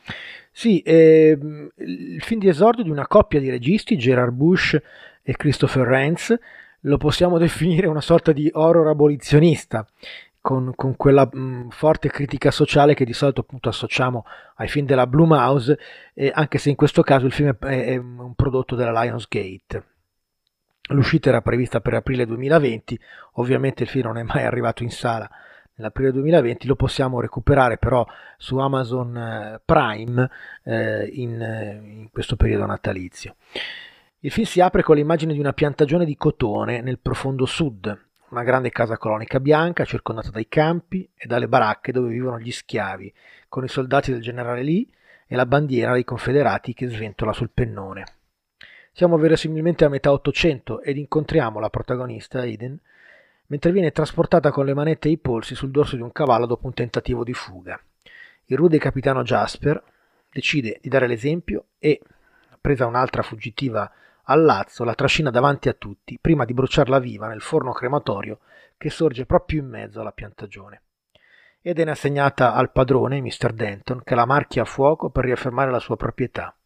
Sì, 0.52 0.80
ehm, 0.86 1.68
il 1.78 2.22
film 2.22 2.38
di 2.38 2.46
esordio 2.46 2.84
di 2.84 2.90
una 2.90 3.08
coppia 3.08 3.40
di 3.40 3.50
registi, 3.50 3.98
Gerard 3.98 4.32
Bush 4.32 4.80
e 5.24 5.34
Christopher 5.34 5.84
Rains, 5.84 6.38
lo 6.82 6.98
possiamo 6.98 7.36
definire 7.42 7.88
una 7.88 8.00
sorta 8.00 8.30
di 8.30 8.48
horror 8.52 8.86
abolizionista, 8.86 9.84
con, 10.40 10.72
con 10.76 10.94
quella 10.94 11.28
mh, 11.28 11.70
forte 11.70 12.10
critica 12.10 12.52
sociale 12.52 12.94
che 12.94 13.04
di 13.04 13.12
solito 13.12 13.40
appunto 13.40 13.70
associamo 13.70 14.24
ai 14.58 14.68
film 14.68 14.86
della 14.86 15.08
Blumhouse, 15.08 15.76
eh, 16.14 16.30
anche 16.32 16.58
se 16.58 16.70
in 16.70 16.76
questo 16.76 17.02
caso 17.02 17.26
il 17.26 17.32
film 17.32 17.56
è, 17.58 17.86
è 17.86 17.96
un 17.96 18.34
prodotto 18.36 18.76
della 18.76 19.02
Lionsgate. 19.02 19.95
L'uscita 20.90 21.30
era 21.30 21.42
prevista 21.42 21.80
per 21.80 21.94
aprile 21.94 22.26
2020, 22.26 22.98
ovviamente 23.34 23.82
il 23.82 23.88
film 23.88 24.06
non 24.06 24.18
è 24.18 24.22
mai 24.22 24.44
arrivato 24.44 24.82
in 24.82 24.90
sala 24.90 25.28
nell'aprile 25.76 26.12
2020, 26.12 26.66
lo 26.66 26.76
possiamo 26.76 27.20
recuperare 27.20 27.78
però 27.78 28.06
su 28.36 28.56
Amazon 28.58 29.16
eh, 29.16 29.60
Prime 29.64 30.30
eh, 30.62 31.06
in, 31.12 31.40
eh, 31.40 31.80
in 31.82 32.10
questo 32.10 32.36
periodo 32.36 32.66
natalizio. 32.66 33.36
Il 34.20 34.30
film 34.30 34.46
si 34.46 34.60
apre 34.60 34.82
con 34.82 34.96
l'immagine 34.96 35.32
di 35.32 35.38
una 35.38 35.52
piantagione 35.52 36.04
di 36.04 36.16
cotone 36.16 36.80
nel 36.80 36.98
profondo 36.98 37.46
sud, 37.46 38.04
una 38.30 38.42
grande 38.42 38.70
casa 38.70 38.96
colonica 38.96 39.38
bianca 39.38 39.84
circondata 39.84 40.30
dai 40.30 40.48
campi 40.48 41.08
e 41.14 41.26
dalle 41.26 41.48
baracche 41.48 41.92
dove 41.92 42.08
vivono 42.08 42.38
gli 42.38 42.50
schiavi, 42.50 43.12
con 43.48 43.64
i 43.64 43.68
soldati 43.68 44.10
del 44.12 44.22
generale 44.22 44.62
Lee 44.62 44.86
e 45.26 45.36
la 45.36 45.46
bandiera 45.46 45.92
dei 45.92 46.04
confederati 46.04 46.74
che 46.74 46.88
sventola 46.88 47.32
sul 47.32 47.50
pennone. 47.52 48.04
Siamo 48.96 49.18
verosimilmente 49.18 49.84
a 49.84 49.90
metà 49.90 50.10
Ottocento 50.10 50.80
ed 50.80 50.96
incontriamo 50.96 51.60
la 51.60 51.68
protagonista, 51.68 52.40
Aiden, 52.40 52.80
mentre 53.48 53.70
viene 53.70 53.90
trasportata 53.90 54.50
con 54.50 54.64
le 54.64 54.72
manette 54.72 55.08
e 55.08 55.10
i 55.10 55.18
polsi 55.18 55.54
sul 55.54 55.70
dorso 55.70 55.96
di 55.96 56.00
un 56.00 56.12
cavallo 56.12 56.46
dopo 56.46 56.64
un 56.64 56.72
tentativo 56.72 57.22
di 57.22 57.34
fuga. 57.34 57.78
Il 58.46 58.56
rude 58.56 58.78
capitano 58.78 59.22
Jasper 59.22 59.82
decide 60.32 60.78
di 60.80 60.88
dare 60.88 61.06
l'esempio 61.06 61.66
e, 61.78 62.00
presa 62.58 62.86
un'altra 62.86 63.20
fuggitiva 63.20 63.92
al 64.22 64.42
lazzo, 64.42 64.82
la 64.82 64.94
trascina 64.94 65.28
davanti 65.28 65.68
a 65.68 65.74
tutti, 65.74 66.16
prima 66.18 66.46
di 66.46 66.54
bruciarla 66.54 66.98
viva 66.98 67.28
nel 67.28 67.42
forno 67.42 67.72
crematorio 67.72 68.38
che 68.78 68.88
sorge 68.88 69.26
proprio 69.26 69.60
in 69.60 69.68
mezzo 69.68 70.00
alla 70.00 70.12
piantagione. 70.12 70.80
Eden 71.60 71.88
è 71.88 71.90
assegnata 71.90 72.54
al 72.54 72.72
padrone, 72.72 73.20
Mr. 73.20 73.52
Denton, 73.52 74.00
che 74.02 74.14
la 74.14 74.24
marchia 74.24 74.62
a 74.62 74.64
fuoco 74.64 75.10
per 75.10 75.26
riaffermare 75.26 75.70
la 75.70 75.80
sua 75.80 75.96
proprietà. 75.96 76.56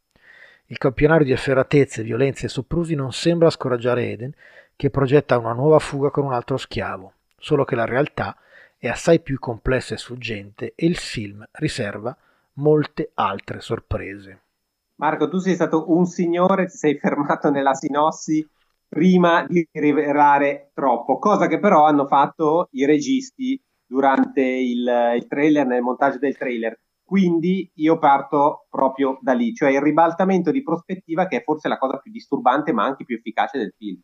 Il 0.71 0.79
campionario 0.79 1.27
di 1.27 1.33
efferatezze, 1.33 2.05
violenze 2.05 2.47
e 2.47 2.49
soprusi 2.49 2.95
non 2.95 3.11
sembra 3.13 3.51
scoraggiare 3.51 4.09
Eden, 4.09 4.33
che 4.77 4.89
progetta 4.89 5.37
una 5.37 5.53
nuova 5.53 5.81
fuga 5.81 6.11
con 6.11 6.25
un 6.25 6.33
altro 6.33 6.57
schiavo, 6.57 7.15
solo 7.37 7.65
che 7.65 7.75
la 7.75 7.85
realtà 7.85 8.37
è 8.79 8.87
assai 8.87 9.19
più 9.19 9.41
complessa 9.41 9.95
e 9.95 9.99
sfuggente 9.99 10.75
e 10.77 10.87
il 10.87 10.97
film 10.97 11.45
riserva 11.55 12.17
molte 12.55 13.11
altre 13.15 13.61
sorprese. 13.61 14.43
Marco, 14.95 15.29
tu 15.29 15.39
sei 15.39 15.55
stato 15.55 15.91
un 15.91 16.05
signore, 16.07 16.67
ti 16.67 16.77
sei 16.77 16.97
fermato 16.99 17.51
nella 17.51 17.75
sinossi 17.75 18.49
prima 18.87 19.45
di 19.49 19.67
rivelare 19.73 20.71
troppo, 20.73 21.19
cosa 21.19 21.49
che 21.49 21.59
però 21.59 21.85
hanno 21.85 22.07
fatto 22.07 22.69
i 22.75 22.87
registi 22.87 23.61
durante 23.85 24.43
il, 24.43 24.89
il 25.17 25.27
trailer, 25.27 25.67
nel 25.67 25.83
montaggio 25.83 26.19
del 26.19 26.37
trailer. 26.37 26.79
Quindi 27.11 27.69
io 27.75 27.99
parto 27.99 28.67
proprio 28.71 29.19
da 29.21 29.33
lì, 29.33 29.53
cioè 29.53 29.71
il 29.71 29.81
ribaltamento 29.81 30.53
di 30.53 30.63
prospettiva 30.63 31.27
che 31.27 31.39
è 31.39 31.43
forse 31.43 31.67
la 31.67 31.77
cosa 31.77 31.97
più 31.97 32.13
disturbante 32.13 32.73
ma 32.73 32.85
anche 32.85 33.05
più 33.05 33.17
efficace 33.17 33.59
del 33.59 33.75
film. 33.77 34.01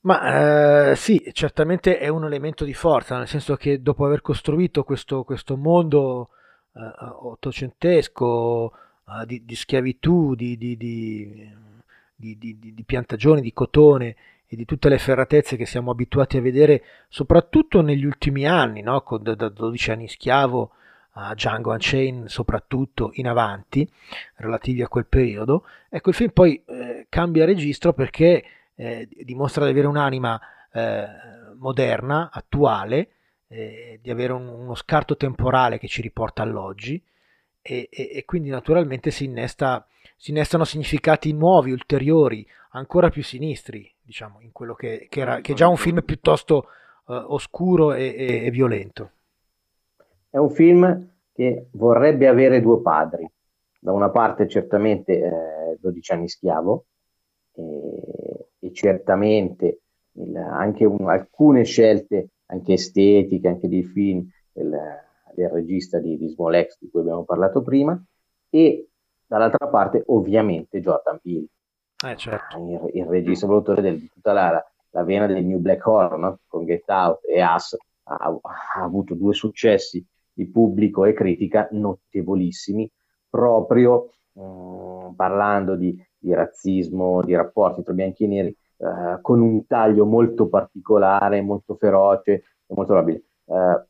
Ma 0.00 0.90
eh, 0.90 0.96
sì, 0.96 1.22
certamente 1.32 1.98
è 1.98 2.08
un 2.08 2.24
elemento 2.24 2.64
di 2.64 2.74
forza, 2.74 3.16
nel 3.16 3.28
senso 3.28 3.54
che 3.54 3.80
dopo 3.80 4.04
aver 4.04 4.22
costruito 4.22 4.82
questo, 4.82 5.22
questo 5.22 5.56
mondo 5.56 6.30
eh, 6.74 6.80
ottocentesco 7.20 8.72
eh, 8.72 9.24
di, 9.24 9.44
di, 9.44 9.54
schiavitù, 9.54 10.34
di, 10.34 10.58
di, 10.58 10.76
di, 10.76 12.84
piantagioni, 12.84 13.40
di 13.40 13.52
cotone 13.52 14.16
e 14.48 14.56
di 14.56 14.64
tutte 14.64 14.88
le 14.88 14.98
ferratezze 14.98 15.54
che 15.54 15.64
siamo 15.64 15.92
abituati 15.92 16.38
a 16.38 16.40
vedere 16.40 16.82
soprattutto 17.08 17.82
negli 17.82 18.04
ultimi 18.04 18.48
anni, 18.48 18.82
no? 18.82 19.00
Da, 19.20 19.36
da 19.36 19.48
12 19.48 19.90
anni 19.92 20.08
schiavo 20.08 20.72
a 21.14 21.34
Django 21.34 21.72
Unchained 21.72 22.26
soprattutto 22.28 23.10
in 23.14 23.28
avanti, 23.28 23.88
relativi 24.36 24.82
a 24.82 24.88
quel 24.88 25.06
periodo. 25.06 25.64
Ecco, 25.88 26.08
il 26.10 26.14
film 26.14 26.30
poi 26.30 26.62
eh, 26.66 27.06
cambia 27.08 27.44
registro 27.44 27.92
perché 27.92 28.44
eh, 28.74 29.08
dimostra 29.24 29.64
di 29.64 29.70
avere 29.70 29.86
un'anima 29.86 30.40
eh, 30.72 31.06
moderna, 31.58 32.30
attuale, 32.32 33.08
eh, 33.48 33.98
di 34.02 34.10
avere 34.10 34.32
un- 34.32 34.48
uno 34.48 34.74
scarto 34.74 35.16
temporale 35.16 35.78
che 35.78 35.86
ci 35.88 36.00
riporta 36.02 36.42
all'oggi 36.42 37.02
e, 37.60 37.88
e- 37.90 38.10
e 38.14 38.24
quindi 38.24 38.48
naturalmente 38.48 39.10
si, 39.10 39.24
innesta, 39.24 39.86
si 40.16 40.30
innestano 40.30 40.64
significati 40.64 41.32
nuovi, 41.32 41.70
ulteriori, 41.72 42.46
ancora 42.70 43.10
più 43.10 43.22
sinistri, 43.22 43.92
diciamo, 44.00 44.40
in 44.40 44.52
quello 44.52 44.74
che, 44.74 45.06
che 45.10 45.20
era, 45.20 45.40
che 45.40 45.52
è 45.52 45.54
già 45.54 45.68
un 45.68 45.76
film 45.76 46.02
piuttosto 46.02 46.68
eh, 47.08 47.14
oscuro 47.14 47.92
e- 47.92 48.44
e 48.46 48.50
violento. 48.50 49.10
È 50.32 50.38
un 50.38 50.48
film 50.48 51.10
che 51.34 51.66
vorrebbe 51.72 52.26
avere 52.26 52.62
due 52.62 52.80
padri. 52.80 53.30
Da 53.78 53.92
una 53.92 54.08
parte 54.08 54.48
certamente 54.48 55.12
eh, 55.20 55.76
12 55.78 56.12
anni 56.12 56.28
schiavo 56.28 56.86
e, 57.54 58.48
e 58.58 58.72
certamente 58.72 59.80
il- 60.12 60.34
anche 60.36 60.86
un- 60.86 61.06
alcune 61.10 61.64
scelte 61.64 62.28
anche 62.46 62.72
estetiche, 62.74 63.46
anche 63.48 63.68
di 63.68 63.82
film 63.82 64.26
del, 64.52 64.74
del 65.34 65.48
regista 65.50 65.98
di, 65.98 66.16
di 66.16 66.28
Small 66.28 66.54
Axe 66.54 66.78
di 66.80 66.88
cui 66.90 67.00
abbiamo 67.00 67.24
parlato 67.24 67.60
prima 67.60 68.02
e 68.48 68.88
dall'altra 69.26 69.68
parte 69.68 70.02
ovviamente 70.06 70.80
Jordan 70.80 71.18
Peele 71.20 71.46
Eh, 72.06 72.16
certo. 72.16 72.56
il, 72.58 72.90
il 73.00 73.04
regista 73.06 73.46
produttore 73.46 73.82
del- 73.82 73.98
di 73.98 74.08
tutta 74.08 74.32
la, 74.32 74.64
la 74.90 75.04
vena 75.04 75.26
del 75.26 75.44
New 75.44 75.58
Black 75.58 75.86
Horror 75.86 76.18
no? 76.18 76.38
con 76.46 76.64
Get 76.64 76.88
Out 76.88 77.20
e 77.26 77.42
Us 77.44 77.76
ha, 78.04 78.14
ha 78.14 78.82
avuto 78.82 79.14
due 79.14 79.34
successi 79.34 80.02
di 80.32 80.48
pubblico 80.48 81.04
e 81.04 81.12
critica 81.12 81.68
notevolissimi 81.72 82.90
proprio 83.28 84.10
mh, 84.32 85.14
parlando 85.14 85.76
di, 85.76 85.96
di 86.18 86.32
razzismo, 86.34 87.22
di 87.22 87.34
rapporti 87.34 87.82
tra 87.82 87.92
bianchi 87.92 88.24
e 88.24 88.26
neri 88.28 88.48
eh, 88.48 89.20
con 89.20 89.40
un 89.40 89.66
taglio 89.66 90.04
molto 90.04 90.48
particolare, 90.48 91.40
molto 91.40 91.74
feroce 91.76 92.32
e 92.32 92.74
molto 92.74 92.94
nobile. 92.94 93.22
Eh, 93.46 93.84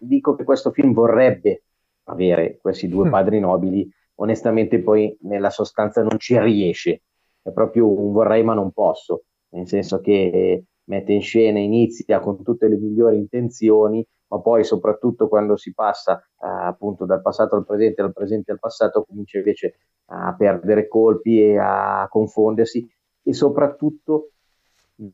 dico 0.00 0.34
che 0.34 0.44
questo 0.44 0.70
film 0.70 0.92
vorrebbe 0.92 1.64
avere 2.04 2.58
questi 2.60 2.88
due 2.88 3.06
Mm. 3.06 3.10
padri 3.10 3.40
nobili, 3.40 3.88
onestamente 4.16 4.80
poi 4.80 5.16
nella 5.22 5.50
sostanza 5.50 6.02
non 6.02 6.18
ci 6.18 6.38
riesce 6.38 7.02
è 7.42 7.52
proprio 7.52 7.88
un 7.88 8.12
vorrei 8.12 8.42
ma 8.42 8.54
non 8.54 8.72
posso, 8.72 9.24
nel 9.50 9.66
senso 9.66 10.00
che 10.00 10.64
mette 10.84 11.12
in 11.12 11.22
scena, 11.22 11.58
inizia 11.58 12.20
con 12.20 12.42
tutte 12.42 12.68
le 12.68 12.76
migliori 12.76 13.16
intenzioni, 13.16 14.04
ma 14.28 14.40
poi 14.40 14.64
soprattutto 14.64 15.28
quando 15.28 15.56
si 15.56 15.72
passa 15.72 16.18
eh, 16.18 16.46
appunto 16.46 17.04
dal 17.04 17.22
passato 17.22 17.56
al 17.56 17.64
presente, 17.64 18.02
dal 18.02 18.12
presente 18.12 18.52
al 18.52 18.58
passato, 18.58 19.04
comincia 19.04 19.38
invece 19.38 19.78
a 20.06 20.34
perdere 20.36 20.88
colpi 20.88 21.42
e 21.42 21.58
a 21.58 22.06
confondersi 22.10 22.88
e 23.22 23.32
soprattutto 23.32 24.30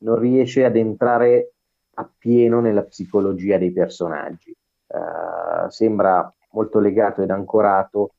non 0.00 0.18
riesce 0.18 0.64
ad 0.64 0.76
entrare 0.76 1.52
appieno 1.94 2.60
nella 2.60 2.84
psicologia 2.84 3.58
dei 3.58 3.72
personaggi. 3.72 4.50
Eh, 4.50 5.70
sembra 5.70 6.32
molto 6.52 6.78
legato 6.80 7.22
ed 7.22 7.30
ancorato 7.30 8.14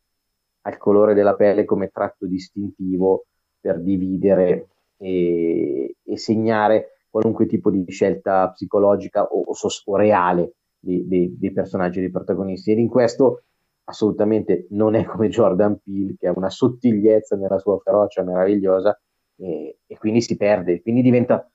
al 0.62 0.78
colore 0.78 1.14
della 1.14 1.36
pelle 1.36 1.66
come 1.66 1.90
tratto 1.90 2.26
distintivo 2.26 3.26
per 3.60 3.82
dividere 3.82 4.68
e, 4.98 5.96
e 6.04 6.18
segnare 6.18 7.00
qualunque 7.10 7.46
tipo 7.46 7.70
di 7.70 7.86
scelta 7.88 8.50
psicologica 8.50 9.24
o, 9.24 9.44
o 9.46 9.54
o 9.86 9.96
reale 9.96 10.54
di- 10.86 11.08
di- 11.08 11.36
dei 11.38 11.52
personaggi, 11.52 12.00
dei 12.00 12.12
protagonisti. 12.12 12.72
Ed 12.72 12.78
in 12.80 12.88
questo 12.88 13.44
assolutamente 13.86 14.68
non 14.72 14.96
è 14.96 15.04
come 15.04 15.30
Jordan 15.30 15.80
Peele, 15.84 16.16
che 16.18 16.28
ha 16.28 16.34
una 16.36 16.50
sottigliezza 16.50 17.36
nella 17.36 17.60
sua 17.60 17.78
ferocia 17.84 18.24
meravigliosa 18.24 19.00
e, 19.38 19.80
e 19.86 19.98
quindi 19.98 20.22
si 20.22 20.38
perde, 20.38 20.82
quindi 20.82 21.02
diventa 21.02 21.48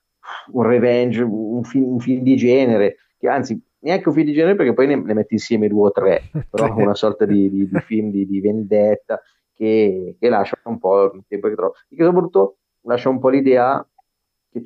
un 0.53 0.63
revenge, 0.63 1.23
un 1.23 1.63
film, 1.63 1.93
un 1.93 1.99
film 1.99 2.21
di 2.23 2.35
genere, 2.35 2.95
che 3.17 3.27
anzi 3.27 3.59
neanche 3.79 4.07
un 4.07 4.13
film 4.13 4.27
di 4.27 4.33
genere 4.33 4.55
perché 4.55 4.73
poi 4.73 4.87
ne, 4.87 4.95
ne 5.01 5.13
metti 5.13 5.33
insieme 5.33 5.67
due 5.67 5.87
o 5.87 5.91
tre, 5.91 6.21
però 6.49 6.73
una 6.75 6.93
sorta 6.95 7.25
di, 7.25 7.49
di- 7.49 7.67
di 7.67 7.79
film 7.79 8.11
di, 8.11 8.25
di 8.27 8.39
vendetta 8.39 9.19
che, 9.53 10.15
che 10.19 10.29
lascia 10.29 10.57
un 10.65 10.77
po' 10.79 11.11
il 11.13 11.23
tempo 11.27 11.47
che 11.49 11.55
trovo, 11.55 11.73
e 11.89 11.95
che 11.95 12.03
soprattutto 12.03 12.57
lascia 12.83 13.09
un 13.09 13.19
po' 13.19 13.29
l'idea 13.29 13.85
che 14.51 14.61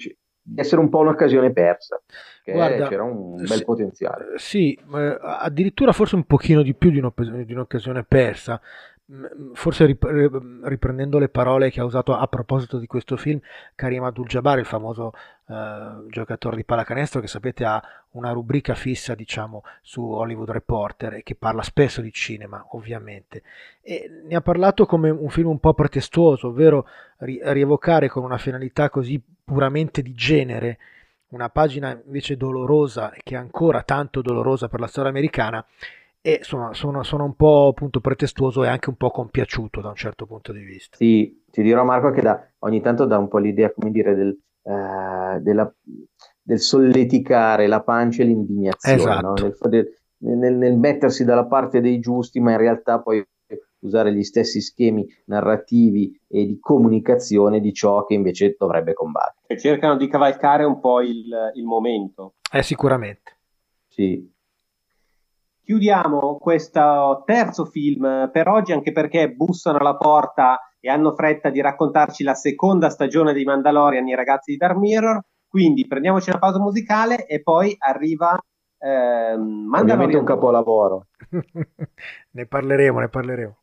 di 0.48 0.60
essere 0.60 0.80
un 0.80 0.90
po' 0.90 1.00
un'occasione 1.00 1.52
persa, 1.52 2.00
Guarda, 2.44 2.88
c'era 2.88 3.04
un 3.04 3.36
bel 3.36 3.48
sì, 3.48 3.64
potenziale. 3.64 4.26
Sì, 4.36 4.80
addirittura 5.22 5.92
forse 5.92 6.16
un 6.16 6.26
pochino 6.26 6.62
di 6.62 6.76
più 6.76 6.92
di 6.92 7.00
un'occasione, 7.00 7.46
di 7.46 7.54
un'occasione 7.54 8.04
persa. 8.04 8.62
Forse 9.54 9.86
rip- 9.86 10.64
riprendendo 10.64 11.20
le 11.20 11.30
parole 11.30 11.70
che 11.70 11.80
ha 11.80 11.84
usato 11.84 12.16
a 12.16 12.26
proposito 12.26 12.80
di 12.80 12.88
questo 12.88 13.18
film 13.18 13.40
Karim 13.76 14.04
Abdul-Jabbar, 14.04 14.58
il 14.58 14.66
famoso 14.66 15.14
eh, 15.48 16.06
giocatore 16.10 16.56
di 16.56 16.64
pallacanestro 16.64 17.22
che 17.22 17.28
sapete 17.28 17.66
ha 17.66 17.80
una 18.12 18.32
rubrica 18.32 18.74
fissa, 18.74 19.14
diciamo, 19.14 19.64
su 19.84 20.02
Hollywood 20.04 20.50
Reporter 20.50 21.16
e 21.16 21.24
che 21.24 21.36
parla 21.36 21.62
spesso 21.62 22.02
di 22.02 22.12
cinema, 22.12 22.66
ovviamente. 22.72 23.44
E 23.82 24.10
ne 24.28 24.36
ha 24.36 24.42
parlato 24.42 24.88
come 24.88 25.12
un 25.12 25.30
film 25.30 25.50
un 25.50 25.60
po' 25.60 25.76
pretestuoso, 25.76 26.48
ovvero 26.48 26.88
ri- 27.18 27.40
rievocare 27.44 28.10
con 28.10 28.24
una 28.24 28.40
finalità 28.40 28.90
così 28.90 29.22
puramente 29.46 30.02
di 30.02 30.14
genere 30.14 30.78
una 31.30 31.50
pagina 31.50 32.02
invece 32.06 32.36
dolorosa, 32.36 33.14
che 33.24 33.36
è 33.36 33.38
ancora 33.38 33.84
tanto 33.84 34.22
dolorosa 34.22 34.68
per 34.68 34.80
la 34.80 34.88
storia 34.88 35.12
americana, 35.12 35.64
e 36.22 36.38
insomma 36.40 36.74
sono, 36.74 37.04
sono 37.04 37.24
un 37.24 37.36
po' 37.36 37.68
appunto 37.68 38.00
pretestuoso 38.00 38.64
e 38.64 38.68
anche 38.68 38.90
un 38.90 38.96
po' 38.96 39.12
compiaciuto 39.12 39.82
da 39.82 39.90
un 39.90 39.96
certo 39.96 40.26
punto 40.26 40.52
di 40.52 40.64
vista. 40.64 40.98
Sì, 40.98 41.44
ti 41.52 41.62
dirò 41.62 41.84
Marco 41.84 42.10
che 42.10 42.22
dà- 42.22 42.52
ogni 42.60 42.82
tanto 42.82 43.06
dà 43.06 43.18
un 43.18 43.28
po' 43.28 43.38
l'idea, 43.38 43.72
come 43.72 43.92
dire, 43.92 44.16
del, 44.16 44.38
eh, 44.64 45.40
della- 45.42 45.72
del 46.42 46.60
solleticare 46.60 47.68
la 47.68 47.82
pancia 47.84 48.24
e 48.24 48.26
l'indignazione, 48.26 48.96
Esatto. 48.96 49.28
no? 49.28 49.34
Nel, 49.70 49.94
nel- 50.18 50.56
nel 50.56 50.78
mettersi 50.78 51.24
dalla 51.24 51.46
parte 51.46 51.82
dei 51.82 52.00
giusti, 52.00 52.40
ma 52.40 52.52
in 52.52 52.58
realtà 52.58 53.00
poi 53.02 53.24
usare 53.80 54.12
gli 54.14 54.24
stessi 54.24 54.62
schemi 54.62 55.06
narrativi 55.26 56.20
e 56.28 56.46
di 56.46 56.58
comunicazione 56.60 57.60
di 57.60 57.72
ciò 57.72 58.04
che 58.06 58.16
invece 58.16 58.56
dovrebbe 58.58 58.94
combattere. 58.94 59.35
Cioè, 59.48 59.58
cercano 59.58 59.96
di 59.96 60.08
cavalcare 60.08 60.64
un 60.64 60.80
po' 60.80 61.02
il, 61.02 61.52
il 61.54 61.64
momento. 61.64 62.36
Eh, 62.52 62.64
sicuramente. 62.64 63.38
Sì. 63.88 64.34
Chiudiamo 65.64 66.38
questo 66.38 67.24
terzo 67.26 67.66
film 67.66 68.30
per 68.32 68.48
oggi, 68.48 68.72
anche 68.72 68.92
perché 68.92 69.32
bussano 69.32 69.78
alla 69.78 69.96
porta 69.96 70.60
e 70.80 70.90
hanno 70.90 71.14
fretta 71.16 71.50
di 71.50 71.62
raccontarci 71.62 72.24
la 72.24 72.36
seconda 72.36 72.90
stagione 72.90 73.34
di 73.34 73.44
Mandalorian, 73.44 74.08
i 74.08 74.16
ragazzi 74.16 74.52
di 74.52 74.58
Dark 74.58 74.78
Mirror. 74.78 75.22
Quindi 75.48 75.88
prendiamoci 75.88 76.30
una 76.30 76.40
pausa 76.40 76.60
musicale 76.60 77.26
e 77.26 77.42
poi 77.42 77.76
arriva 77.80 78.38
ehm, 78.78 79.40
Ovviamente 79.40 79.68
Mandalorian. 79.70 80.20
un 80.20 80.26
capolavoro. 80.26 81.08
ne 82.32 82.46
parleremo, 82.46 83.00
ne 83.00 83.10
parleremo. 83.10 83.58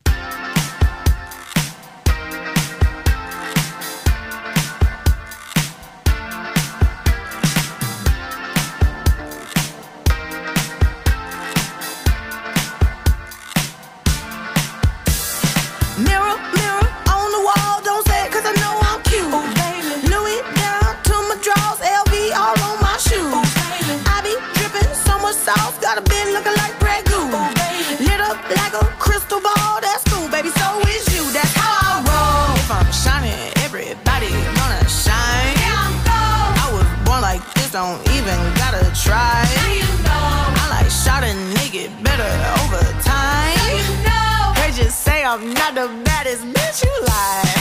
Don't 37.73 38.07
even 38.11 38.37
gotta 38.53 38.85
try. 38.93 39.43
I 40.05 40.67
like 40.69 40.91
shot 40.91 41.23
a 41.23 41.33
nigga 41.57 41.89
better 42.03 42.29
over 42.61 42.83
time. 43.01 44.53
They 44.57 44.71
just 44.77 44.99
say 44.99 45.23
I'm 45.23 45.55
not 45.55 45.73
the 45.73 45.87
baddest 46.05 46.43
bitch 46.43 46.83
you 46.83 47.05
like. 47.07 47.52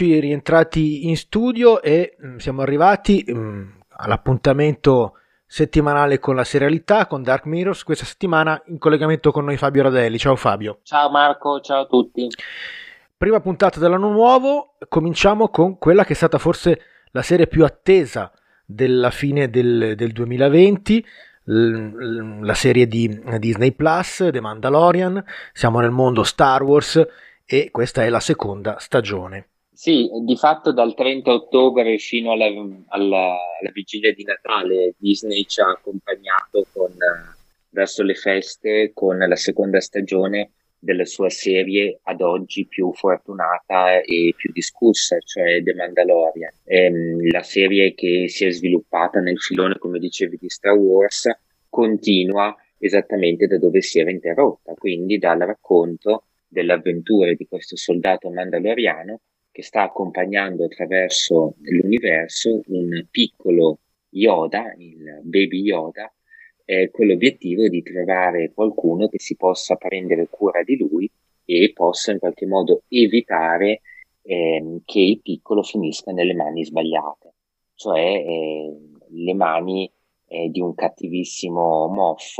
Eccoci 0.00 0.18
rientrati 0.18 1.08
in 1.08 1.16
studio 1.18 1.82
e 1.82 2.16
mm, 2.24 2.38
siamo 2.38 2.62
arrivati 2.62 3.22
mm, 3.30 3.68
all'appuntamento 3.98 5.18
settimanale 5.44 6.18
con 6.18 6.34
la 6.34 6.42
serialità, 6.42 7.06
con 7.06 7.22
Dark 7.22 7.44
Mirrors, 7.44 7.84
questa 7.84 8.06
settimana 8.06 8.62
in 8.68 8.78
collegamento 8.78 9.30
con 9.30 9.44
noi 9.44 9.58
Fabio 9.58 9.82
Radelli. 9.82 10.16
Ciao 10.16 10.36
Fabio. 10.36 10.78
Ciao 10.84 11.10
Marco, 11.10 11.60
ciao 11.60 11.82
a 11.82 11.86
tutti. 11.86 12.28
Prima 13.14 13.40
puntata 13.40 13.78
dell'anno 13.78 14.08
nuovo, 14.08 14.76
cominciamo 14.88 15.50
con 15.50 15.76
quella 15.76 16.04
che 16.04 16.14
è 16.14 16.16
stata 16.16 16.38
forse 16.38 16.80
la 17.10 17.20
serie 17.20 17.46
più 17.46 17.66
attesa 17.66 18.32
della 18.64 19.10
fine 19.10 19.50
del, 19.50 19.96
del 19.96 20.12
2020, 20.12 21.06
l- 21.42 21.52
l- 21.52 22.38
la 22.40 22.54
serie 22.54 22.86
di 22.86 23.20
Disney 23.38 23.72
Plus, 23.72 24.30
The 24.32 24.40
Mandalorian, 24.40 25.22
siamo 25.52 25.78
nel 25.80 25.90
mondo 25.90 26.22
Star 26.22 26.62
Wars 26.62 27.06
e 27.44 27.68
questa 27.70 28.02
è 28.02 28.08
la 28.08 28.20
seconda 28.20 28.78
stagione. 28.78 29.49
Sì, 29.82 30.10
di 30.26 30.36
fatto 30.36 30.72
dal 30.74 30.92
30 30.94 31.32
ottobre 31.32 31.96
fino 31.96 32.32
alla, 32.32 32.44
alla- 32.88 33.38
alla 33.38 33.70
vigilia 33.72 34.12
di 34.12 34.24
Natale 34.24 34.92
Disney 34.98 35.46
ci 35.46 35.62
ha 35.62 35.70
accompagnato 35.70 36.66
con, 36.70 36.90
eh, 36.90 37.34
verso 37.70 38.02
le 38.02 38.12
feste 38.12 38.90
con 38.92 39.16
la 39.16 39.36
seconda 39.36 39.80
stagione 39.80 40.50
della 40.78 41.06
sua 41.06 41.30
serie 41.30 41.98
ad 42.02 42.20
oggi 42.20 42.66
più 42.66 42.92
fortunata 42.92 44.02
e 44.02 44.34
più 44.36 44.52
discussa, 44.52 45.18
cioè 45.20 45.62
The 45.62 45.72
Mandalorian. 45.72 46.52
Ehm, 46.64 47.30
la 47.30 47.42
serie 47.42 47.94
che 47.94 48.28
si 48.28 48.44
è 48.44 48.50
sviluppata 48.50 49.20
nel 49.20 49.38
filone, 49.38 49.78
come 49.78 49.98
dicevi, 49.98 50.36
di 50.38 50.50
Star 50.50 50.76
Wars, 50.76 51.26
continua 51.70 52.54
esattamente 52.76 53.46
da 53.46 53.56
dove 53.56 53.80
si 53.80 53.98
era 53.98 54.10
interrotta, 54.10 54.74
quindi 54.74 55.16
dal 55.16 55.38
racconto 55.38 56.24
delle 56.46 56.74
avventure 56.74 57.34
di 57.34 57.46
questo 57.48 57.76
soldato 57.76 58.28
mandaloriano 58.28 59.20
che 59.60 59.62
sta 59.62 59.82
accompagnando 59.82 60.64
attraverso 60.64 61.54
l'universo 61.60 62.62
un 62.68 63.06
piccolo 63.10 63.80
Yoda, 64.10 64.74
il 64.78 65.20
baby 65.22 65.60
Yoda, 65.60 66.10
eh, 66.64 66.90
con 66.90 67.06
l'obiettivo 67.06 67.68
di 67.68 67.82
trovare 67.82 68.52
qualcuno 68.54 69.08
che 69.08 69.18
si 69.18 69.36
possa 69.36 69.76
prendere 69.76 70.28
cura 70.30 70.62
di 70.62 70.78
lui 70.78 71.10
e 71.44 71.72
possa 71.74 72.12
in 72.12 72.18
qualche 72.18 72.46
modo 72.46 72.84
evitare 72.88 73.82
ehm, 74.22 74.80
che 74.84 75.00
il 75.00 75.20
piccolo 75.20 75.62
finisca 75.62 76.10
nelle 76.12 76.34
mani 76.34 76.64
sbagliate, 76.64 77.34
cioè 77.74 78.00
eh, 78.00 78.76
le 79.08 79.34
mani 79.34 79.90
eh, 80.28 80.48
di 80.48 80.60
un 80.60 80.74
cattivissimo 80.74 81.86
Moff 81.88 82.38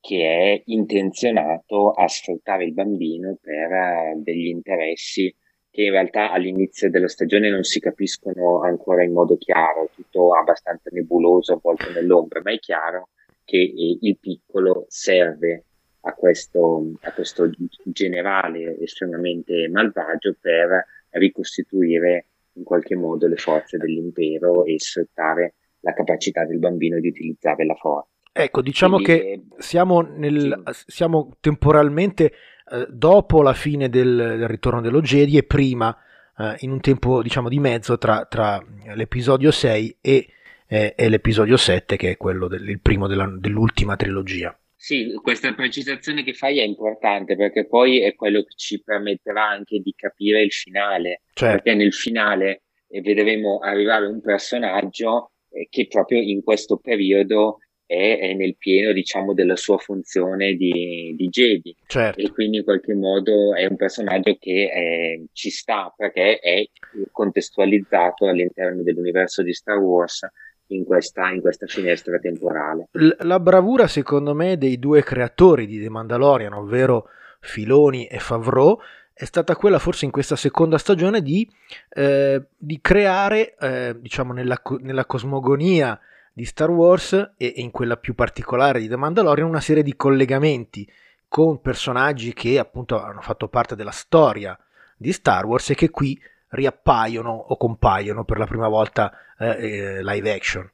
che 0.00 0.52
è 0.52 0.62
intenzionato 0.66 1.92
a 1.92 2.06
sfruttare 2.06 2.64
il 2.64 2.74
bambino 2.74 3.38
per 3.40 3.72
eh, 3.72 4.14
degli 4.18 4.48
interessi 4.48 5.34
che 5.76 5.82
in 5.82 5.90
realtà 5.90 6.30
all'inizio 6.30 6.88
della 6.88 7.06
stagione 7.06 7.50
non 7.50 7.62
si 7.62 7.80
capiscono 7.80 8.62
ancora 8.62 9.04
in 9.04 9.12
modo 9.12 9.36
chiaro, 9.36 9.84
è 9.84 9.88
tutto 9.94 10.32
abbastanza 10.32 10.88
nebuloso, 10.90 11.52
avvolto 11.52 11.90
nell'ombra, 11.92 12.40
ma 12.42 12.50
è 12.50 12.58
chiaro 12.58 13.10
che 13.44 13.58
eh, 13.58 13.98
il 14.00 14.16
piccolo 14.18 14.86
serve 14.88 15.64
a 16.00 16.14
questo, 16.14 16.92
a 17.02 17.12
questo 17.12 17.50
generale 17.84 18.78
estremamente 18.80 19.68
malvagio 19.68 20.34
per 20.40 20.86
ricostituire 21.10 22.24
in 22.54 22.64
qualche 22.64 22.96
modo 22.96 23.28
le 23.28 23.36
forze 23.36 23.76
dell'impero 23.76 24.64
e 24.64 24.76
sfruttare 24.78 25.56
la 25.80 25.92
capacità 25.92 26.46
del 26.46 26.58
bambino 26.58 26.98
di 27.00 27.08
utilizzare 27.08 27.66
la 27.66 27.74
forza. 27.74 28.08
Ecco, 28.32 28.62
diciamo 28.62 28.96
Quindi, 28.96 29.12
che 29.12 29.42
siamo, 29.58 30.00
nel, 30.00 30.62
siamo 30.86 31.36
temporalmente 31.38 32.32
eh, 32.70 32.86
dopo 32.88 33.42
la 33.42 33.54
fine 33.54 33.88
del, 33.88 34.16
del 34.38 34.48
ritorno 34.48 34.80
dello 34.80 35.00
Jedi 35.00 35.36
e 35.36 35.42
prima, 35.44 35.96
eh, 36.38 36.56
in 36.60 36.70
un 36.70 36.80
tempo 36.80 37.22
diciamo 37.22 37.48
di 37.48 37.58
mezzo 37.58 37.98
tra, 37.98 38.26
tra 38.26 38.62
l'episodio 38.94 39.50
6 39.50 39.98
e, 40.00 40.28
eh, 40.68 40.94
e 40.96 41.08
l'episodio 41.08 41.56
7, 41.56 41.96
che 41.96 42.10
è 42.10 42.16
quello 42.16 42.48
del 42.48 42.80
primo 42.80 43.06
della- 43.06 43.32
dell'ultima 43.38 43.96
trilogia. 43.96 44.56
Sì, 44.78 45.12
questa 45.22 45.52
precisazione 45.54 46.22
che 46.22 46.34
fai 46.34 46.58
è 46.58 46.62
importante 46.62 47.34
perché 47.34 47.66
poi 47.66 48.02
è 48.02 48.14
quello 48.14 48.42
che 48.42 48.52
ci 48.54 48.82
permetterà 48.82 49.48
anche 49.48 49.80
di 49.80 49.92
capire 49.96 50.42
il 50.42 50.52
finale, 50.52 51.22
Cioè, 51.32 51.50
perché 51.50 51.74
nel 51.74 51.92
finale 51.92 52.62
eh, 52.88 53.00
vedremo 53.00 53.58
arrivare 53.58 54.06
un 54.06 54.20
personaggio 54.20 55.32
eh, 55.50 55.66
che 55.70 55.86
proprio 55.88 56.20
in 56.20 56.42
questo 56.42 56.76
periodo 56.76 57.58
è, 57.86 58.18
è 58.20 58.34
nel 58.34 58.56
pieno, 58.56 58.92
diciamo, 58.92 59.32
della 59.32 59.56
sua 59.56 59.78
funzione 59.78 60.54
di, 60.54 61.14
di 61.16 61.28
Jedi 61.28 61.74
certo. 61.86 62.20
e 62.20 62.30
quindi 62.32 62.58
in 62.58 62.64
qualche 62.64 62.94
modo 62.94 63.54
è 63.54 63.64
un 63.64 63.76
personaggio 63.76 64.36
che 64.38 64.70
eh, 64.72 65.26
ci 65.32 65.50
sta 65.50 65.92
perché 65.96 66.38
è 66.40 66.68
contestualizzato 67.12 68.26
all'interno 68.26 68.82
dell'universo 68.82 69.42
di 69.42 69.52
Star 69.52 69.78
Wars 69.78 70.26
in 70.68 70.84
questa, 70.84 71.30
in 71.30 71.40
questa 71.40 71.66
finestra 71.66 72.18
temporale. 72.18 72.88
La 73.18 73.38
bravura, 73.38 73.86
secondo 73.86 74.34
me, 74.34 74.58
dei 74.58 74.78
due 74.78 75.02
creatori 75.02 75.66
di 75.66 75.80
The 75.80 75.88
Mandalorian, 75.88 76.52
ovvero 76.52 77.08
Filoni 77.40 78.06
e 78.06 78.18
Favreau, 78.18 78.78
è 79.12 79.24
stata 79.24 79.54
quella 79.56 79.78
forse 79.78 80.04
in 80.04 80.10
questa 80.10 80.36
seconda 80.36 80.76
stagione 80.76 81.22
di, 81.22 81.48
eh, 81.90 82.42
di 82.56 82.80
creare, 82.82 83.54
eh, 83.58 83.96
diciamo, 83.98 84.32
nella, 84.32 84.60
nella 84.80 85.06
cosmogonia 85.06 85.98
di 86.36 86.44
Star 86.44 86.68
Wars 86.68 87.14
e, 87.38 87.52
in 87.56 87.70
quella 87.70 87.96
più 87.96 88.14
particolare 88.14 88.78
di 88.78 88.88
The 88.88 88.96
Mandalorian, 88.96 89.48
una 89.48 89.60
serie 89.60 89.82
di 89.82 89.96
collegamenti 89.96 90.86
con 91.26 91.62
personaggi 91.62 92.34
che 92.34 92.58
appunto 92.58 93.00
hanno 93.00 93.22
fatto 93.22 93.48
parte 93.48 93.74
della 93.74 93.90
storia 93.90 94.54
di 94.98 95.12
Star 95.12 95.46
Wars 95.46 95.70
e 95.70 95.74
che 95.74 95.88
qui 95.88 96.20
riappaiono 96.48 97.32
o 97.32 97.56
compaiono 97.56 98.26
per 98.26 98.36
la 98.36 98.44
prima 98.44 98.68
volta 98.68 99.10
eh, 99.38 99.46
eh, 99.46 100.04
live 100.04 100.30
action. 100.30 100.70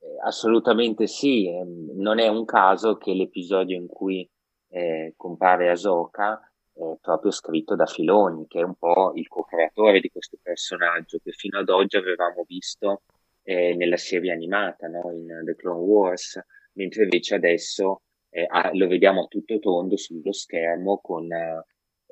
Eh, 0.00 0.18
Assolutamente 0.24 1.06
sì, 1.06 1.46
ehm, 1.46 1.92
non 1.94 2.18
è 2.18 2.26
un 2.26 2.44
caso 2.44 2.96
che 2.96 3.14
l'episodio 3.14 3.76
in 3.76 3.86
cui 3.86 4.28
eh, 4.70 5.14
compare 5.16 5.70
Ahsoka 5.70 6.40
è 6.72 6.96
proprio 7.00 7.30
scritto 7.30 7.76
da 7.76 7.86
Filoni, 7.86 8.48
che 8.48 8.58
è 8.58 8.64
un 8.64 8.74
po' 8.74 9.12
il 9.14 9.28
co-creatore 9.28 10.00
di 10.00 10.10
questo 10.10 10.38
personaggio 10.42 11.18
che 11.22 11.30
fino 11.30 11.60
ad 11.60 11.68
oggi 11.68 11.96
avevamo 11.96 12.42
visto 12.48 13.02
eh, 13.48 13.74
nella 13.74 13.96
serie 13.96 14.30
animata, 14.30 14.88
no? 14.88 15.10
in 15.10 15.40
The 15.42 15.54
Clone 15.54 15.80
Wars, 15.80 16.38
mentre 16.72 17.04
invece 17.04 17.36
adesso 17.36 18.02
eh, 18.28 18.44
ah, 18.46 18.70
lo 18.74 18.86
vediamo 18.88 19.26
tutto 19.26 19.58
tondo 19.58 19.96
sullo 19.96 20.34
schermo 20.34 20.98
con, 20.98 21.32
eh, 21.32 21.64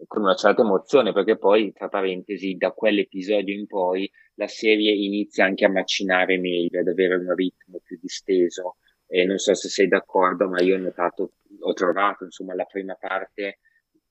con 0.06 0.22
una 0.22 0.34
certa 0.34 0.62
emozione, 0.62 1.12
perché 1.12 1.36
poi, 1.36 1.72
tra 1.74 1.88
parentesi, 1.88 2.54
da 2.54 2.70
quell'episodio 2.70 3.54
in 3.54 3.66
poi 3.66 4.10
la 4.36 4.46
serie 4.46 4.92
inizia 4.92 5.44
anche 5.44 5.66
a 5.66 5.70
macinare 5.70 6.38
meglio, 6.38 6.80
ad 6.80 6.88
avere 6.88 7.16
un 7.16 7.34
ritmo 7.34 7.80
più 7.84 7.98
disteso. 8.00 8.76
Non 9.08 9.36
so 9.36 9.54
se 9.54 9.68
sei 9.68 9.88
d'accordo, 9.88 10.48
ma 10.48 10.60
io 10.62 10.76
ho 10.76 10.78
notato, 10.78 11.34
ho 11.60 11.72
trovato 11.74 12.24
insomma 12.24 12.54
la 12.54 12.64
prima 12.64 12.96
parte 12.98 13.58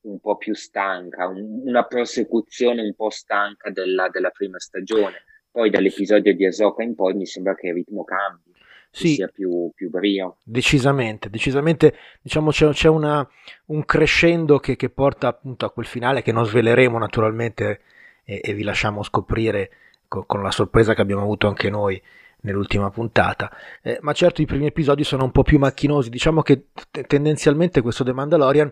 un 0.02 0.20
po' 0.20 0.36
più 0.36 0.54
stanca, 0.54 1.26
un, 1.26 1.62
una 1.66 1.84
prosecuzione 1.84 2.82
un 2.82 2.94
po' 2.94 3.10
stanca 3.10 3.70
della, 3.70 4.08
della 4.08 4.30
prima 4.30 4.58
stagione. 4.58 5.24
Poi 5.56 5.70
dall'episodio 5.70 6.34
di 6.34 6.44
Asoka 6.44 6.82
in 6.82 6.94
poi 6.94 7.14
mi 7.14 7.24
sembra 7.24 7.54
che 7.54 7.68
il 7.68 7.72
ritmo 7.72 8.04
cambi 8.04 8.52
sì, 8.90 9.14
sia 9.14 9.28
più, 9.28 9.72
più 9.74 9.88
brio. 9.88 10.36
Decisamente, 10.44 11.30
decisamente 11.30 11.94
diciamo 12.20 12.50
c'è, 12.50 12.68
c'è 12.72 12.88
una, 12.90 13.26
un 13.68 13.82
crescendo 13.86 14.58
che, 14.58 14.76
che, 14.76 14.90
porta 14.90 15.28
appunto 15.28 15.64
a 15.64 15.70
quel 15.70 15.86
finale 15.86 16.20
che 16.20 16.30
non 16.30 16.44
sveleremo 16.44 16.98
naturalmente 16.98 17.80
e, 18.24 18.38
e 18.44 18.52
vi 18.52 18.64
lasciamo 18.64 19.02
scoprire 19.02 19.70
con, 20.08 20.26
con, 20.26 20.42
la 20.42 20.50
sorpresa 20.50 20.92
che 20.92 21.00
abbiamo 21.00 21.22
avuto 21.22 21.48
anche 21.48 21.70
noi 21.70 21.98
nell'ultima 22.42 22.90
puntata. 22.90 23.50
Eh, 23.80 23.96
ma 24.02 24.12
certo 24.12 24.42
i 24.42 24.46
primi 24.46 24.66
episodi 24.66 25.04
sono 25.04 25.24
un 25.24 25.30
po' 25.30 25.42
più 25.42 25.58
macchinosi, 25.58 26.10
diciamo 26.10 26.42
che 26.42 26.66
t- 26.90 27.06
tendenzialmente 27.06 27.80
questo 27.80 28.04
The 28.04 28.12
Mandalorian 28.12 28.70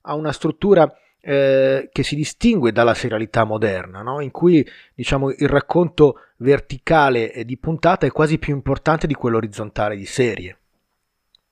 ha 0.00 0.14
una 0.14 0.32
struttura 0.32 0.90
eh, 1.24 1.88
che 1.92 2.02
si 2.02 2.16
distingue 2.16 2.72
dalla 2.72 2.94
serialità 2.94 3.44
moderna, 3.44 4.02
no? 4.02 4.20
in 4.20 4.32
cui 4.32 4.66
diciamo, 4.92 5.30
il 5.30 5.48
racconto 5.48 6.16
verticale 6.38 7.44
di 7.44 7.56
puntata 7.56 8.06
è 8.06 8.10
quasi 8.10 8.38
più 8.38 8.52
importante 8.52 9.06
di 9.06 9.14
quello 9.14 9.36
orizzontale 9.36 9.96
di 9.96 10.04
serie. 10.04 10.56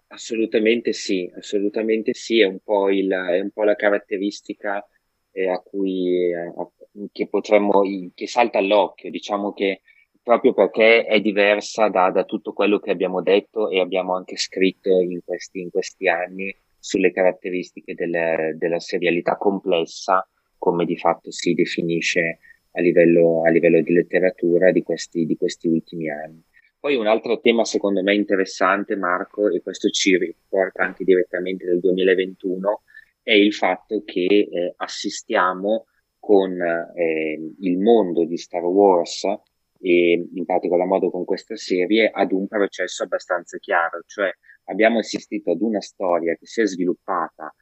Assolutamente 0.09 0.93
sì, 0.93 1.31
assolutamente 1.37 2.15
sì, 2.15 2.41
è 2.41 2.47
un 2.47 2.59
po', 2.59 2.91
il, 2.91 3.09
è 3.11 3.39
un 3.39 3.51
po 3.51 3.63
la 3.63 3.77
caratteristica 3.77 4.85
eh, 5.31 5.49
a 5.49 5.61
cui 5.61 6.33
eh, 6.33 6.53
che 7.13 7.29
potremmo, 7.29 7.83
che 8.13 8.27
salta 8.27 8.59
all'occhio, 8.59 9.09
diciamo 9.09 9.53
che 9.53 9.83
proprio 10.21 10.53
perché 10.53 11.05
è 11.05 11.21
diversa 11.21 11.89
da, 11.89 12.11
da, 12.11 12.25
tutto 12.25 12.53
quello 12.53 12.81
che 12.81 12.91
abbiamo 12.91 13.23
detto 13.23 13.69
e 13.69 13.79
abbiamo 13.79 14.17
anche 14.17 14.37
scritto 14.37 14.89
in 14.89 15.21
questi, 15.25 15.61
in 15.61 15.71
questi 15.71 16.09
anni 16.09 16.55
sulle 16.81 17.13
caratteristiche 17.13 17.95
del, 17.95 18.57
della 18.57 18.81
serialità 18.81 19.37
complessa, 19.37 20.27
come 20.59 20.85
di 20.85 20.97
fatto 20.97 21.31
si 21.31 21.55
definisce 21.55 22.39
a 22.73 22.81
livello, 22.81 23.43
a 23.45 23.51
livello 23.51 23.81
di 23.83 23.93
letteratura 23.93 24.73
di 24.73 24.83
questi, 24.83 25.27
di 25.27 25.37
questi 25.37 25.69
ultimi 25.69 26.11
anni. 26.11 26.43
Poi 26.79 26.97
un 26.97 27.07
altro 27.07 27.41
tema 27.41 27.65
secondo 27.65 28.03
me 28.03 28.15
interessante, 28.15 28.97
Marco, 28.97 29.49
e 29.49 29.61
questo 29.61 29.91
ci 29.91 30.17
riporta 30.17 30.83
anche 30.83 31.05
direttamente 31.05 31.67
nel 31.67 31.79
2021, 31.79 32.83
è 33.23 33.35
il 33.35 33.53
fatto 33.53 34.03
che 34.05 34.25
eh, 34.25 34.75
assistiamo 34.77 35.87
con 36.19 36.59
eh, 36.61 37.55
il 37.61 37.79
mondo 37.79 38.25
di 38.25 38.39
Star 38.39 38.63
Wars 38.63 39.25
e 39.83 40.29
in 40.35 40.45
particolar 40.45 40.87
modo 40.87 41.11
con 41.11 41.25
questa 41.25 41.57
serie 41.57 42.11
ad 42.11 42.33
un 42.33 42.47
processo 42.47 43.03
abbastanza 43.03 43.59
chiaro, 43.59 44.03
cioè 44.07 44.31
abbiamo 44.65 44.99
assistito 44.99 45.51
ad 45.51 45.61
una 45.61 45.81
storia 45.81 46.35
che 46.35 46.47
si 46.47 46.61
è 46.61 46.67
sviluppata 46.67 47.55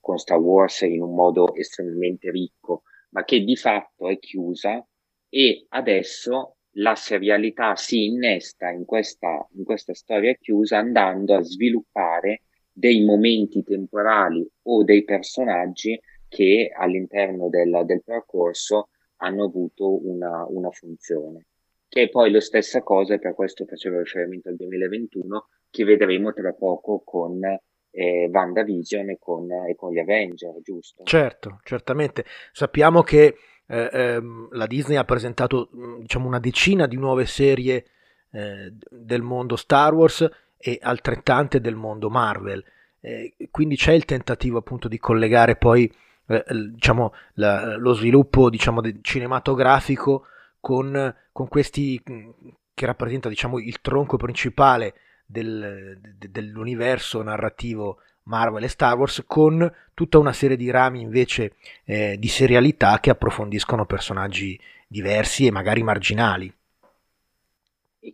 con 0.00 0.18
Star 0.18 0.38
Wars 0.38 0.82
in 0.82 1.02
un 1.02 1.14
modo 1.14 1.54
estremamente 1.54 2.30
ricco, 2.30 2.82
ma 3.10 3.24
che 3.24 3.42
di 3.42 3.56
fatto 3.56 4.08
è 4.08 4.18
chiusa 4.18 4.84
e 5.28 5.66
adesso 5.68 6.56
la 6.72 6.94
serialità 6.94 7.74
si 7.76 8.06
innesta 8.06 8.70
in 8.70 8.84
questa, 8.84 9.46
in 9.56 9.64
questa 9.64 9.94
storia 9.94 10.34
chiusa 10.34 10.78
andando 10.78 11.34
a 11.34 11.42
sviluppare 11.42 12.42
dei 12.70 13.04
momenti 13.04 13.62
temporali 13.62 14.48
o 14.62 14.84
dei 14.84 15.02
personaggi 15.04 15.98
che 16.28 16.70
all'interno 16.74 17.48
del, 17.48 17.82
del 17.84 18.02
percorso 18.04 18.90
hanno 19.16 19.44
avuto 19.44 20.06
una, 20.06 20.46
una 20.48 20.70
funzione. 20.70 21.46
Che 21.88 22.02
è 22.02 22.08
poi 22.08 22.30
la 22.30 22.40
stessa 22.40 22.82
cosa, 22.82 23.14
e 23.14 23.18
per 23.18 23.34
questo 23.34 23.64
facevo 23.64 23.98
riferimento 23.98 24.48
al 24.48 24.56
2021, 24.56 25.48
che 25.70 25.84
vedremo 25.84 26.32
tra 26.32 26.52
poco 26.52 27.02
con 27.04 27.42
eh, 27.44 28.28
WandaVision 28.30 29.10
e 29.10 29.18
con, 29.18 29.50
e 29.50 29.74
con 29.74 29.92
gli 29.92 29.98
Avenger, 29.98 30.60
giusto? 30.62 31.04
Certo, 31.04 31.60
certamente. 31.64 32.24
Sappiamo 32.52 33.02
che 33.02 33.36
eh, 33.66 33.90
ehm, 33.92 34.48
la 34.52 34.66
Disney 34.66 34.96
ha 34.96 35.04
presentato 35.04 35.70
mm, 35.74 36.00
diciamo, 36.00 36.26
una 36.26 36.40
decina 36.40 36.86
di 36.86 36.96
nuove 36.96 37.26
serie 37.26 37.84
eh, 38.30 38.72
del 38.90 39.22
mondo 39.22 39.56
Star 39.56 39.94
Wars 39.94 40.28
e 40.56 40.78
altrettante 40.80 41.60
del 41.60 41.76
mondo 41.76 42.10
Marvel. 42.10 42.64
Eh, 43.00 43.34
quindi 43.50 43.76
c'è 43.76 43.92
il 43.92 44.04
tentativo 44.04 44.58
appunto 44.58 44.88
di 44.88 44.98
collegare 44.98 45.56
poi 45.56 45.90
eh, 46.26 46.44
diciamo, 46.72 47.12
la, 47.34 47.76
lo 47.76 47.92
sviluppo 47.94 48.50
diciamo, 48.50 48.80
cinematografico 49.00 50.26
con, 50.60 51.14
con 51.32 51.48
questi 51.48 52.00
che 52.02 52.86
rappresenta 52.86 53.28
diciamo, 53.28 53.58
il 53.58 53.80
tronco 53.80 54.16
principale 54.16 54.94
del, 55.26 55.98
de, 56.16 56.30
dell'universo 56.30 57.22
narrativo 57.22 57.98
Marvel 58.24 58.62
e 58.64 58.68
Star 58.68 58.96
Wars 58.96 59.24
con 59.26 59.70
tutta 59.94 60.18
una 60.18 60.32
serie 60.32 60.56
di 60.56 60.70
rami 60.70 61.00
invece 61.00 61.54
eh, 61.84 62.16
di 62.18 62.28
serialità 62.28 63.00
che 63.00 63.10
approfondiscono 63.10 63.86
personaggi 63.86 64.58
diversi 64.86 65.46
e 65.46 65.50
magari 65.50 65.82
marginali. 65.82 66.52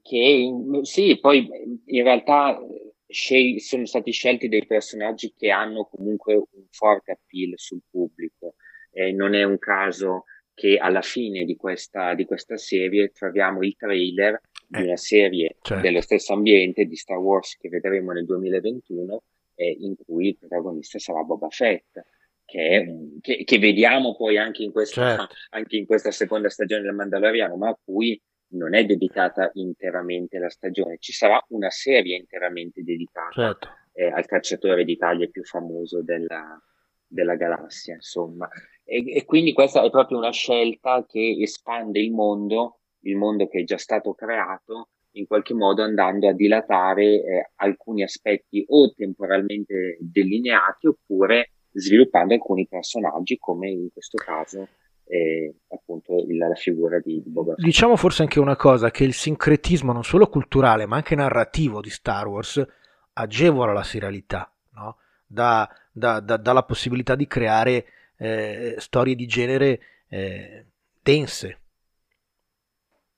Che 0.02 0.52
sì, 0.82 1.18
poi 1.20 1.48
in 1.84 2.02
realtà 2.02 2.58
scel- 3.06 3.60
sono 3.60 3.84
stati 3.86 4.12
scelti 4.12 4.48
dei 4.48 4.66
personaggi 4.66 5.34
che 5.36 5.50
hanno 5.50 5.84
comunque 5.84 6.34
un 6.34 6.66
forte 6.70 7.12
appeal 7.12 7.52
sul 7.56 7.82
pubblico. 7.88 8.54
Eh, 8.90 9.12
non 9.12 9.34
è 9.34 9.42
un 9.42 9.58
caso 9.58 10.24
che 10.54 10.76
alla 10.78 11.02
fine 11.02 11.44
di 11.44 11.56
questa, 11.56 12.14
di 12.14 12.24
questa 12.24 12.56
serie 12.56 13.10
troviamo 13.10 13.62
il 13.62 13.76
trailer 13.76 14.40
di 14.66 14.82
una 14.82 14.96
serie 14.96 15.56
certo. 15.60 15.82
dello 15.82 16.00
stesso 16.00 16.32
ambiente 16.32 16.84
di 16.84 16.96
Star 16.96 17.18
Wars 17.18 17.56
che 17.56 17.68
vedremo 17.68 18.12
nel 18.12 18.24
2021 18.24 19.22
eh, 19.56 19.76
in 19.80 19.94
cui 19.96 20.28
il 20.28 20.38
protagonista 20.38 20.98
sarà 20.98 21.22
Boba 21.22 21.48
Fett 21.48 22.02
che, 22.44 23.16
che, 23.20 23.44
che 23.44 23.58
vediamo 23.58 24.14
poi 24.16 24.38
anche 24.38 24.62
in, 24.62 24.72
questa, 24.72 25.16
certo. 25.16 25.34
anche 25.50 25.76
in 25.76 25.86
questa 25.86 26.10
seconda 26.10 26.48
stagione 26.48 26.82
del 26.82 26.94
Mandaloriano 26.94 27.56
ma 27.56 27.68
a 27.68 27.78
cui 27.82 28.20
non 28.48 28.74
è 28.74 28.84
dedicata 28.84 29.50
interamente 29.54 30.38
la 30.38 30.50
stagione 30.50 30.98
ci 30.98 31.12
sarà 31.12 31.42
una 31.48 31.70
serie 31.70 32.16
interamente 32.16 32.82
dedicata 32.82 33.32
certo. 33.32 33.68
eh, 33.92 34.06
al 34.06 34.26
cacciatore 34.26 34.84
d'Italia 34.84 35.28
più 35.28 35.42
famoso 35.44 36.02
della, 36.02 36.60
della 37.06 37.34
galassia 37.34 37.94
insomma 37.94 38.48
e, 38.84 39.16
e 39.16 39.24
quindi 39.24 39.52
questa 39.52 39.82
è 39.82 39.90
proprio 39.90 40.18
una 40.18 40.32
scelta 40.32 41.04
che 41.06 41.38
espande 41.40 42.00
il 42.00 42.12
mondo 42.12 42.78
il 43.04 43.16
mondo 43.16 43.46
che 43.48 43.60
è 43.60 43.64
già 43.64 43.78
stato 43.78 44.12
creato, 44.14 44.88
in 45.12 45.26
qualche 45.26 45.54
modo 45.54 45.82
andando 45.82 46.28
a 46.28 46.32
dilatare 46.32 47.04
eh, 47.04 47.50
alcuni 47.56 48.02
aspetti 48.02 48.64
o 48.68 48.92
temporalmente 48.92 49.96
delineati 50.00 50.88
oppure 50.88 51.50
sviluppando 51.72 52.34
alcuni 52.34 52.66
personaggi 52.66 53.36
come 53.38 53.70
in 53.70 53.88
questo 53.92 54.18
caso 54.18 54.68
eh, 55.04 55.54
appunto 55.68 56.24
la 56.28 56.54
figura 56.54 56.98
di, 56.98 57.22
Boba 57.24 57.54
Fett. 57.54 57.64
Diciamo 57.64 57.96
forse 57.96 58.22
anche 58.22 58.40
una 58.40 58.56
cosa, 58.56 58.90
che 58.90 59.04
il 59.04 59.12
sincretismo 59.12 59.92
non 59.92 60.02
solo 60.02 60.26
culturale 60.26 60.86
ma 60.86 60.96
anche 60.96 61.14
narrativo 61.14 61.80
di 61.80 61.90
Star 61.90 62.26
Wars 62.26 62.64
agevola 63.12 63.72
la 63.72 63.84
serialità, 63.84 64.52
no? 64.74 64.96
da, 65.26 65.68
da, 65.92 66.18
da, 66.18 66.36
dalla 66.36 66.64
possibilità 66.64 67.14
di 67.14 67.28
creare 67.28 67.84
eh, 68.18 68.74
storie 68.78 69.14
di 69.14 69.26
genere 69.26 69.80
eh, 70.08 70.66
dense, 71.02 71.58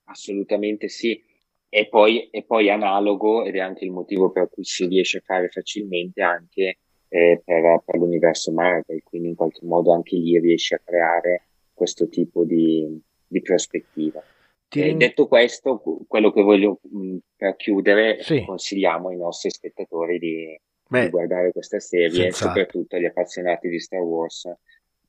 Assolutamente 0.06 0.88
sì. 0.88 1.22
E 1.68 1.88
poi, 1.88 2.30
e 2.30 2.44
poi 2.44 2.70
analogo, 2.70 3.44
ed 3.44 3.56
è 3.56 3.58
anche 3.58 3.84
il 3.84 3.90
motivo 3.90 4.30
per 4.30 4.48
cui 4.48 4.64
si 4.64 4.86
riesce 4.86 5.18
a 5.18 5.22
fare 5.24 5.48
facilmente 5.48 6.22
anche 6.22 6.78
eh, 7.08 7.42
per, 7.44 7.82
per 7.84 7.96
l'universo 7.96 8.52
Marvel, 8.52 9.02
quindi 9.02 9.28
in 9.28 9.34
qualche 9.34 9.64
modo 9.66 9.92
anche 9.92 10.16
lì 10.16 10.38
riesce 10.38 10.76
a 10.76 10.80
creare 10.82 11.48
questo 11.74 12.08
tipo 12.08 12.44
di, 12.44 12.98
di 13.26 13.42
prospettiva. 13.42 14.22
Eh, 14.68 14.94
detto 14.94 15.26
questo, 15.26 15.82
quello 16.06 16.32
che 16.32 16.42
voglio 16.42 16.80
mh, 16.82 17.16
per 17.36 17.56
chiudere, 17.56 18.22
sì. 18.22 18.44
consigliamo 18.44 19.08
ai 19.08 19.16
nostri 19.16 19.50
spettatori 19.50 20.18
di, 20.18 20.58
Beh, 20.88 21.04
di 21.04 21.10
guardare 21.10 21.52
questa 21.52 21.78
serie, 21.78 22.30
soprattutto 22.32 22.96
agli 22.96 23.04
appassionati 23.04 23.68
di 23.68 23.80
Star 23.80 24.00
Wars, 24.00 24.50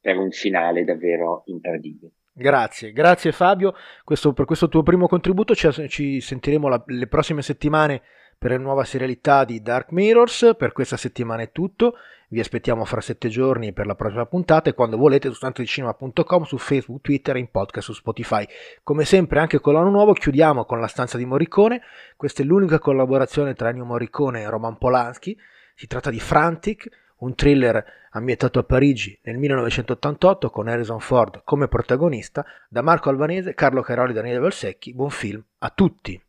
per 0.07 0.17
un 0.17 0.31
finale 0.31 0.85
davvero 0.85 1.43
imperdibile. 1.47 2.11
Grazie, 2.31 2.93
grazie 2.93 3.33
Fabio 3.33 3.75
questo, 4.05 4.31
per 4.31 4.45
questo 4.45 4.69
tuo 4.69 4.81
primo 4.81 5.05
contributo. 5.05 5.53
Ci, 5.53 5.89
ci 5.89 6.21
sentiremo 6.21 6.69
la, 6.69 6.81
le 6.85 7.07
prossime 7.07 7.41
settimane 7.41 8.01
per 8.37 8.51
la 8.51 8.57
nuova 8.57 8.85
serialità 8.85 9.43
di 9.43 9.61
Dark 9.61 9.91
Mirrors. 9.91 10.55
Per 10.57 10.71
questa 10.71 10.95
settimana 10.95 11.41
è 11.41 11.51
tutto. 11.51 11.95
Vi 12.29 12.39
aspettiamo 12.39 12.85
fra 12.85 13.01
sette 13.01 13.27
giorni 13.27 13.73
per 13.73 13.85
la 13.85 13.95
prossima 13.95 14.25
puntata 14.25 14.69
e 14.69 14.73
quando 14.73 14.95
volete 14.95 15.27
su 15.27 15.33
stantodicinema.com, 15.33 16.43
su 16.43 16.57
Facebook, 16.57 17.01
Twitter 17.01 17.35
in 17.35 17.51
podcast 17.51 17.87
su 17.87 17.93
Spotify. 17.93 18.47
Come 18.83 19.03
sempre 19.03 19.41
anche 19.41 19.59
con 19.59 19.73
l'anno 19.73 19.89
nuovo 19.89 20.13
chiudiamo 20.13 20.63
con 20.63 20.79
la 20.79 20.87
stanza 20.87 21.17
di 21.17 21.25
Morricone. 21.25 21.81
Questa 22.15 22.43
è 22.43 22.45
l'unica 22.45 22.79
collaborazione 22.79 23.55
tra 23.55 23.69
Ennio 23.69 23.83
Morricone 23.83 24.43
e 24.43 24.49
Roman 24.49 24.77
Polanski. 24.77 25.37
Si 25.75 25.85
tratta 25.85 26.09
di 26.09 26.19
Frantic, 26.21 26.87
un 27.17 27.35
thriller 27.35 27.83
ambientato 28.11 28.59
a 28.59 28.63
Parigi 28.63 29.17
nel 29.23 29.37
1988 29.37 30.49
con 30.49 30.67
Harrison 30.67 30.99
Ford 30.99 31.41
come 31.43 31.67
protagonista, 31.67 32.45
da 32.69 32.81
Marco 32.81 33.09
Albanese, 33.09 33.53
Carlo 33.53 33.81
Caroli 33.81 34.11
e 34.11 34.15
Daniele 34.15 34.39
Valsecchi. 34.39 34.93
Buon 34.93 35.09
film 35.09 35.43
a 35.59 35.69
tutti! 35.69 36.21